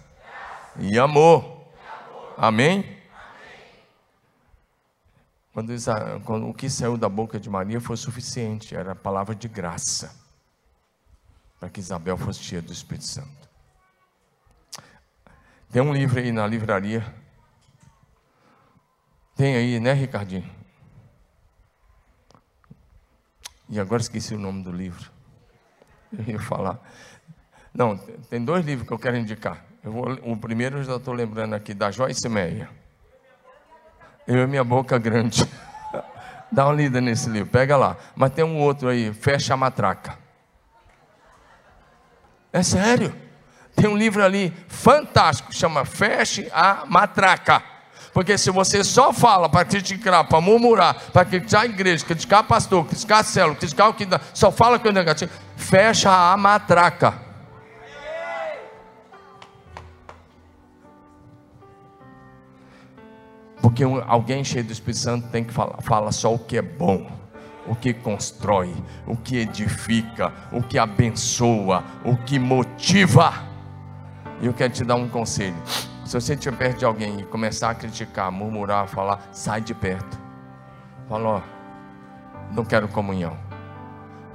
e 0.80 0.98
amor. 0.98 1.68
Amém? 2.38 2.98
Quando, 5.54 5.74
quando, 6.24 6.48
o 6.48 6.54
que 6.54 6.70
saiu 6.70 6.96
da 6.96 7.10
boca 7.10 7.38
de 7.38 7.50
Maria 7.50 7.82
foi 7.82 7.98
suficiente, 7.98 8.74
era 8.74 8.94
a 8.94 8.96
palavra 8.96 9.36
de 9.36 9.50
graça, 9.50 10.16
para 11.60 11.70
que 11.70 11.82
Isabel 11.82 12.18
fosse 12.18 12.42
cheia 12.42 12.62
do 12.62 12.72
Espírito 12.72 13.06
Santo. 13.06 13.50
Tem 15.70 15.82
um 15.82 15.94
livro 15.94 16.18
aí 16.18 16.32
na 16.32 16.48
livraria. 16.48 17.14
Tem 19.36 19.56
aí, 19.56 19.80
né, 19.82 19.92
Ricardinho? 19.92 20.61
E 23.72 23.80
agora 23.80 24.02
esqueci 24.02 24.36
o 24.36 24.40
nome 24.40 24.62
do 24.62 24.72
livro. 24.72 25.10
Eu 26.12 26.34
ia 26.34 26.40
falar. 26.40 26.78
Não, 27.74 27.98
tem 28.30 28.44
dois 28.44 28.66
livros 28.66 28.86
que 28.86 28.94
eu 28.94 29.00
quero 29.00 29.16
indicar. 29.16 29.64
Eu 29.82 29.94
vou, 29.94 30.12
o 30.24 30.36
primeiro 30.36 30.80
eu 30.80 30.84
já 30.84 30.98
estou 30.98 31.14
lembrando 31.14 31.54
aqui, 31.56 31.74
da 31.74 31.90
Joyce 31.90 32.28
Meyer. 32.28 32.68
Eu 34.28 34.44
e 34.44 34.46
minha 34.46 34.64
boca 34.64 34.98
grande. 35.00 35.48
Dá 36.52 36.66
uma 36.66 36.74
lida 36.74 37.00
nesse 37.00 37.30
livro, 37.30 37.50
pega 37.50 37.78
lá. 37.78 37.96
Mas 38.14 38.34
tem 38.34 38.44
um 38.44 38.60
outro 38.60 38.90
aí, 38.90 39.14
Fecha 39.14 39.54
a 39.54 39.58
Matraca. 39.58 40.20
É 42.52 42.62
sério. 42.62 43.16
Tem 43.74 43.90
um 43.90 43.96
livro 43.96 44.22
ali 44.22 44.54
fantástico, 44.68 45.54
chama 45.54 45.86
Feche 45.86 46.52
a 46.54 46.84
Matraca. 46.86 47.71
Porque 48.14 48.38
se 48.38 48.52
você 48.52 48.84
só 48.84 49.14
fala 49.14 49.48
para 49.48 49.64
criticar, 49.64 50.28
para 50.28 50.42
murmurar, 50.42 50.96
para 51.14 51.24
criticar 51.24 51.62
a 51.62 51.66
igreja, 51.66 52.06
criticar 52.06 52.44
pastor, 52.44 52.86
criticar 52.86 53.24
célula, 53.24 53.56
criticar 53.56 53.90
o 53.90 53.94
que 53.94 54.06
dá, 54.06 54.20
só 54.34 54.52
fala 54.52 54.78
que 54.78 54.88
é 54.88 54.92
negativo, 54.92 55.32
fecha 55.56 56.12
a 56.12 56.36
matraca. 56.36 57.32
Porque 63.62 63.84
alguém 64.08 64.44
cheio 64.44 64.66
do 64.66 64.74
Espírito 64.74 65.00
Santo 65.00 65.28
tem 65.30 65.44
que 65.44 65.54
falar 65.54 65.82
fala 65.82 66.12
só 66.12 66.34
o 66.34 66.40
que 66.40 66.58
é 66.58 66.62
bom, 66.62 67.10
o 67.68 67.76
que 67.76 67.94
constrói, 67.94 68.74
o 69.06 69.16
que 69.16 69.38
edifica, 69.38 70.34
o 70.52 70.62
que 70.62 70.78
abençoa, 70.78 71.84
o 72.04 72.18
que 72.18 72.40
motiva. 72.40 73.34
E 74.42 74.48
eu 74.48 74.54
quero 74.54 74.74
te 74.74 74.84
dar 74.84 74.96
um 74.96 75.08
conselho. 75.08 75.56
Se 76.12 76.20
você 76.20 76.34
estiver 76.34 76.58
perto 76.58 76.80
de 76.80 76.84
alguém 76.84 77.22
e 77.22 77.24
começar 77.24 77.70
a 77.70 77.74
criticar, 77.74 78.30
murmurar, 78.30 78.86
falar, 78.86 79.30
sai 79.32 79.62
de 79.62 79.74
perto. 79.74 80.20
Fala, 81.08 81.30
ó, 81.30 81.42
não 82.52 82.66
quero 82.66 82.86
comunhão. 82.90 83.38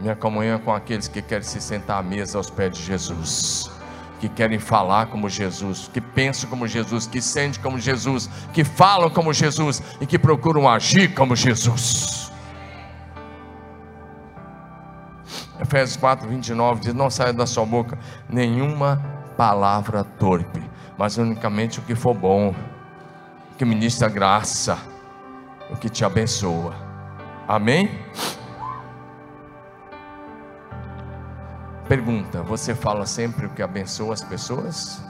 Minha 0.01 0.17
comunhão 0.17 0.57
é 0.57 0.59
com 0.59 0.73
aqueles 0.73 1.07
que 1.07 1.21
querem 1.21 1.45
se 1.45 1.61
sentar 1.61 1.99
à 1.99 2.03
mesa 2.03 2.39
aos 2.39 2.49
pés 2.49 2.75
de 2.75 2.83
Jesus 2.83 3.71
que 4.19 4.27
querem 4.27 4.59
falar 4.59 5.09
como 5.09 5.29
Jesus, 5.29 5.91
que 5.93 6.01
pensam 6.01 6.49
como 6.49 6.67
Jesus, 6.67 7.07
que 7.07 7.21
sentem 7.21 7.63
como 7.63 7.79
Jesus, 7.79 8.31
que 8.55 8.65
falam 8.65 9.11
como 9.11 9.31
Jesus 9.31 9.83
e 10.01 10.07
que 10.07 10.19
procuram 10.19 10.67
agir 10.67 11.13
como 11.13 11.37
Jesus. 11.37 12.33
Efésios 15.61 15.99
4, 15.99 16.27
29 16.27 16.81
diz: 16.81 16.95
Não 16.95 17.11
saia 17.11 17.35
da 17.35 17.45
sua 17.45 17.67
boca 17.67 17.99
nenhuma 18.31 18.99
palavra 19.37 20.03
torpe, 20.03 20.63
mas 20.97 21.19
unicamente 21.19 21.79
o 21.79 21.83
que 21.83 21.95
for 21.95 22.15
bom, 22.15 22.55
o 23.53 23.57
que 23.57 23.65
ministra 23.65 24.09
graça, 24.09 24.79
o 25.71 25.77
que 25.77 25.89
te 25.89 26.05
abençoa. 26.05 26.75
Amém? 27.47 27.91
Pergunta: 31.89 32.43
Você 32.43 32.75
fala 32.75 33.07
sempre 33.07 33.47
o 33.47 33.51
que 33.51 33.63
abençoa 33.63 34.15
as 34.15 34.23
pessoas? 34.23 35.03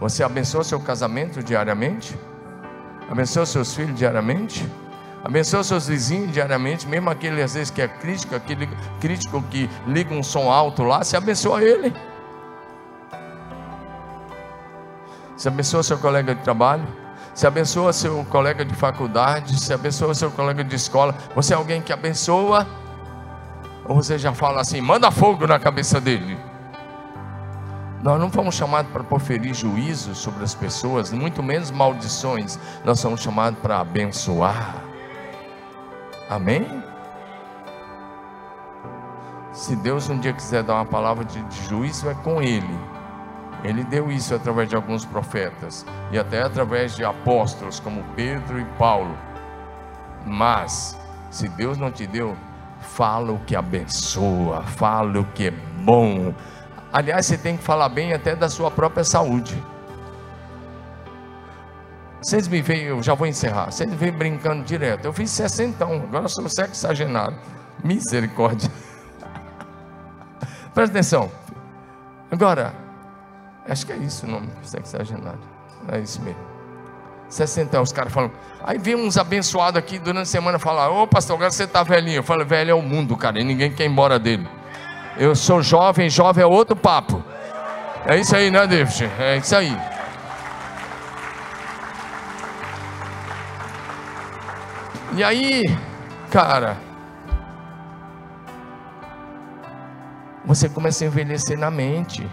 Você 0.00 0.22
abençoa 0.22 0.62
seu 0.62 0.78
casamento 0.78 1.42
diariamente? 1.42 2.16
Abençoa 3.10 3.44
seus 3.46 3.74
filhos 3.74 3.96
diariamente? 3.96 4.68
Abençoa 5.24 5.64
seus 5.64 5.88
vizinhos 5.88 6.32
diariamente, 6.32 6.86
mesmo 6.86 7.10
aquele 7.10 7.42
às 7.42 7.54
vezes 7.54 7.70
que 7.70 7.82
é 7.82 7.88
crítico, 7.88 8.36
aquele 8.36 8.68
crítico 9.00 9.42
que 9.50 9.68
liga 9.86 10.14
um 10.14 10.22
som 10.22 10.50
alto 10.50 10.84
lá, 10.84 11.02
você 11.02 11.16
abençoa 11.16 11.62
ele. 11.62 11.92
Você 15.38 15.46
abençoa 15.46 15.84
seu 15.84 15.96
colega 15.96 16.34
de 16.34 16.42
trabalho, 16.42 16.84
você 17.32 17.46
abençoa 17.46 17.92
seu 17.92 18.24
colega 18.24 18.64
de 18.64 18.74
faculdade, 18.74 19.56
você 19.56 19.72
abençoa 19.72 20.12
seu 20.12 20.32
colega 20.32 20.64
de 20.64 20.74
escola. 20.74 21.14
Você 21.36 21.54
é 21.54 21.56
alguém 21.56 21.80
que 21.80 21.92
abençoa 21.92 22.66
ou 23.84 23.94
você 23.94 24.18
já 24.18 24.34
fala 24.34 24.60
assim, 24.60 24.80
manda 24.80 25.12
fogo 25.12 25.46
na 25.46 25.56
cabeça 25.60 26.00
dele. 26.00 26.36
Nós 28.02 28.18
não 28.18 28.28
fomos 28.30 28.56
chamados 28.56 28.90
para 28.90 29.04
proferir 29.04 29.54
juízo 29.54 30.12
sobre 30.12 30.42
as 30.42 30.56
pessoas, 30.56 31.12
muito 31.12 31.40
menos 31.40 31.70
maldições. 31.70 32.58
Nós 32.84 32.98
somos 32.98 33.20
chamados 33.20 33.60
para 33.60 33.78
abençoar. 33.78 34.74
Amém? 36.28 36.82
Se 39.52 39.76
Deus 39.76 40.10
um 40.10 40.18
dia 40.18 40.32
quiser 40.32 40.64
dar 40.64 40.74
uma 40.74 40.84
palavra 40.86 41.24
de, 41.24 41.40
de 41.44 41.64
juízo, 41.68 42.08
é 42.08 42.14
com 42.14 42.42
Ele. 42.42 42.97
Ele 43.64 43.82
deu 43.84 44.10
isso 44.10 44.34
através 44.34 44.68
de 44.68 44.76
alguns 44.76 45.04
profetas 45.04 45.84
e 46.12 46.18
até 46.18 46.42
através 46.42 46.94
de 46.94 47.04
apóstolos 47.04 47.80
como 47.80 48.04
Pedro 48.14 48.60
e 48.60 48.64
Paulo. 48.78 49.16
Mas, 50.24 50.98
se 51.30 51.48
Deus 51.48 51.76
não 51.76 51.90
te 51.90 52.06
deu, 52.06 52.36
fala 52.80 53.32
o 53.32 53.38
que 53.40 53.56
abençoa, 53.56 54.62
fala 54.62 55.20
o 55.20 55.24
que 55.24 55.48
é 55.48 55.50
bom. 55.50 56.32
Aliás, 56.92 57.26
você 57.26 57.36
tem 57.36 57.56
que 57.56 57.62
falar 57.62 57.88
bem 57.88 58.12
até 58.12 58.36
da 58.36 58.48
sua 58.48 58.70
própria 58.70 59.04
saúde. 59.04 59.60
Vocês 62.20 62.48
me 62.48 62.60
veem, 62.60 62.84
eu 62.84 63.02
já 63.02 63.14
vou 63.14 63.26
encerrar. 63.26 63.70
Vocês 63.70 63.88
me 63.88 63.96
veem 63.96 64.12
brincando 64.12 64.64
direto. 64.64 65.04
Eu 65.04 65.12
fiz 65.12 65.30
60, 65.30 65.84
agora 65.84 66.28
sou 66.28 66.48
sexagenário. 66.48 67.38
Misericórdia. 67.84 68.70
Presta 70.74 70.98
atenção. 70.98 71.30
Agora, 72.30 72.74
acho 73.68 73.86
que 73.86 73.92
é 73.92 73.96
isso 73.96 74.26
o 74.26 74.30
nome, 74.30 74.48
sexagenário. 74.62 75.40
É 75.90 75.98
isso 75.98 76.20
mesmo. 76.22 76.40
60 77.28 77.80
os 77.80 77.92
caras 77.92 78.12
falam. 78.12 78.30
Aí 78.62 78.78
vem 78.78 78.94
uns 78.94 79.16
abençoados 79.16 79.78
aqui 79.78 79.98
durante 79.98 80.22
a 80.22 80.26
semana 80.26 80.58
falar: 80.58 80.90
Ô 80.90 81.06
pastor, 81.06 81.36
agora 81.36 81.50
você 81.50 81.64
está 81.64 81.82
velhinho. 81.82 82.16
Eu 82.16 82.22
falo: 82.22 82.44
velho 82.44 82.70
é 82.70 82.74
o 82.74 82.82
mundo, 82.82 83.16
cara, 83.16 83.40
e 83.40 83.44
ninguém 83.44 83.72
quer 83.72 83.84
ir 83.84 83.90
embora 83.90 84.18
dele. 84.18 84.48
Eu 85.16 85.34
sou 85.34 85.62
jovem, 85.62 86.08
jovem 86.08 86.42
é 86.42 86.46
outro 86.46 86.74
papo. 86.74 87.22
É 88.06 88.16
isso 88.16 88.34
aí, 88.34 88.50
né, 88.50 88.66
David? 88.66 89.10
É 89.18 89.36
isso 89.36 89.54
aí. 89.54 89.76
E 95.14 95.24
aí, 95.24 95.64
cara, 96.30 96.76
você 100.44 100.68
começa 100.68 101.04
a 101.04 101.08
envelhecer 101.08 101.58
na 101.58 101.70
mente. 101.70 102.28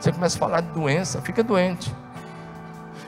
Você 0.00 0.10
começa 0.10 0.36
a 0.36 0.38
falar 0.38 0.60
de 0.62 0.68
doença, 0.68 1.20
fica 1.20 1.42
doente. 1.42 1.94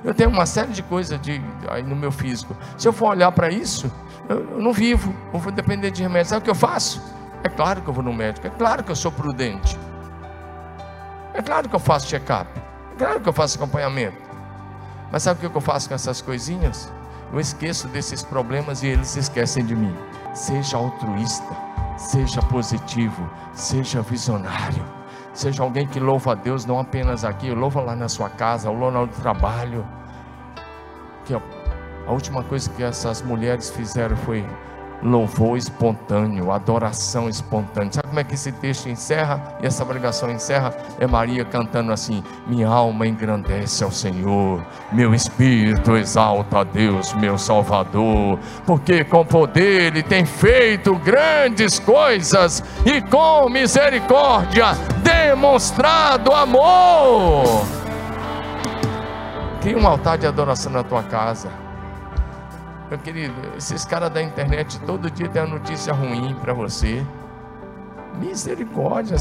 Eu 0.04 0.12
tenho 0.12 0.28
uma 0.28 0.44
série 0.44 0.72
de 0.72 0.82
coisas 0.82 1.18
de, 1.20 1.40
aí 1.68 1.82
no 1.82 1.96
meu 1.96 2.12
físico. 2.12 2.54
Se 2.76 2.86
eu 2.86 2.92
for 2.92 3.10
olhar 3.10 3.32
para 3.32 3.50
isso, 3.50 3.90
eu, 4.28 4.40
eu, 4.50 4.60
não 4.60 4.72
vivo, 4.72 5.14
eu 5.32 5.38
vou 5.38 5.50
depender 5.50 5.90
de 5.90 6.02
remédio. 6.02 6.28
Sabe 6.28 6.42
o 6.42 6.44
que 6.44 6.50
eu 6.50 6.54
faço? 6.54 7.02
É 7.42 7.48
claro 7.48 7.80
que 7.80 7.88
eu 7.88 7.94
vou 7.94 8.04
no 8.04 8.12
médico, 8.12 8.46
é 8.46 8.50
claro 8.50 8.84
que 8.84 8.90
eu 8.90 8.96
sou 8.96 9.10
prudente. 9.10 9.78
É 11.32 11.40
claro 11.40 11.68
que 11.68 11.74
eu 11.74 11.80
faço 11.80 12.08
check-up. 12.08 12.50
É 12.92 12.98
claro 12.98 13.20
que 13.20 13.28
eu 13.28 13.32
faço 13.32 13.56
acompanhamento. 13.56 14.18
Mas 15.10 15.22
sabe 15.22 15.46
o 15.46 15.50
que 15.50 15.56
eu 15.56 15.60
faço 15.62 15.88
com 15.88 15.94
essas 15.94 16.20
coisinhas? 16.20 16.92
Eu 17.32 17.40
esqueço 17.40 17.88
desses 17.88 18.22
problemas 18.22 18.82
e 18.82 18.88
eles 18.88 19.16
esquecem 19.16 19.64
de 19.64 19.74
mim. 19.74 19.94
Seja 20.34 20.76
altruísta, 20.76 21.56
seja 21.96 22.42
positivo, 22.42 23.28
seja 23.54 24.02
visionário. 24.02 25.01
Seja 25.34 25.62
alguém 25.62 25.86
que 25.86 25.98
louva 25.98 26.32
a 26.32 26.34
Deus, 26.34 26.66
não 26.66 26.78
apenas 26.78 27.24
aqui, 27.24 27.50
louva 27.50 27.80
lá 27.80 27.96
na 27.96 28.08
sua 28.08 28.28
casa, 28.28 28.70
louva 28.70 29.00
no 29.00 29.08
trabalho. 29.08 29.86
Que 31.24 31.34
a 31.34 32.12
última 32.12 32.42
coisa 32.44 32.70
que 32.70 32.82
essas 32.82 33.22
mulheres 33.22 33.70
fizeram 33.70 34.16
foi 34.16 34.44
louvor 35.02 35.56
espontâneo, 35.56 36.52
adoração 36.52 37.28
espontânea. 37.28 37.92
Sabe 37.92 38.08
como 38.08 38.20
é 38.20 38.24
que 38.24 38.34
esse 38.34 38.52
texto 38.52 38.88
encerra? 38.88 39.58
E 39.62 39.66
essa 39.66 39.84
pregação 39.84 40.30
encerra? 40.30 40.74
É 40.98 41.06
Maria 41.06 41.44
cantando 41.44 41.92
assim: 41.92 42.22
Minha 42.46 42.68
alma 42.68 43.06
engrandece 43.06 43.82
ao 43.82 43.90
Senhor, 43.90 44.64
meu 44.92 45.14
espírito 45.14 45.96
exalta 45.96 46.60
a 46.60 46.64
Deus, 46.64 47.12
meu 47.14 47.36
Salvador, 47.36 48.38
porque 48.66 49.04
com 49.04 49.24
poder 49.24 49.92
Ele 49.92 50.02
tem 50.02 50.24
feito 50.24 50.94
grandes 50.96 51.78
coisas 51.78 52.62
e 52.84 53.00
com 53.00 53.48
misericórdia 53.48 54.72
demonstrado 55.02 56.32
amor. 56.32 57.64
Cria 59.60 59.78
um 59.78 59.86
altar 59.86 60.18
de 60.18 60.26
adoração 60.26 60.72
na 60.72 60.82
tua 60.82 61.04
casa. 61.04 61.61
Meu 62.92 62.98
querido, 62.98 63.34
esses 63.56 63.86
caras 63.86 64.10
da 64.10 64.22
internet 64.22 64.78
todo 64.80 65.10
dia 65.10 65.26
tem 65.26 65.40
uma 65.40 65.58
notícia 65.58 65.94
ruim 65.94 66.34
para 66.42 66.52
você. 66.52 67.02
Misericórdia. 68.20 69.16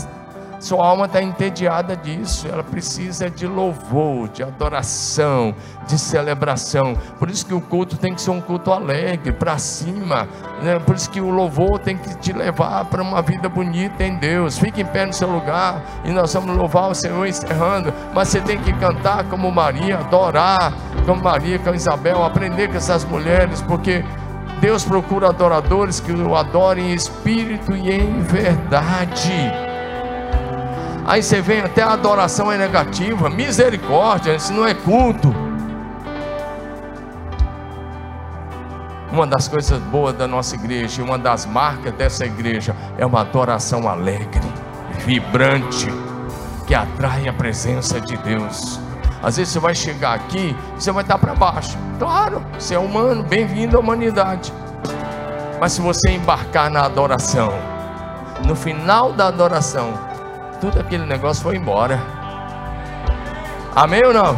Sua 0.62 0.86
alma 0.86 1.08
está 1.08 1.24
entediada 1.24 1.98
disso, 1.98 2.48
ela 2.48 2.64
precisa 2.64 3.32
de 3.32 3.48
louvor, 3.48 4.30
de 4.30 4.44
adoração, 4.44 5.56
de 5.88 5.98
celebração. 5.98 6.96
Por 7.18 7.32
isso 7.32 7.44
que 7.48 7.54
o 7.54 7.60
culto 7.60 7.98
tem 7.98 8.14
que 8.14 8.22
ser 8.22 8.30
um 8.30 8.40
culto 8.40 8.72
alegre, 8.72 9.32
para 9.32 9.58
cima. 9.58 10.30
Né? 10.62 10.78
Por 10.78 10.96
isso 10.96 11.10
que 11.10 11.20
o 11.20 11.32
louvor 11.32 11.80
tem 11.80 11.98
que 11.98 12.16
te 12.20 12.32
levar 12.32 12.86
para 12.86 13.02
uma 13.02 13.24
vida 13.24 13.50
bonita 13.50 14.04
em 14.04 14.18
Deus. 14.18 14.60
Fique 14.60 14.82
em 14.82 14.86
pé 14.86 15.08
no 15.08 15.14
seu 15.14 15.28
lugar 15.28 15.82
e 16.06 16.12
nós 16.12 16.32
vamos 16.32 16.56
louvar 16.56 16.92
o 16.92 16.94
Senhor 16.94 17.26
encerrando. 17.26 17.92
Mas 18.14 18.28
você 18.28 18.40
tem 18.40 18.60
que 18.60 18.72
cantar 18.74 19.24
como 19.24 19.52
Maria, 19.52 19.98
adorar 19.98 20.72
como 21.08 21.24
Maria, 21.24 21.58
como 21.58 21.74
Isabel, 21.74 22.24
aprender 22.24 22.68
com 22.70 22.78
essas 22.78 23.04
mulheres, 23.04 23.64
porque 23.64 24.06
Deus 24.60 24.86
procura 24.86 25.30
adoradores 25.30 26.00
que 26.00 26.12
o 26.12 26.36
adorem 26.36 26.92
em 26.92 26.94
espírito 26.94 27.76
e 27.76 27.90
em 27.90 28.22
verdade. 28.22 29.71
Aí 31.06 31.24
você 31.24 31.42
vem 31.42 31.62
até 31.62 31.82
a 31.82 31.94
adoração 31.94 32.52
é 32.52 32.58
negativa, 32.58 33.30
misericórdia, 33.30 34.36
isso 34.36 34.54
não 34.54 34.68
é 34.68 34.74
culto. 34.74 35.34
Uma 39.12 39.28
das 39.28 39.48
coisas 39.48 39.80
boas 39.80 40.16
da 40.16 40.28
nossa 40.28 40.56
igreja, 40.56 41.04
uma 41.04 41.18
das 41.18 41.46
marcas 41.46 41.94
dessa 41.94 42.26
igreja, 42.26 42.76
é 42.98 43.06
uma 43.06 43.22
adoração 43.22 43.90
alegre, 43.90 44.42
vibrante, 45.00 45.88
que 46.66 46.74
atrai 46.74 47.28
a 47.28 47.34
presença 47.34 48.00
de 48.00 48.16
Deus. 48.18 48.80
Às 49.22 49.38
vezes 49.38 49.54
você 49.54 49.60
vai 49.60 49.76
chegar 49.76 50.14
aqui, 50.14 50.56
você 50.76 50.92
vai 50.92 51.04
estar 51.04 51.18
para 51.18 51.34
baixo. 51.36 51.78
Claro, 52.00 52.46
você 52.58 52.76
é 52.76 52.80
humano, 52.80 53.24
bem-vindo 53.24 53.76
à 53.76 53.80
humanidade. 53.80 54.54
Mas 55.60 55.74
se 55.74 55.82
você 55.82 56.12
embarcar 56.12 56.72
na 56.72 56.86
adoração, 56.86 57.52
no 58.46 58.56
final 58.56 59.12
da 59.14 59.28
adoração, 59.28 59.94
tudo 60.62 60.80
aquele 60.80 61.06
negócio 61.06 61.42
foi 61.42 61.58
embora. 61.58 62.00
Amém 63.76 64.06
ou 64.06 64.14
não? 64.14 64.38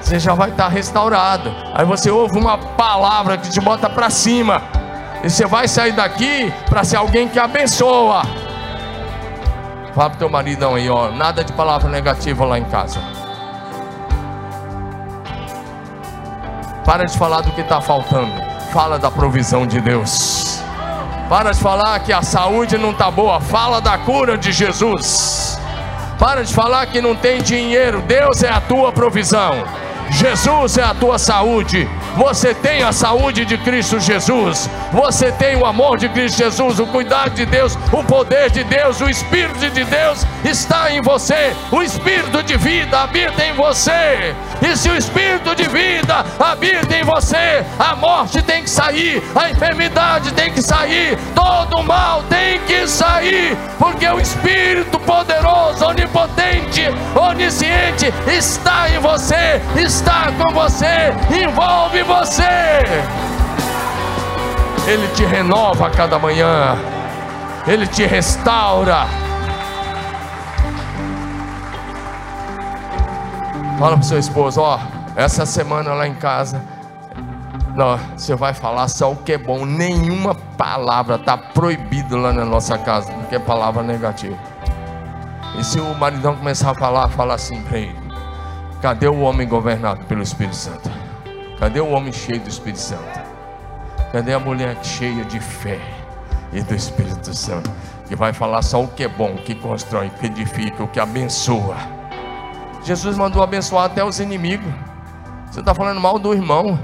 Você 0.00 0.18
já 0.18 0.34
vai 0.34 0.50
estar 0.50 0.66
restaurado. 0.66 1.54
Aí 1.72 1.84
você 1.84 2.10
ouve 2.10 2.36
uma 2.36 2.58
palavra 2.58 3.38
que 3.38 3.48
te 3.48 3.60
bota 3.60 3.88
para 3.88 4.10
cima. 4.10 4.60
E 5.22 5.30
você 5.30 5.46
vai 5.46 5.68
sair 5.68 5.92
daqui 5.92 6.52
para 6.68 6.82
ser 6.82 6.96
alguém 6.96 7.28
que 7.28 7.38
abençoa. 7.38 8.22
Fala 9.94 10.10
pro 10.10 10.18
teu 10.18 10.28
maridão 10.28 10.74
aí, 10.74 10.90
ó. 10.90 11.10
Nada 11.10 11.44
de 11.44 11.52
palavra 11.52 11.88
negativa 11.88 12.44
lá 12.44 12.58
em 12.58 12.64
casa. 12.64 13.00
Para 16.84 17.04
de 17.04 17.16
falar 17.16 17.42
do 17.42 17.52
que 17.52 17.60
está 17.60 17.80
faltando. 17.80 18.32
Fala 18.72 18.98
da 18.98 19.10
provisão 19.10 19.64
de 19.64 19.80
Deus. 19.80 20.59
Para 21.30 21.52
de 21.52 21.60
falar 21.60 22.00
que 22.00 22.12
a 22.12 22.22
saúde 22.22 22.76
não 22.76 22.90
está 22.90 23.08
boa. 23.08 23.40
Fala 23.40 23.80
da 23.80 23.96
cura 23.96 24.36
de 24.36 24.50
Jesus. 24.50 25.56
Para 26.18 26.42
de 26.42 26.52
falar 26.52 26.86
que 26.86 27.00
não 27.00 27.14
tem 27.14 27.40
dinheiro. 27.40 28.02
Deus 28.02 28.42
é 28.42 28.48
a 28.48 28.60
tua 28.60 28.90
provisão. 28.90 29.64
Jesus 30.10 30.76
é 30.76 30.82
a 30.82 30.92
tua 30.92 31.20
saúde. 31.20 31.88
Você 32.16 32.54
tem 32.54 32.82
a 32.82 32.92
saúde 32.92 33.44
de 33.44 33.56
Cristo 33.58 34.00
Jesus. 34.00 34.68
Você 34.92 35.30
tem 35.32 35.56
o 35.56 35.64
amor 35.64 35.98
de 35.98 36.08
Cristo 36.08 36.38
Jesus, 36.38 36.78
o 36.78 36.86
cuidado 36.86 37.30
de 37.30 37.46
Deus, 37.46 37.76
o 37.92 38.02
poder 38.02 38.50
de 38.50 38.64
Deus, 38.64 39.00
o 39.00 39.08
Espírito 39.08 39.70
de 39.70 39.84
Deus 39.84 40.26
está 40.44 40.90
em 40.90 41.00
você. 41.00 41.54
O 41.70 41.82
Espírito 41.82 42.42
de 42.42 42.56
vida 42.56 43.00
habita 43.00 43.44
em 43.44 43.54
você. 43.54 44.34
E 44.60 44.76
se 44.76 44.88
o 44.88 44.96
Espírito 44.96 45.54
de 45.54 45.68
vida 45.68 46.24
habita 46.38 46.96
em 46.96 47.04
você, 47.04 47.64
a 47.78 47.94
morte 47.94 48.42
tem 48.42 48.62
que 48.62 48.70
sair, 48.70 49.22
a 49.34 49.50
enfermidade 49.50 50.32
tem 50.32 50.52
que 50.52 50.62
sair, 50.62 51.18
todo 51.34 51.82
mal 51.82 52.22
tem 52.24 52.60
que 52.60 52.86
sair, 52.86 53.56
porque 53.78 54.06
o 54.06 54.20
Espírito 54.20 54.98
poderoso, 55.00 55.84
onipotente, 55.86 56.88
onisciente 57.14 58.12
está 58.26 58.88
em 58.90 58.98
você, 58.98 59.60
está 59.76 60.30
com 60.32 60.52
você, 60.52 61.12
envolve 61.30 61.99
você. 62.02 62.42
Ele 64.86 65.06
te 65.08 65.24
renova 65.24 65.86
a 65.86 65.90
cada 65.90 66.18
manhã, 66.18 66.76
Ele 67.66 67.86
te 67.86 68.04
restaura. 68.06 69.06
Fala 73.78 73.96
para 73.96 74.02
seu 74.02 74.18
esposo, 74.18 74.60
ó, 74.60 74.78
essa 75.16 75.46
semana 75.46 75.94
lá 75.94 76.06
em 76.06 76.14
casa, 76.14 76.62
não, 77.74 77.98
você 78.16 78.34
vai 78.34 78.52
falar 78.52 78.88
só 78.88 79.12
o 79.12 79.16
que 79.16 79.32
é 79.32 79.38
bom, 79.38 79.64
nenhuma 79.64 80.34
palavra 80.34 81.16
está 81.16 81.38
proibido 81.38 82.16
lá 82.16 82.32
na 82.32 82.44
nossa 82.44 82.76
casa, 82.76 83.12
porque 83.12 83.36
é 83.36 83.38
palavra 83.38 83.82
negativa. 83.82 84.36
E 85.58 85.64
se 85.64 85.80
o 85.80 85.94
maridão 85.94 86.36
começar 86.36 86.70
a 86.70 86.74
falar, 86.74 87.08
fala 87.08 87.34
assim 87.34 87.62
para 87.62 87.78
ele: 87.78 87.96
cadê 88.82 89.08
o 89.08 89.20
homem 89.20 89.48
governado 89.48 90.04
pelo 90.04 90.22
Espírito 90.22 90.56
Santo? 90.56 90.99
Cadê 91.60 91.78
o 91.78 91.90
homem 91.90 92.10
cheio 92.10 92.40
do 92.40 92.48
Espírito 92.48 92.80
Santo? 92.80 93.20
Cadê 94.10 94.32
a 94.32 94.40
mulher 94.40 94.82
cheia 94.82 95.22
de 95.26 95.38
fé 95.38 95.78
e 96.54 96.62
do 96.62 96.74
Espírito 96.74 97.34
Santo? 97.34 97.70
Que 98.08 98.16
vai 98.16 98.32
falar 98.32 98.62
só 98.62 98.82
o 98.82 98.88
que 98.88 99.04
é 99.04 99.08
bom, 99.08 99.36
que 99.36 99.54
constrói, 99.54 100.08
que 100.08 100.24
edifica, 100.24 100.82
o 100.82 100.88
que 100.88 100.98
abençoa. 100.98 101.76
Jesus 102.82 103.18
mandou 103.18 103.42
abençoar 103.42 103.84
até 103.84 104.02
os 104.02 104.20
inimigos. 104.20 104.72
Você 105.50 105.60
está 105.60 105.74
falando 105.74 106.00
mal 106.00 106.18
do 106.18 106.32
irmão. 106.32 106.78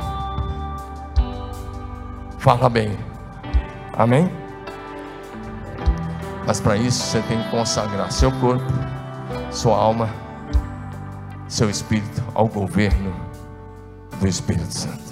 Fala 2.36 2.68
bem. 2.68 2.98
Amém? 3.94 4.30
Mas 6.46 6.60
para 6.60 6.76
isso 6.76 7.02
você 7.02 7.22
tem 7.22 7.42
que 7.42 7.48
consagrar 7.48 8.12
seu 8.12 8.30
corpo, 8.30 8.70
sua 9.50 9.74
alma, 9.74 10.10
seu 11.48 11.70
espírito 11.70 12.22
ao 12.34 12.46
governo 12.46 13.25
Espírito 14.24 14.72
Santo. 14.72 15.05